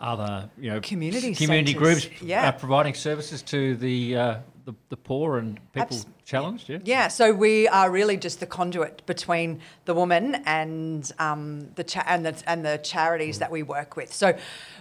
other 0.01 0.49
you 0.59 0.71
know 0.71 0.81
Community 0.81 1.35
community 1.35 1.73
centres, 1.73 2.07
groups 2.07 2.23
yeah. 2.23 2.49
uh, 2.49 2.53
providing 2.53 2.95
services 2.95 3.43
to 3.43 3.77
the, 3.77 4.17
uh, 4.17 4.35
the 4.65 4.75
the 4.89 4.97
poor 4.97 5.39
and 5.39 5.61
people 5.73 5.97
Abs- 5.97 6.07
challenged? 6.25 6.69
Yeah. 6.69 6.79
Yeah, 6.85 7.09
so 7.09 7.33
we 7.33 7.69
are 7.69 7.91
really 7.91 8.17
just 8.17 8.41
the 8.41 8.47
conduit 8.47 9.05
between 9.07 9.61
the 9.85 9.95
woman 9.95 10.37
and 10.47 11.11
um, 11.19 11.69
the 11.75 11.85
cha- 11.85 12.05
and 12.07 12.25
the 12.25 12.43
and 12.47 12.65
the 12.65 12.79
charities 12.79 13.39
that 13.39 13.51
we 13.51 13.63
work 13.63 13.97
with. 13.97 14.13
So 14.13 14.37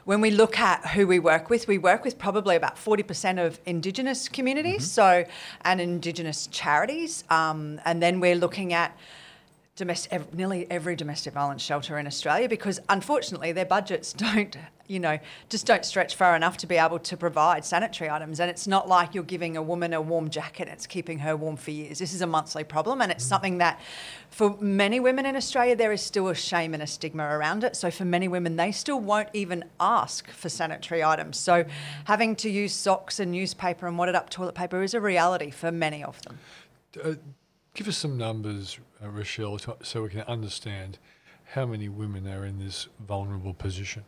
when 0.05 0.21
we 0.21 0.31
look 0.31 0.57
at 0.59 0.85
who 0.87 1.05
we 1.05 1.19
work 1.19 1.49
with, 1.49 1.67
we 1.67 1.77
work 1.77 2.03
with 2.05 2.17
probably 2.17 2.55
about 2.55 2.77
forty 2.77 3.03
percent 3.03 3.39
of 3.39 3.59
Indigenous 3.65 4.29
communities, 4.29 4.89
so 4.89 5.25
and 5.61 5.81
Indigenous 5.81 6.47
charities, 6.47 7.23
um, 7.29 7.81
and 7.85 8.01
then 8.01 8.19
we're 8.19 8.35
looking 8.35 8.73
at. 8.73 8.97
Domestic, 9.79 10.11
ev- 10.11 10.33
nearly 10.33 10.69
every 10.69 10.97
domestic 10.97 11.33
violence 11.33 11.61
shelter 11.61 11.97
in 11.97 12.05
Australia 12.05 12.49
because 12.49 12.81
unfortunately 12.89 13.53
their 13.53 13.65
budgets 13.65 14.11
don't, 14.25 14.57
you 14.87 14.99
know, 14.99 15.17
just 15.47 15.65
don't 15.65 15.85
stretch 15.85 16.15
far 16.15 16.35
enough 16.35 16.57
to 16.57 16.67
be 16.67 16.75
able 16.75 16.99
to 16.99 17.15
provide 17.15 17.63
sanitary 17.63 18.09
items. 18.09 18.41
And 18.41 18.49
it's 18.49 18.67
not 18.67 18.89
like 18.89 19.15
you're 19.15 19.23
giving 19.23 19.55
a 19.55 19.61
woman 19.61 19.93
a 19.93 20.01
warm 20.01 20.29
jacket 20.29 20.63
and 20.63 20.71
it's 20.71 20.85
keeping 20.85 21.19
her 21.19 21.37
warm 21.37 21.55
for 21.55 21.71
years. 21.71 21.97
This 21.97 22.13
is 22.13 22.21
a 22.21 22.27
monthly 22.27 22.65
problem 22.65 22.99
and 22.99 23.09
it's 23.09 23.23
something 23.23 23.59
that 23.59 23.79
for 24.29 24.57
many 24.59 24.99
women 24.99 25.25
in 25.25 25.37
Australia 25.37 25.77
there 25.77 25.93
is 25.93 26.01
still 26.01 26.27
a 26.27 26.35
shame 26.35 26.73
and 26.73 26.83
a 26.83 26.87
stigma 26.87 27.23
around 27.23 27.63
it. 27.63 27.77
So 27.77 27.89
for 27.89 28.03
many 28.03 28.27
women 28.27 28.57
they 28.57 28.73
still 28.73 28.99
won't 28.99 29.29
even 29.31 29.63
ask 29.79 30.29
for 30.29 30.49
sanitary 30.49 31.05
items. 31.05 31.39
So 31.39 31.63
having 32.03 32.35
to 32.35 32.49
use 32.49 32.73
socks 32.73 33.21
and 33.21 33.31
newspaper 33.31 33.87
and 33.87 33.97
wadded 33.97 34.15
up 34.15 34.29
toilet 34.29 34.55
paper 34.55 34.83
is 34.83 34.93
a 34.93 34.99
reality 34.99 35.51
for 35.51 35.71
many 35.71 36.03
of 36.03 36.21
them. 36.23 36.37
Uh, 37.01 37.13
give 37.73 37.87
us 37.87 37.95
some 37.95 38.17
numbers, 38.17 38.77
uh, 39.03 39.09
Rochelle, 39.09 39.57
to, 39.59 39.77
so 39.83 40.03
we 40.03 40.09
can 40.09 40.21
understand 40.21 40.97
how 41.53 41.65
many 41.65 41.89
women 41.89 42.27
are 42.27 42.45
in 42.45 42.59
this 42.59 42.87
vulnerable 43.07 43.53
position. 43.53 44.03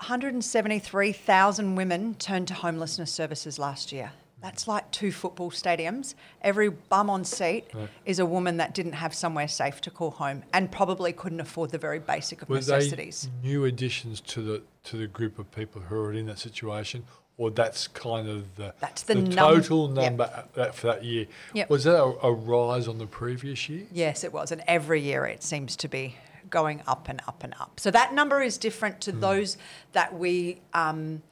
173,000 0.00 1.74
women 1.74 2.14
turned 2.14 2.48
to 2.48 2.54
homelessness 2.54 3.12
services 3.12 3.58
last 3.58 3.92
year. 3.92 4.12
That's 4.42 4.66
like 4.66 4.90
two 4.90 5.12
football 5.12 5.50
stadiums, 5.50 6.14
every 6.40 6.70
bum 6.70 7.10
on 7.10 7.24
seat 7.24 7.66
is 8.06 8.18
a 8.18 8.26
woman 8.26 8.56
that 8.56 8.72
didn't 8.72 8.92
have 8.92 9.14
somewhere 9.14 9.48
safe 9.48 9.82
to 9.82 9.90
call 9.90 10.12
home 10.12 10.44
and 10.54 10.72
probably 10.72 11.12
couldn't 11.12 11.40
afford 11.40 11.70
the 11.70 11.78
very 11.78 11.98
basic 11.98 12.40
of 12.40 12.48
Were 12.48 12.56
necessities. 12.56 13.28
they 13.42 13.48
new 13.48 13.66
additions 13.66 14.20
to 14.22 14.40
the 14.40 14.62
to 14.84 14.96
the 14.96 15.06
group 15.06 15.38
of 15.38 15.50
people 15.52 15.82
who 15.82 15.96
are 15.96 16.12
in 16.14 16.24
that 16.26 16.38
situation, 16.38 17.04
or 17.40 17.50
that's 17.50 17.88
kind 17.88 18.28
of 18.28 18.54
the 18.56 18.74
That's 18.80 19.02
the 19.02 19.14
num- 19.14 19.32
total 19.32 19.88
number 19.88 20.24
at 20.24 20.52
that, 20.52 20.74
for 20.74 20.88
that 20.88 21.02
year? 21.02 21.24
Yep. 21.54 21.70
Was 21.70 21.84
that 21.84 21.96
a, 21.96 22.26
a 22.26 22.30
rise 22.30 22.86
on 22.86 22.98
the 22.98 23.06
previous 23.06 23.66
year? 23.66 23.86
Yes, 23.90 24.24
it 24.24 24.32
was. 24.32 24.52
And 24.52 24.62
every 24.66 25.00
year 25.00 25.24
it 25.24 25.42
seems 25.42 25.74
to 25.76 25.88
be 25.88 26.16
going 26.50 26.82
up 26.86 27.08
and 27.08 27.22
up 27.26 27.42
and 27.42 27.54
up. 27.58 27.80
So 27.80 27.90
that 27.92 28.12
number 28.12 28.42
is 28.42 28.58
different 28.58 29.00
to 29.02 29.12
hmm. 29.12 29.20
those 29.20 29.56
that 29.92 30.18
we 30.18 30.60
um, 30.74 31.22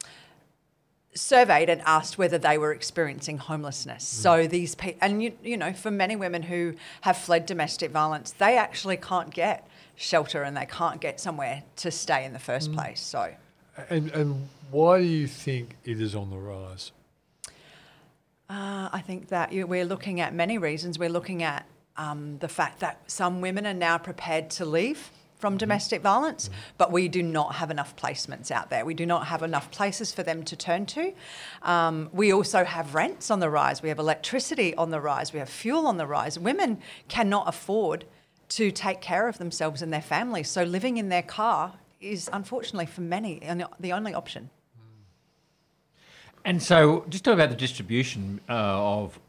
surveyed 1.14 1.68
and 1.68 1.82
asked 1.82 2.16
whether 2.16 2.38
they 2.38 2.56
were 2.56 2.72
experiencing 2.72 3.36
homelessness. 3.36 4.10
Hmm. 4.10 4.22
So 4.22 4.46
these 4.46 4.74
people, 4.76 4.98
and 5.02 5.22
you, 5.22 5.32
you 5.42 5.58
know, 5.58 5.74
for 5.74 5.90
many 5.90 6.16
women 6.16 6.42
who 6.42 6.74
have 7.02 7.18
fled 7.18 7.44
domestic 7.44 7.90
violence, 7.90 8.30
they 8.30 8.56
actually 8.56 8.96
can't 8.96 9.28
get 9.34 9.68
shelter 9.94 10.42
and 10.42 10.56
they 10.56 10.64
can't 10.64 11.02
get 11.02 11.20
somewhere 11.20 11.64
to 11.76 11.90
stay 11.90 12.24
in 12.24 12.32
the 12.32 12.38
first 12.38 12.68
hmm. 12.68 12.76
place. 12.76 13.02
So. 13.02 13.34
And 13.90 14.10
and 14.10 14.48
why 14.70 15.00
do 15.00 15.04
you 15.04 15.26
think 15.26 15.76
it 15.84 16.00
is 16.00 16.14
on 16.14 16.30
the 16.30 16.36
rise? 16.36 16.92
Uh, 18.50 18.88
I 18.92 19.02
think 19.06 19.28
that 19.28 19.52
you, 19.52 19.66
we're 19.66 19.84
looking 19.84 20.20
at 20.20 20.34
many 20.34 20.58
reasons. 20.58 20.98
We're 20.98 21.10
looking 21.10 21.42
at 21.42 21.66
um, 21.96 22.38
the 22.38 22.48
fact 22.48 22.80
that 22.80 23.10
some 23.10 23.40
women 23.40 23.66
are 23.66 23.74
now 23.74 23.98
prepared 23.98 24.50
to 24.50 24.64
leave 24.64 25.10
from 25.38 25.56
domestic 25.56 26.02
violence, 26.02 26.50
but 26.78 26.90
we 26.90 27.08
do 27.08 27.22
not 27.22 27.54
have 27.56 27.70
enough 27.70 27.94
placements 27.94 28.50
out 28.50 28.70
there. 28.70 28.84
We 28.84 28.94
do 28.94 29.06
not 29.06 29.26
have 29.26 29.42
enough 29.42 29.70
places 29.70 30.12
for 30.12 30.22
them 30.22 30.42
to 30.44 30.56
turn 30.56 30.86
to. 30.86 31.12
Um, 31.62 32.10
we 32.12 32.32
also 32.32 32.64
have 32.64 32.94
rents 32.94 33.30
on 33.30 33.38
the 33.38 33.48
rise. 33.48 33.82
We 33.82 33.88
have 33.88 33.98
electricity 33.98 34.74
on 34.74 34.90
the 34.90 35.00
rise. 35.00 35.32
We 35.32 35.38
have 35.38 35.48
fuel 35.48 35.86
on 35.86 35.96
the 35.96 36.06
rise. 36.06 36.38
Women 36.38 36.80
cannot 37.06 37.48
afford 37.48 38.04
to 38.50 38.72
take 38.72 39.00
care 39.00 39.28
of 39.28 39.38
themselves 39.38 39.82
and 39.82 39.92
their 39.92 40.02
families. 40.02 40.48
So 40.48 40.64
living 40.64 40.96
in 40.96 41.08
their 41.08 41.22
car 41.22 41.74
is 42.00 42.28
unfortunately 42.32 42.86
for 42.86 43.02
many 43.02 43.40
the 43.78 43.92
only 43.92 44.14
option. 44.14 44.50
And 46.48 46.62
so, 46.62 47.04
just 47.10 47.24
talk 47.24 47.34
about 47.34 47.50
the 47.50 47.56
distribution 47.56 48.40
uh, 48.48 48.54
of 48.54 49.20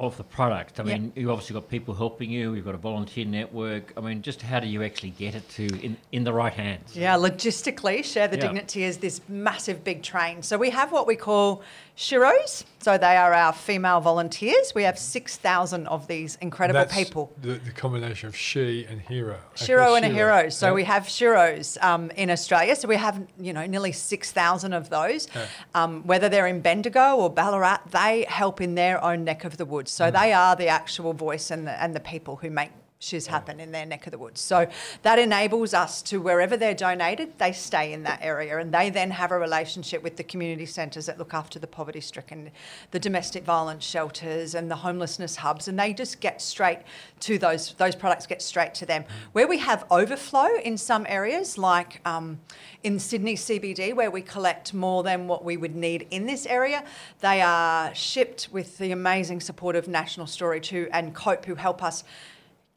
of 0.00 0.16
the 0.16 0.24
product. 0.24 0.80
I 0.80 0.82
mean, 0.82 1.12
you 1.14 1.30
obviously 1.30 1.54
got 1.54 1.68
people 1.68 1.94
helping 1.94 2.30
you. 2.30 2.54
You've 2.54 2.64
got 2.64 2.74
a 2.74 2.78
volunteer 2.78 3.24
network. 3.24 3.92
I 3.96 4.00
mean, 4.00 4.22
just 4.22 4.42
how 4.42 4.58
do 4.58 4.66
you 4.66 4.82
actually 4.82 5.10
get 5.10 5.36
it 5.36 5.48
to 5.50 5.66
in, 5.80 5.96
in 6.10 6.24
the 6.24 6.32
right 6.32 6.52
hands? 6.52 6.96
Yeah, 6.96 7.14
logistically, 7.14 8.04
Share 8.04 8.26
the 8.26 8.36
Yeah. 8.36 8.46
Dignity 8.46 8.82
is 8.82 8.98
this 8.98 9.20
massive 9.28 9.84
big 9.84 10.02
train. 10.02 10.42
So 10.42 10.58
we 10.58 10.70
have 10.70 10.90
what 10.90 11.06
we 11.06 11.14
call 11.14 11.62
Sheroes. 11.98 12.62
So 12.78 12.96
they 12.96 13.16
are 13.16 13.34
our 13.34 13.52
female 13.52 14.00
volunteers. 14.00 14.72
We 14.72 14.84
have 14.84 14.96
6,000 14.96 15.88
of 15.88 16.06
these 16.06 16.38
incredible 16.40 16.78
That's 16.78 16.94
people. 16.94 17.32
The, 17.42 17.54
the 17.54 17.72
combination 17.72 18.28
of 18.28 18.36
she 18.36 18.86
and 18.88 19.00
hero. 19.00 19.36
Shero 19.56 19.96
and 19.96 20.04
a 20.04 20.08
hero. 20.08 20.48
So 20.48 20.68
Yeah. 20.68 20.74
we 20.74 20.84
have 20.84 21.02
Sheroes 21.02 21.76
um, 21.82 22.12
in 22.12 22.30
Australia. 22.30 22.76
So 22.76 22.86
we 22.86 22.94
have, 22.94 23.26
you 23.40 23.52
know, 23.52 23.66
nearly 23.66 23.90
6,000 23.90 24.72
of 24.72 24.90
those. 24.90 25.26
Um, 25.74 26.04
whether 26.06 26.28
they're 26.28 26.46
in 26.46 26.60
Bendigo 26.60 27.16
or 27.16 27.30
Ballarat, 27.30 27.78
they 27.90 28.26
help 28.28 28.60
in 28.60 28.76
their 28.76 29.02
own 29.02 29.24
neck 29.24 29.44
of 29.44 29.56
the 29.56 29.64
woods. 29.64 29.90
So 29.90 30.08
they 30.12 30.32
are 30.32 30.54
the 30.54 30.68
actual 30.68 31.12
voice 31.12 31.50
and 31.50 31.66
the, 31.66 31.82
and 31.82 31.96
the 31.96 32.00
people 32.00 32.36
who 32.36 32.48
make 32.48 32.70
shiz 33.00 33.28
happen 33.28 33.60
in 33.60 33.70
their 33.70 33.86
neck 33.86 34.06
of 34.06 34.10
the 34.10 34.18
woods. 34.18 34.40
So 34.40 34.66
that 35.02 35.18
enables 35.18 35.72
us 35.72 36.02
to, 36.02 36.20
wherever 36.20 36.56
they're 36.56 36.74
donated, 36.74 37.38
they 37.38 37.52
stay 37.52 37.92
in 37.92 38.02
that 38.02 38.18
area 38.22 38.58
and 38.58 38.74
they 38.74 38.90
then 38.90 39.10
have 39.12 39.30
a 39.30 39.38
relationship 39.38 40.02
with 40.02 40.16
the 40.16 40.24
community 40.24 40.66
centres 40.66 41.06
that 41.06 41.16
look 41.16 41.32
after 41.32 41.58
the 41.58 41.66
poverty 41.66 42.00
stricken, 42.00 42.50
the 42.90 42.98
domestic 42.98 43.44
violence 43.44 43.84
shelters 43.84 44.54
and 44.54 44.68
the 44.70 44.76
homelessness 44.76 45.36
hubs 45.36 45.68
and 45.68 45.78
they 45.78 45.92
just 45.92 46.20
get 46.20 46.42
straight 46.42 46.80
to 47.20 47.38
those, 47.38 47.74
those 47.74 47.94
products 47.94 48.26
get 48.26 48.42
straight 48.42 48.74
to 48.74 48.86
them. 48.86 49.04
Where 49.32 49.46
we 49.46 49.58
have 49.58 49.84
overflow 49.90 50.48
in 50.58 50.76
some 50.76 51.06
areas, 51.08 51.56
like 51.56 52.00
um, 52.04 52.40
in 52.82 52.98
Sydney 52.98 53.34
CBD, 53.34 53.94
where 53.94 54.10
we 54.10 54.22
collect 54.22 54.74
more 54.74 55.04
than 55.04 55.28
what 55.28 55.44
we 55.44 55.56
would 55.56 55.76
need 55.76 56.08
in 56.10 56.26
this 56.26 56.46
area, 56.46 56.84
they 57.20 57.40
are 57.42 57.94
shipped 57.94 58.48
with 58.50 58.78
the 58.78 58.90
amazing 58.90 59.40
support 59.40 59.76
of 59.76 59.86
National 59.86 60.26
Storage 60.26 60.70
who, 60.70 60.88
and 60.92 61.14
COPE 61.14 61.44
who 61.44 61.54
help 61.54 61.82
us 61.82 62.02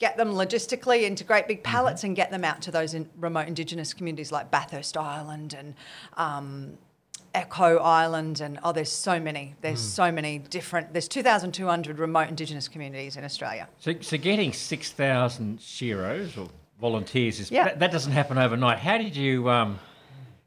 get 0.02 0.18
them 0.18 0.34
logistically 0.34 1.04
into 1.04 1.24
great 1.24 1.47
big 1.47 1.64
pallets 1.64 2.04
and 2.04 2.16
get 2.16 2.32
them 2.32 2.43
out 2.43 2.60
to 2.64 2.72
those 2.72 2.95
in 2.95 3.08
remote 3.18 3.47
Indigenous 3.47 3.93
communities 3.93 4.32
like 4.32 4.49
Bathurst 4.49 4.97
Island 4.97 5.54
and 5.58 5.76
um, 6.18 6.78
Elcho 7.36 7.80
Island 7.80 8.41
and 8.41 8.60
oh, 8.64 8.72
there's 8.74 8.91
so 8.91 9.20
many. 9.20 9.56
There's 9.62 9.80
so 9.80 10.12
many 10.12 10.39
different. 10.39 10.91
There's 10.91 11.08
2,200 11.08 11.99
remote 11.99 12.28
Indigenous 12.30 12.68
communities 12.68 13.16
in 13.16 13.24
Australia. 13.24 13.70
So, 13.78 13.93
so 14.02 14.18
getting 14.18 14.52
six 14.54 14.91
thousand 14.91 15.60
Sheroes 15.60 16.36
or 16.38 16.49
volunteers 16.82 17.39
is 17.39 17.52
Yeah. 17.52 17.66
that, 17.66 17.80
that 17.80 17.91
doesn't 17.91 18.12
happen 18.12 18.38
overnight. 18.39 18.80
How 18.80 18.97
did 18.97 19.16
you 19.16 19.47
um, 19.49 19.80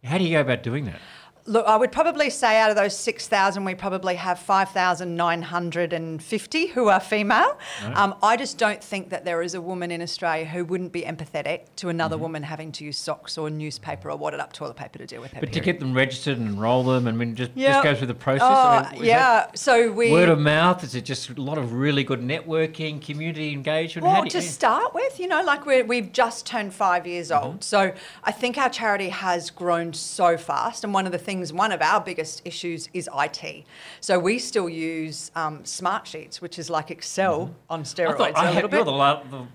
how 0.02 0.18
do 0.18 0.24
you 0.24 0.32
go 0.32 0.40
about 0.40 0.64
doing 0.64 0.84
that? 0.86 1.00
Look, 1.46 1.66
I 1.66 1.76
would 1.76 1.92
probably 1.92 2.30
say 2.30 2.58
out 2.58 2.70
of 2.70 2.76
those 2.76 2.96
6,000, 2.96 3.64
we 3.64 3.74
probably 3.74 4.14
have 4.14 4.38
5,950 4.38 6.66
who 6.68 6.88
are 6.88 7.00
female. 7.00 7.58
Um, 7.94 8.14
I 8.22 8.38
just 8.38 8.56
don't 8.56 8.82
think 8.82 9.10
that 9.10 9.26
there 9.26 9.42
is 9.42 9.52
a 9.54 9.60
woman 9.60 9.90
in 9.90 10.00
Australia 10.00 10.46
who 10.46 10.64
wouldn't 10.64 10.92
be 10.92 11.02
empathetic 11.02 11.64
to 11.76 11.90
another 11.90 12.16
woman 12.16 12.42
having 12.44 12.72
to 12.72 12.82
use 12.84 12.96
socks 12.96 13.36
or 13.36 13.50
newspaper 13.50 14.10
or 14.10 14.16
wadded 14.16 14.40
up 14.40 14.54
toilet 14.54 14.76
paper 14.76 14.96
to 14.98 15.06
deal 15.06 15.20
with 15.20 15.32
her 15.32 15.40
But 15.40 15.52
to 15.52 15.60
get 15.60 15.80
them 15.80 15.92
registered 15.92 16.38
and 16.38 16.48
enroll 16.48 16.82
them, 16.82 17.06
and 17.06 17.18
mean, 17.18 17.34
just 17.34 17.50
Yeah. 17.54 17.72
just 17.72 17.84
go 17.84 17.94
through 17.94 18.06
the 18.06 18.14
process. 18.14 18.48
Oh, 18.50 18.88
I 18.88 18.92
mean, 18.92 19.04
yeah. 19.04 19.48
So 19.54 19.92
we 19.92 20.10
word 20.12 20.30
of 20.30 20.38
mouth. 20.38 20.82
Is 20.82 20.94
it 20.94 21.04
just 21.04 21.28
a 21.28 21.34
lot 21.40 21.58
of 21.58 21.74
really 21.74 22.04
good 22.04 22.22
networking, 22.22 23.02
community 23.04 23.52
engagement? 23.52 24.06
Well, 24.06 24.24
to 24.24 24.40
start 24.40 24.94
with, 24.94 25.20
you 25.20 25.28
know, 25.28 25.42
like 25.42 25.66
we're, 25.66 25.84
we've 25.84 26.10
just 26.10 26.46
turned 26.46 26.72
five 26.72 27.06
years 27.06 27.28
Mm-hmm. 27.30 27.44
old. 27.44 27.62
So 27.64 27.92
I 28.24 28.32
think 28.32 28.56
our 28.56 28.70
charity 28.70 29.10
has 29.10 29.50
grown 29.50 29.92
so 29.92 30.38
fast. 30.38 30.84
And 30.84 30.94
one 30.94 31.04
of 31.06 31.12
the 31.12 31.18
things, 31.18 31.33
one 31.52 31.72
of 31.72 31.80
our 31.82 32.00
biggest 32.00 32.42
issues 32.44 32.88
is 32.92 33.08
IT. 33.14 33.64
So 34.00 34.18
we 34.18 34.38
still 34.38 34.68
use 34.68 35.30
um, 35.34 35.60
Smartsheets, 35.64 36.40
which 36.40 36.58
is 36.58 36.70
like 36.70 36.90
Excel 36.90 37.54
on 37.68 37.80
I 37.80 37.82
steroids 37.82 38.16
thought 38.18 38.36
I 38.36 38.44
a 38.50 38.52
had 38.52 38.54
little 38.64 38.70
you're 38.70 38.84
bit. 38.84 38.84
the, 38.84 38.90
la- 38.92 39.22
the 39.24 39.46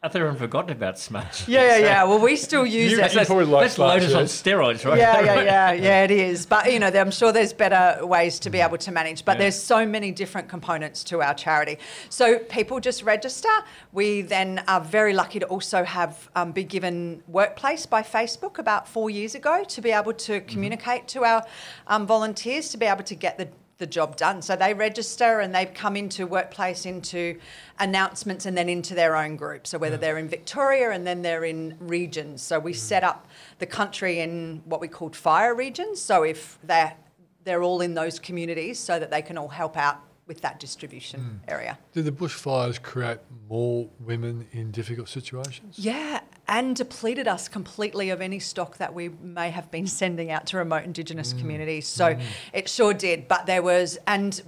I 0.00 0.06
thought 0.06 0.18
everyone 0.20 0.38
forgotten 0.38 0.70
about 0.70 0.96
Smart. 0.96 1.48
Yeah, 1.48 1.66
yeah, 1.66 1.76
yeah. 1.78 2.04
Well, 2.08 2.20
we 2.20 2.36
still 2.36 2.64
use 2.64 2.92
You- 2.92 3.00
it. 3.02 3.12
you 3.12 3.24
probably 3.26 3.46
like 3.46 3.64
That's 3.64 3.78
Lotus 3.78 4.14
on 4.14 4.24
steroids, 4.26 4.84
right? 4.88 4.96
yeah, 4.96 5.20
yeah, 5.20 5.42
yeah, 5.42 5.72
yeah, 5.86 6.04
it 6.04 6.12
is. 6.12 6.46
But 6.46 6.72
you 6.72 6.78
know, 6.78 6.86
I'm 6.86 7.10
sure 7.10 7.32
there's 7.32 7.52
better 7.52 8.06
ways 8.06 8.38
to 8.40 8.50
be 8.50 8.60
able 8.60 8.78
to 8.78 8.92
manage. 8.92 9.24
But 9.24 9.32
Yeah. 9.32 9.38
there's 9.42 9.60
so 9.60 9.84
many 9.84 10.12
different 10.12 10.48
components 10.48 11.02
to 11.04 11.20
our 11.20 11.34
charity. 11.34 11.78
So 12.10 12.38
people 12.38 12.78
just 12.78 13.02
register. 13.02 13.48
We 13.92 14.22
then 14.22 14.62
are 14.68 14.80
very 14.80 15.14
lucky 15.14 15.40
to 15.40 15.46
also 15.46 15.82
have 15.82 16.30
um, 16.36 16.52
be 16.52 16.62
given 16.62 17.24
Workplace 17.26 17.84
by 17.84 18.02
Facebook 18.02 18.58
about 18.58 18.86
four 18.86 19.10
years 19.10 19.34
ago 19.34 19.64
to 19.64 19.80
be 19.80 19.90
able 19.90 20.12
to 20.12 20.40
communicate 20.42 21.08
to 21.08 21.24
our 21.24 21.44
um, 21.88 22.06
volunteers 22.06 22.68
to 22.68 22.78
be 22.78 22.86
able 22.86 23.02
to 23.04 23.16
get 23.16 23.36
the 23.36 23.48
the 23.78 23.86
job 23.86 24.16
done. 24.16 24.42
So 24.42 24.56
they 24.56 24.74
register 24.74 25.40
and 25.40 25.54
they 25.54 25.66
come 25.66 25.96
into 25.96 26.26
workplace, 26.26 26.84
into 26.84 27.38
announcements, 27.78 28.44
and 28.44 28.56
then 28.56 28.68
into 28.68 28.94
their 28.94 29.16
own 29.16 29.36
group. 29.36 29.66
So 29.66 29.78
whether 29.78 29.96
mm. 29.96 30.00
they're 30.00 30.18
in 30.18 30.28
Victoria 30.28 30.90
and 30.90 31.06
then 31.06 31.22
they're 31.22 31.44
in 31.44 31.76
regions. 31.80 32.42
So 32.42 32.58
we 32.58 32.72
mm. 32.72 32.76
set 32.76 33.04
up 33.04 33.26
the 33.58 33.66
country 33.66 34.18
in 34.18 34.62
what 34.64 34.80
we 34.80 34.88
called 34.88 35.14
fire 35.14 35.54
regions. 35.54 36.00
So 36.00 36.24
if 36.24 36.58
they're 36.64 36.94
they're 37.44 37.62
all 37.62 37.80
in 37.80 37.94
those 37.94 38.18
communities, 38.18 38.78
so 38.78 38.98
that 38.98 39.10
they 39.10 39.22
can 39.22 39.38
all 39.38 39.48
help 39.48 39.76
out 39.78 40.02
with 40.28 40.42
that 40.42 40.60
distribution 40.60 41.20
hmm. 41.20 41.50
area. 41.50 41.78
Did 41.92 42.04
the 42.04 42.12
bushfires 42.12 42.80
create 42.80 43.18
more 43.48 43.88
women 43.98 44.46
in 44.52 44.70
difficult 44.70 45.08
situations? 45.08 45.78
Yeah, 45.78 46.20
and 46.46 46.76
depleted 46.76 47.26
us 47.26 47.48
completely 47.48 48.10
of 48.10 48.20
any 48.20 48.38
stock 48.38 48.76
that 48.76 48.94
we 48.94 49.08
may 49.08 49.50
have 49.50 49.70
been 49.70 49.86
sending 49.86 50.30
out 50.30 50.46
to 50.48 50.58
remote 50.58 50.84
Indigenous 50.84 51.32
hmm. 51.32 51.40
communities. 51.40 51.88
So 51.88 52.14
hmm. 52.14 52.22
it 52.52 52.68
sure 52.68 52.94
did. 52.94 53.26
But 53.26 53.46
there 53.46 53.62
was, 53.62 53.98
and 54.06 54.40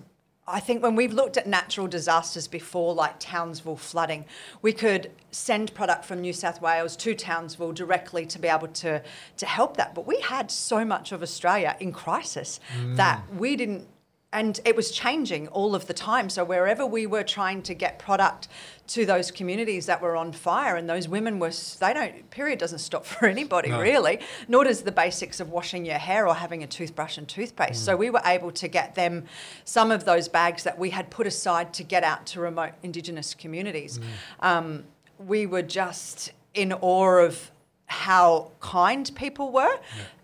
I 0.46 0.60
think 0.60 0.82
when 0.82 0.96
we've 0.96 1.12
looked 1.12 1.36
at 1.36 1.46
natural 1.46 1.86
disasters 1.86 2.46
before, 2.46 2.94
like 2.94 3.18
Townsville 3.18 3.76
flooding, 3.76 4.26
we 4.60 4.72
could 4.72 5.10
send 5.30 5.72
product 5.74 6.04
from 6.04 6.20
New 6.20 6.32
South 6.32 6.60
Wales 6.60 6.96
to 6.96 7.14
Townsville 7.14 7.72
directly 7.72 8.26
to 8.26 8.38
be 8.38 8.48
able 8.48 8.68
to, 8.68 9.02
to 9.38 9.46
help 9.46 9.76
that. 9.76 9.94
But 9.94 10.06
we 10.06 10.20
had 10.20 10.50
so 10.50 10.84
much 10.84 11.12
of 11.12 11.22
Australia 11.22 11.76
in 11.80 11.92
crisis 11.92 12.60
that 12.96 13.22
we 13.34 13.56
didn't 13.56 13.86
and 14.32 14.60
it 14.64 14.76
was 14.76 14.92
changing 14.92 15.48
all 15.48 15.74
of 15.74 15.86
the 15.86 15.94
time. 15.94 16.30
So 16.30 16.44
wherever 16.44 16.86
we 16.86 17.06
were 17.06 17.24
trying 17.24 17.62
to 17.62 17.74
get 17.74 17.98
product 17.98 18.46
to 18.88 19.04
those 19.04 19.30
communities 19.30 19.86
that 19.86 20.00
were 20.00 20.16
on 20.16 20.32
fire, 20.32 20.76
and 20.76 20.88
those 20.88 21.08
women 21.08 21.38
were, 21.40 21.50
they 21.80 21.92
don't, 21.92 22.30
period 22.30 22.58
doesn't 22.58 22.78
stop 22.78 23.04
for 23.04 23.26
anybody 23.26 23.70
No. 23.70 23.80
really, 23.80 24.20
nor 24.46 24.64
does 24.64 24.82
the 24.82 24.92
basics 24.92 25.40
of 25.40 25.50
washing 25.50 25.84
your 25.84 25.98
hair 25.98 26.28
or 26.28 26.34
having 26.34 26.62
a 26.62 26.66
toothbrush 26.66 27.18
and 27.18 27.26
toothpaste. 27.28 27.84
So 27.84 27.96
we 27.96 28.10
were 28.10 28.22
able 28.24 28.52
to 28.52 28.68
get 28.68 28.94
them 28.94 29.24
some 29.64 29.90
of 29.90 30.04
those 30.04 30.28
bags 30.28 30.62
that 30.62 30.78
we 30.78 30.90
had 30.90 31.10
put 31.10 31.26
aside 31.26 31.74
to 31.74 31.82
get 31.82 32.04
out 32.04 32.26
to 32.26 32.40
remote 32.40 32.72
Indigenous 32.82 33.34
communities. 33.34 33.98
Um, 34.40 34.84
we 35.18 35.46
were 35.46 35.62
just 35.62 36.32
in 36.54 36.72
awe 36.72 37.24
of 37.24 37.50
how 37.90 38.48
kind 38.60 39.10
people 39.16 39.50
were 39.50 39.76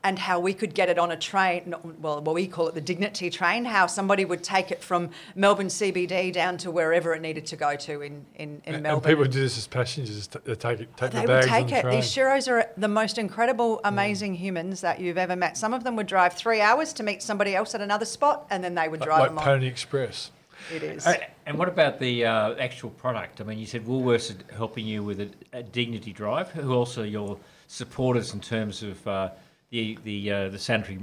and 0.05 0.21
how 0.21 0.39
we 0.39 0.55
could 0.55 0.73
get 0.73 0.89
it 0.89 1.01
on 1.01 1.11
a 1.11 1.17
train 1.17 1.75
well 2.01 2.21
what 2.23 2.33
we 2.33 2.47
call 2.47 2.69
it 2.69 2.75
the 2.77 2.81
dignity 2.81 3.29
train 3.29 3.65
how 3.65 3.89
somebody 3.89 4.25
would 4.25 4.41
take 4.45 4.71
it 4.71 4.81
from 4.85 5.11
melbourne 5.35 5.67
cbd 5.67 6.33
down 6.33 6.57
to 6.57 6.71
wherever 6.71 7.13
it 7.13 7.21
needed 7.21 7.45
to 7.45 7.57
go 7.57 7.75
to 7.75 8.03
in, 8.03 8.25
in, 8.37 8.63
in 8.67 8.75
And 8.75 8.83
melbourne 8.85 9.11
people 9.11 9.25
do 9.25 9.41
this 9.41 9.59
as 9.59 9.67
passengers. 9.67 10.29
t- 10.29 10.39
They 10.45 10.55
take 10.55 10.79
it, 10.83 10.97
take 10.97 11.11
they 11.11 11.27
the 11.27 11.33
would 11.33 11.43
take 11.43 11.65
on 11.65 11.67
the 11.71 11.77
it. 11.79 11.83
train. 11.83 11.97
These 12.01 12.15
Sheroes 12.15 12.49
are 12.49 12.71
the 12.77 12.87
most 12.87 13.19
incredible, 13.19 13.81
amazing 13.83 14.37
humans 14.37 14.81
that 14.83 15.01
you've 15.01 15.19
ever 15.19 15.35
met. 15.35 15.57
Some 15.59 15.75
of 15.75 15.83
them 15.83 15.97
would 15.97 16.07
drive 16.07 16.35
three 16.35 16.61
hours 16.61 16.93
to 16.93 17.03
meet 17.03 17.21
somebody 17.21 17.57
else 17.57 17.75
at 17.75 17.81
another 17.81 18.05
spot, 18.05 18.47
and 18.51 18.63
then 18.63 18.77
they 18.77 18.89
would 18.89 19.01
drive 19.01 19.19
like 19.19 19.29
them 19.31 19.39
on. 19.39 19.45
Pony 19.45 19.67
Express. 19.67 20.31
It 20.73 20.83
is. 20.85 21.05
A- 21.07 21.27
And 21.47 21.59
what 21.59 21.69
about 21.69 21.99
the 21.99 22.25
uh, 22.25 22.55
actual 22.55 22.91
product? 22.91 23.41
I 23.41 23.45
mean, 23.45 23.59
you 23.59 23.67
said 23.67 23.85
Woolworths 23.85 24.31
are 24.31 24.55
helping 24.55 24.87
you 24.87 25.03
with 25.03 25.21
a, 25.21 25.29
a 25.53 25.63
dignity 25.65 26.13
drive. 26.13 26.51
Who 26.53 26.73
also 26.73 27.03
are 27.03 27.07
your 27.07 27.39
supporters 27.67 28.35
in 28.35 28.41
terms 28.41 28.83
of 28.83 29.07
uh, 29.07 29.31
the 29.71 29.99
the 30.05 30.31
uh, 30.31 30.49
the 30.49 30.59
sanitary 30.59 31.01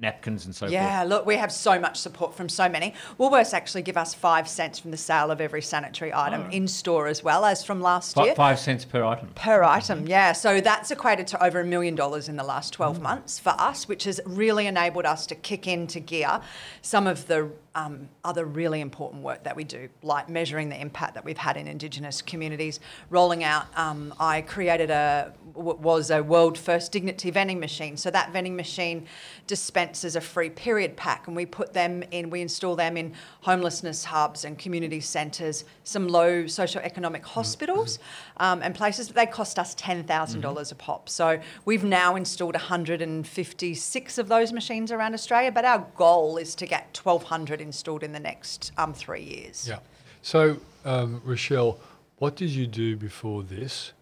napkins 0.00 0.44
and 0.46 0.54
so 0.54 0.66
forth. 0.66 0.72
Yeah, 0.72 1.00
forth? 1.00 1.08
look, 1.10 1.26
we 1.26 1.36
have 1.36 1.50
so 1.50 1.78
much 1.78 1.96
support 1.96 2.34
from 2.34 2.48
so 2.48 2.68
many. 2.68 2.94
Woolworths 3.18 3.54
actually 3.54 3.82
give 3.82 3.96
us 3.96 4.14
five 4.14 4.48
cents 4.48 4.78
from 4.78 4.90
the 4.90 4.96
sale 4.96 5.30
of 5.30 5.40
every 5.40 5.62
sanitary 5.62 6.12
item 6.12 6.50
in 6.50 6.68
store 6.68 7.06
as 7.08 7.22
well 7.22 7.44
as 7.44 7.64
from 7.64 7.80
last 7.80 8.16
year. 8.16 8.34
five 8.34 8.58
cents 8.58 8.84
per 8.84 9.04
item. 9.04 9.28
Per 9.34 9.62
item, 9.62 10.06
yeah. 10.06 10.32
So 10.32 10.60
that's 10.60 10.90
equated 10.90 11.26
to 11.28 11.44
over 11.44 11.60
a 11.60 11.64
million 11.64 11.94
dollars 11.94 12.28
in 12.28 12.36
the 12.36 12.44
last 12.44 12.72
12 12.72 13.00
months 13.00 13.38
for 13.38 13.54
us, 13.58 13.88
which 13.88 14.04
has 14.04 14.20
really 14.26 14.66
enabled 14.66 15.06
us 15.06 15.26
to 15.26 15.34
kick 15.34 15.66
into 15.66 16.00
gear 16.00 16.40
some 16.82 17.06
of 17.06 17.26
the 17.26 17.50
um, 17.76 18.08
other 18.24 18.46
really 18.46 18.80
important 18.80 19.22
work 19.22 19.44
that 19.44 19.54
we 19.54 19.62
do, 19.62 19.90
like 20.02 20.30
measuring 20.30 20.70
the 20.70 20.80
impact 20.80 21.14
that 21.14 21.24
we've 21.26 21.36
had 21.36 21.58
in 21.58 21.68
Indigenous 21.68 22.22
communities. 22.22 22.80
Rolling 23.10 23.44
out, 23.44 23.66
um, 23.78 24.14
I 24.18 24.40
created 24.40 24.90
a 24.90 25.34
was 25.54 26.10
a 26.10 26.22
world 26.22 26.58
first 26.58 26.90
dignity 26.90 27.30
vending 27.30 27.60
machine. 27.60 27.96
So 27.96 28.10
that 28.10 28.32
vending 28.32 28.56
machine 28.56 29.06
dispenses 29.46 30.16
a 30.16 30.20
free 30.22 30.48
period 30.48 30.96
pack, 30.96 31.26
and 31.26 31.36
we 31.36 31.44
put 31.44 31.74
them 31.74 32.02
in. 32.10 32.30
We 32.30 32.40
install 32.40 32.76
them 32.76 32.96
in 32.96 33.12
homelessness 33.42 34.04
hubs 34.04 34.46
and 34.46 34.58
community 34.58 35.00
centres, 35.00 35.64
some 35.84 36.08
low 36.08 36.44
socioeconomic 36.44 37.22
hospitals, 37.24 37.98
um, 38.38 38.62
and 38.62 38.74
places. 38.74 39.08
They 39.08 39.26
cost 39.26 39.58
us 39.58 39.74
ten 39.74 40.06
dollars 40.06 40.72
a 40.72 40.74
pop. 40.74 41.10
So 41.10 41.38
we've 41.66 41.84
now 41.84 42.16
installed 42.16 42.54
156 42.54 44.18
of 44.18 44.28
those 44.28 44.52
machines 44.52 44.90
around 44.90 45.12
Australia, 45.12 45.52
but 45.52 45.66
our 45.66 45.86
goal 45.96 46.38
is 46.38 46.54
to 46.54 46.66
get 46.66 46.98
1,200 47.02 47.65
installed 47.66 48.02
in 48.02 48.12
the 48.12 48.20
next 48.20 48.72
um, 48.78 48.94
three 48.94 49.22
years. 49.22 49.66
Yeah. 49.68 49.80
So, 50.22 50.56
um, 50.84 51.20
Rochelle, 51.24 51.78
what 52.18 52.36
did 52.36 52.50
you 52.50 52.66
do 52.66 52.96
before 52.96 53.42
this, 53.42 53.92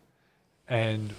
and 0.68 1.12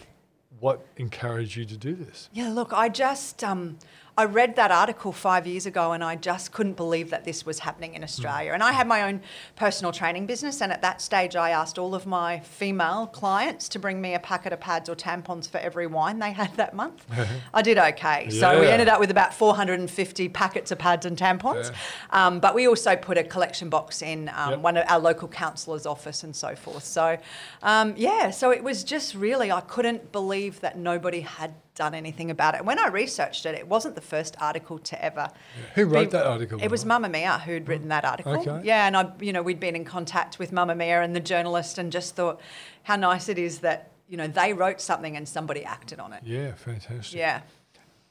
what 0.59 0.85
encouraged 0.97 1.55
you 1.57 1.65
to 1.65 1.77
do 1.77 1.93
this? 1.95 2.29
Yeah, 2.33 2.49
look, 2.49 2.71
I 2.73 2.89
just 2.89 3.43
um, 3.43 3.77
I 4.17 4.23
read 4.23 4.55
that 4.55 4.71
article 4.71 5.11
five 5.11 5.45
years 5.45 5.65
ago, 5.65 5.91
and 5.91 6.01
I 6.01 6.15
just 6.15 6.53
couldn't 6.53 6.77
believe 6.77 7.09
that 7.09 7.25
this 7.25 7.45
was 7.45 7.59
happening 7.59 7.95
in 7.95 8.03
Australia. 8.03 8.53
And 8.53 8.63
I 8.63 8.71
had 8.71 8.87
my 8.87 9.01
own 9.03 9.21
personal 9.57 9.91
training 9.91 10.25
business, 10.25 10.61
and 10.61 10.71
at 10.71 10.81
that 10.83 11.01
stage, 11.01 11.35
I 11.35 11.49
asked 11.49 11.77
all 11.77 11.93
of 11.93 12.05
my 12.05 12.39
female 12.39 13.07
clients 13.07 13.67
to 13.69 13.79
bring 13.79 13.99
me 13.99 14.13
a 14.13 14.19
packet 14.19 14.53
of 14.53 14.61
pads 14.61 14.87
or 14.87 14.95
tampons 14.95 15.49
for 15.49 15.57
every 15.57 15.85
wine 15.85 16.19
they 16.19 16.31
had 16.31 16.55
that 16.55 16.73
month. 16.73 17.05
I 17.53 17.61
did 17.61 17.77
okay, 17.77 18.29
so 18.29 18.61
we 18.61 18.67
ended 18.67 18.87
up 18.87 19.01
with 19.01 19.11
about 19.11 19.33
450 19.33 20.29
packets 20.29 20.71
of 20.71 20.79
pads 20.79 21.05
and 21.05 21.17
tampons. 21.17 21.73
Um, 22.11 22.39
but 22.39 22.55
we 22.55 22.67
also 22.69 22.95
put 22.95 23.17
a 23.17 23.23
collection 23.23 23.69
box 23.69 24.01
in 24.01 24.29
um, 24.33 24.51
Yep. 24.51 24.59
one 24.59 24.77
of 24.77 24.85
our 24.87 24.99
local 24.99 25.27
councillor's 25.27 25.85
office 25.85 26.23
and 26.23 26.33
so 26.33 26.55
forth. 26.55 26.85
So, 26.85 27.17
um, 27.63 27.93
yeah, 27.97 28.29
so 28.29 28.51
it 28.51 28.63
was 28.63 28.85
just 28.85 29.13
really, 29.13 29.51
I 29.51 29.59
couldn't 29.59 30.13
believe 30.13 30.61
that 30.61 30.77
nobody 30.77 31.19
had 31.21 31.53
done 31.75 31.93
anything 31.93 32.31
about 32.31 32.55
it. 32.55 32.65
When 32.65 32.79
I 32.79 32.87
researched 32.87 33.45
it, 33.45 33.53
it 33.53 33.67
wasn't 33.67 33.95
the 33.95 34.01
first 34.01 34.35
article 34.39 34.79
to 34.79 35.03
ever. 35.03 35.29
Who 35.75 35.85
wrote 35.85 36.05
be- 36.05 36.17
that 36.17 36.25
article? 36.25 36.59
It 36.61 36.71
was 36.71 36.85
Mamamia 36.85 37.41
who'd 37.41 37.67
written 37.67 37.89
that 37.89 38.05
article. 38.05 38.37
Okay. 38.37 38.61
Yeah, 38.63 38.87
and 38.87 38.97
I, 38.97 39.11
you 39.19 39.33
know, 39.33 39.43
we'd 39.43 39.59
been 39.59 39.75
in 39.75 39.85
contact 39.85 40.39
with 40.39 40.51
Mamamia 40.51 41.03
and 41.03 41.15
the 41.15 41.19
journalist, 41.19 41.77
and 41.77 41.91
just 41.91 42.15
thought 42.15 42.41
how 42.83 42.95
nice 42.95 43.29
it 43.29 43.37
is 43.37 43.59
that 43.59 43.91
you 44.07 44.17
know 44.17 44.27
they 44.27 44.53
wrote 44.53 44.81
something 44.81 45.15
and 45.15 45.27
somebody 45.27 45.63
acted 45.63 45.99
on 45.99 46.13
it. 46.13 46.21
Yeah, 46.23 46.53
fantastic. 46.53 47.19
Yeah. 47.19 47.41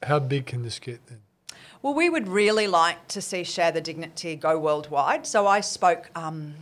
How 0.03 0.19
big 0.19 0.45
can 0.45 0.61
this 0.61 0.79
get 0.79 1.05
then? 1.07 1.21
Well, 1.81 1.93
we 1.93 2.09
would 2.09 2.27
really 2.27 2.67
like 2.67 3.07
to 3.09 3.21
see 3.21 3.43
Share 3.43 3.71
the 3.71 3.81
Dignity 3.81 4.35
go 4.35 4.57
worldwide. 4.57 5.25
So 5.25 5.47
I 5.47 5.61
spoke 5.61 6.09
um, 6.15 6.55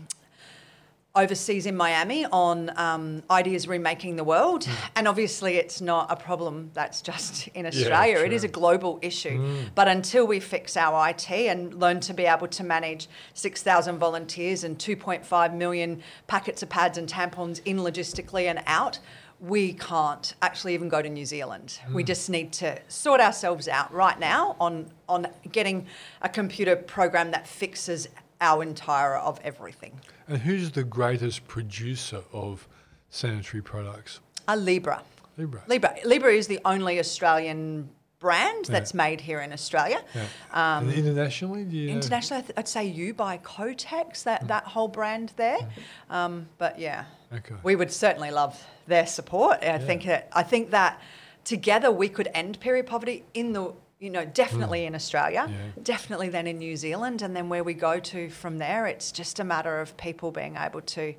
overseas 1.16 1.68
in 1.68 1.78
Miami 1.78 2.26
on 2.26 2.72
um, 2.76 3.22
ideas 3.30 3.68
remaking 3.68 4.16
the 4.16 4.24
world. 4.24 4.66
Hmm. 4.66 4.88
And 4.96 5.08
obviously, 5.08 5.58
it's 5.58 5.80
not 5.80 6.12
a 6.12 6.16
problem 6.16 6.72
that's 6.74 7.02
just 7.02 7.48
in 7.54 7.66
Australia, 7.66 8.18
it 8.18 8.34
is 8.34 8.44
a 8.44 8.48
global 8.48 9.00
issue. 9.02 9.38
Hmm. 9.38 9.68
But 9.76 9.88
until 9.88 10.26
we 10.26 10.40
fix 10.40 10.76
our 10.76 11.10
IT 11.10 11.30
and 11.30 11.74
learn 11.76 12.00
to 12.02 12.14
be 12.14 12.26
able 12.26 12.48
to 12.48 12.64
manage 12.64 13.08
6,000 13.36 13.98
volunteers 14.00 14.64
and 14.64 14.78
2.5 14.78 15.54
million 15.54 16.02
packets 16.28 16.64
of 16.64 16.70
pads 16.70 16.98
and 16.98 17.08
tampons 17.08 17.62
in 17.66 17.78
logistically 17.78 18.46
and 18.46 18.62
out, 18.66 18.98
we 19.40 19.74
can't 19.74 20.36
actually 20.42 20.74
even 20.74 20.88
go 20.90 21.02
to 21.02 21.10
New 21.10 21.26
Zealand. 21.26 21.80
We 21.94 22.02
hmm. 22.02 22.08
just 22.08 22.28
need 22.30 22.52
to 22.54 22.80
sort 22.88 23.22
ourselves 23.22 23.68
out 23.68 23.94
right 23.94 24.20
now 24.20 24.56
on 24.60 24.90
on 25.08 25.28
getting 25.52 25.86
a 26.24 26.30
computer 26.30 26.76
program 26.76 27.30
that 27.32 27.46
fixes 27.46 28.08
our 28.42 28.64
entire 28.64 29.16
of 29.16 29.40
everything. 29.44 30.00
And 30.28 30.40
who's 30.40 30.72
the 30.72 30.84
greatest 30.84 31.48
producer 31.48 32.22
of 32.32 32.68
sanitary 33.10 33.62
products? 33.62 34.20
A 34.48 34.56
Libra. 34.56 35.04
Libra. 35.38 35.64
Libra. 35.68 35.96
Libra 36.06 36.34
is 36.34 36.48
the 36.48 36.60
only 36.66 37.00
Australian 37.00 37.90
brand 38.20 38.66
that's 38.66 38.94
made 38.94 39.20
here 39.20 39.42
in 39.42 39.52
Australia. 39.52 40.02
Yeah. 40.16 40.26
and 40.54 40.90
um, 40.90 40.94
internationally, 40.96 41.66
do 41.66 41.76
you? 41.76 41.90
Internationally, 41.90 42.44
th- 42.44 42.54
I'd 42.56 42.70
say 42.70 42.86
you 42.86 43.14
buy 43.14 43.38
Kotex, 43.40 44.24
that, 44.24 44.44
mm. 44.44 44.48
that 44.48 44.64
whole 44.64 44.88
brand 44.88 45.34
there. 45.36 45.58
Mm-hmm. 45.58 46.14
Um, 46.14 46.48
but 46.58 46.80
yeah, 46.80 47.04
Okay. 47.34 47.56
we 47.64 47.76
would 47.76 47.92
certainly 47.92 48.32
love 48.32 48.64
their 48.88 49.06
support. 49.06 49.62
I 49.62 49.78
think 49.78 50.06
that 50.06 50.30
I 50.34 50.44
think 50.44 50.72
that 50.72 51.02
together 51.44 51.92
we 51.92 52.08
could 52.08 52.30
end 52.34 52.60
period 52.60 52.86
poverty 52.86 53.26
in 53.34 53.52
the 53.52 53.74
you 54.04 54.10
know 54.10 54.26
definitely 54.26 54.82
hmm. 54.82 54.88
in 54.88 54.96
Australia, 54.96 55.48
Yeah. 55.50 55.82
definitely 55.82 56.30
then 56.30 56.46
in 56.46 56.58
New 56.58 56.76
Zealand, 56.76 57.22
and 57.22 57.34
then 57.36 57.48
where 57.48 57.64
we 57.64 57.74
go 57.74 58.00
to 58.00 58.30
from 58.30 58.58
there, 58.58 58.86
it's 58.86 59.12
just 59.12 59.40
a 59.40 59.46
matter 59.46 59.80
of 59.80 59.96
people 59.98 60.32
being 60.32 60.58
able 60.58 60.82
to. 60.82 61.16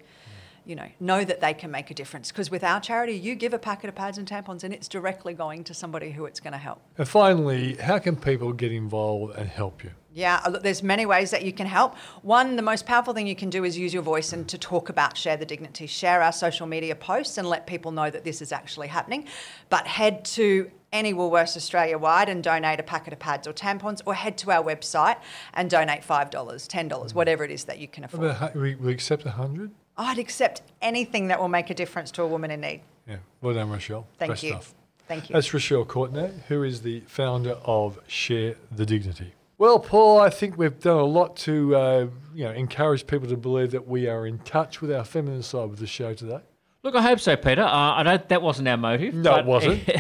You 0.67 0.77
know, 0.77 0.89
know 0.99 1.23
that 1.23 1.43
they 1.43 1.53
can 1.53 1.71
make 1.71 1.91
a 1.91 1.95
difference 1.95 2.33
because 2.33 2.51
with 2.51 2.65
our 2.65 2.81
charity, 2.81 3.13
you 3.13 3.35
give 3.35 3.53
a 3.53 3.59
packet 3.59 3.89
of 3.91 3.95
pads 3.95 4.17
and 4.17 4.27
tampons, 4.27 4.65
and 4.65 4.73
it's 4.73 4.89
directly 4.89 5.35
going 5.35 5.63
to 5.65 5.75
somebody 5.75 6.11
who 6.11 6.25
it's 6.25 6.41
going 6.41 6.55
to 6.55 6.59
help. 6.59 6.81
And 6.97 7.07
finally, 7.07 7.75
how 7.75 7.99
can 7.99 8.17
people 8.17 8.51
get 8.55 8.73
involved 8.73 9.37
and 9.37 9.47
help 9.47 9.85
you? 9.85 9.91
Yeah, 10.15 10.41
uh, 10.45 10.51
there's 10.51 10.83
many 10.83 11.07
ways 11.07 11.33
that 11.33 11.45
you 11.45 11.53
can 11.53 11.67
help. 11.67 11.97
One, 12.23 12.55
the 12.55 12.63
most 12.63 12.87
powerful 12.87 13.13
thing 13.13 13.27
you 13.27 13.35
can 13.35 13.51
do 13.51 13.65
is 13.65 13.77
use 13.77 13.93
your 13.93 14.05
voice 14.05 14.33
and 14.33 14.49
to 14.49 14.57
talk 14.57 14.89
about 14.89 15.17
Share 15.17 15.37
the 15.37 15.45
Dignity. 15.45 15.89
Share 15.89 16.23
our 16.23 16.31
social 16.31 16.69
media 16.69 16.95
posts 16.95 17.37
and 17.37 17.49
let 17.49 17.67
people 17.67 17.91
know 17.91 18.09
that 18.11 18.23
this 18.23 18.41
is 18.41 18.53
actually 18.53 18.87
happening. 18.87 19.27
But 19.71 19.89
head 19.89 20.25
to 20.27 20.71
any 20.93 21.13
Woolworths 21.13 21.57
Australia 21.57 21.99
wide 21.99 22.29
and 22.29 22.45
donate 22.45 22.79
a 22.79 22.85
packet 22.85 23.13
of 23.13 23.19
pads 23.19 23.49
or 23.49 23.53
tampons, 23.53 24.01
or 24.07 24.15
head 24.15 24.39
to 24.39 24.53
our 24.53 24.63
website 24.63 25.17
and 25.55 25.69
donate 25.69 26.03
$5, 26.03 26.31
$10, 26.31 27.15
whatever 27.15 27.43
it 27.43 27.51
is 27.51 27.65
that 27.65 27.81
you 27.81 27.89
can 27.89 28.05
afford. 28.05 28.55
We, 28.55 28.77
we 28.77 28.93
accept 28.93 29.25
100? 29.25 29.73
I'd 29.97 30.21
accept 30.21 30.63
anything 30.81 31.27
that 31.29 31.41
will 31.41 31.49
make 31.49 31.71
a 31.71 31.75
difference 31.75 32.13
to 32.13 32.23
a 32.23 32.27
woman 32.29 32.53
in 32.53 32.61
need. 32.61 32.83
Yeah. 33.09 33.17
Well 33.41 33.55
done, 33.55 33.69
Rochelle. 33.69 34.07
Thank 34.19 34.45
you. 34.45 34.51
stuff. 34.51 34.75
Thank 35.09 35.29
you. 35.29 35.35
That's 35.35 35.53
Rochelle 35.53 35.85
Courtenay, 35.85 36.31
who 36.47 36.63
is 36.63 36.83
the 36.83 37.01
founder 37.01 37.59
of 37.65 37.99
Share 38.07 38.55
the 38.71 38.87
Dignity. 38.87 39.35
Well, 39.57 39.79
Paul, 39.79 40.21
I 40.21 40.31
think 40.31 40.59
we've 40.59 40.79
done 40.81 40.97
a 40.99 41.05
lot 41.05 41.37
to 41.39 41.77
uh, 41.77 42.07
you 42.35 42.45
know 42.45 42.51
encourage 42.53 43.07
people 43.07 43.29
to 43.29 43.37
believe 43.37 43.71
that 43.71 43.87
we 43.87 44.09
are 44.09 44.27
in 44.27 44.39
touch 44.41 44.81
with 44.81 44.91
our 44.93 45.05
feminine 45.05 45.43
side 45.43 45.71
with 45.71 45.79
the 45.79 45.87
show 45.87 46.13
today. 46.15 46.41
Look, 46.83 46.95
I 46.95 47.03
hope 47.03 47.21
so, 47.21 47.35
Peter. 47.37 47.63
Uh, 47.63 47.95
I 47.95 48.03
don't. 48.03 48.29
That 48.29 48.43
wasn't 48.43 48.69
our 48.69 48.77
motive. 48.77 49.15
No, 49.15 49.37
it 49.37 49.47
wasn't. 49.47 49.83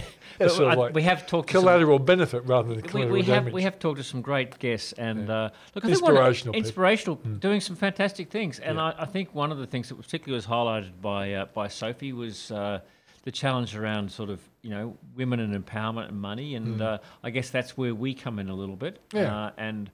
sort 0.40 0.72
of 0.72 0.78
like 0.78 0.94
we 0.94 1.02
have 1.04 1.26
talked. 1.26 1.48
to 1.50 1.52
some- 1.54 1.62
collateral 1.62 1.98
benefit 2.00 2.42
rather 2.46 2.68
than 2.74 2.82
we, 2.82 2.82
collateral 2.88 3.12
we 3.14 3.22
have 3.22 3.26
damage. 3.44 3.52
we 3.54 3.62
have 3.62 3.78
talked 3.78 3.98
to 3.98 4.04
some 4.04 4.20
great 4.20 4.58
guests 4.58 4.92
and 4.94 5.30
uh, 5.30 5.50
look, 5.74 5.84
I 5.84 5.88
think 5.88 5.98
Inspirational 6.00 6.52
people. 6.54 6.66
inspirational, 6.66 7.14
doing 7.38 7.60
some 7.60 7.76
fantastic 7.76 8.30
things. 8.30 8.58
And 8.58 8.80
I, 8.80 8.94
I 8.98 9.04
think 9.06 9.32
one 9.34 9.52
of 9.52 9.58
the 9.58 9.66
things 9.68 9.88
that 9.90 9.94
particularly 9.94 10.34
was 10.36 10.46
highlighted 10.46 11.00
by 11.00 11.32
uh, 11.34 11.46
by 11.54 11.68
Sophie 11.68 12.12
was 12.12 12.50
uh, 12.50 12.80
the 13.24 13.32
challenge 13.32 13.74
around 13.74 14.12
sort 14.12 14.30
of 14.30 14.40
you 14.62 14.70
know 14.70 14.96
women 15.16 15.40
and 15.40 15.52
empowerment 15.54 16.08
and 16.08 16.20
money, 16.20 16.54
and 16.54 16.80
uh, 16.80 16.98
I 17.22 17.30
guess 17.30 17.50
that's 17.50 17.76
where 17.76 17.94
we 17.94 18.14
come 18.14 18.38
in 18.38 18.48
a 18.48 18.54
little 18.54 18.76
bit. 18.76 19.00
Yeah. 19.12 19.46
Uh, 19.46 19.50
and 19.56 19.90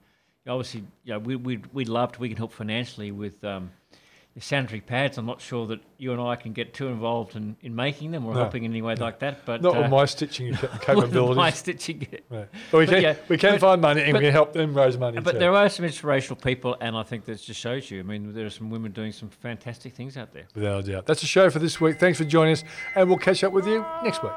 obviously, 0.47 0.83
you 1.03 1.13
know, 1.13 1.19
we 1.19 1.35
we'd, 1.35 1.65
we'd 1.73 1.89
love 1.89 2.11
to 2.13 2.19
we 2.19 2.29
can 2.29 2.37
help 2.37 2.51
financially 2.51 3.11
with. 3.11 3.43
Um, 3.43 3.71
the 4.33 4.41
sanitary 4.41 4.79
pads. 4.79 5.17
I'm 5.17 5.25
not 5.25 5.41
sure 5.41 5.67
that 5.67 5.81
you 5.97 6.13
and 6.13 6.21
I 6.21 6.35
can 6.37 6.53
get 6.53 6.73
too 6.73 6.87
involved 6.87 7.35
in, 7.35 7.57
in 7.61 7.75
making 7.75 8.11
them 8.11 8.25
or 8.25 8.33
no, 8.33 8.39
helping 8.39 8.63
in 8.63 8.71
any 8.71 8.81
way 8.81 8.95
no. 8.95 9.03
like 9.03 9.19
that. 9.19 9.45
But 9.45 9.61
not 9.61 9.75
uh, 9.75 9.81
with 9.83 9.91
my 9.91 10.05
stitching 10.05 10.53
capabilities. 10.53 11.35
my 11.35 11.51
stitching. 11.51 12.07
Yeah. 12.31 12.45
But 12.71 12.77
we 12.77 12.85
but 12.85 12.93
can 12.93 13.01
yeah, 13.03 13.15
we 13.27 13.37
can 13.37 13.53
but, 13.53 13.61
find 13.61 13.81
money 13.81 14.01
and 14.01 14.13
but, 14.13 14.19
we 14.19 14.27
can 14.27 14.33
help 14.33 14.53
them 14.53 14.73
raise 14.73 14.97
money. 14.97 15.19
But 15.19 15.33
too. 15.33 15.39
there 15.39 15.53
are 15.53 15.67
some 15.69 15.85
inspirational 15.85 16.37
people, 16.37 16.77
and 16.79 16.95
I 16.95 17.03
think 17.03 17.25
that 17.25 17.41
just 17.41 17.59
shows 17.59 17.91
you. 17.91 17.99
I 17.99 18.03
mean, 18.03 18.33
there 18.33 18.45
are 18.45 18.49
some 18.49 18.69
women 18.69 18.91
doing 18.91 19.11
some 19.11 19.29
fantastic 19.29 19.93
things 19.93 20.15
out 20.15 20.33
there. 20.33 20.45
Without 20.55 20.87
a 20.87 20.91
doubt. 20.91 21.05
That's 21.05 21.21
the 21.21 21.27
show 21.27 21.49
for 21.49 21.59
this 21.59 21.81
week. 21.81 21.99
Thanks 21.99 22.17
for 22.17 22.25
joining 22.25 22.53
us, 22.53 22.63
and 22.95 23.09
we'll 23.09 23.17
catch 23.17 23.43
up 23.43 23.51
with 23.51 23.67
you 23.67 23.85
next 24.03 24.23
week. 24.23 24.31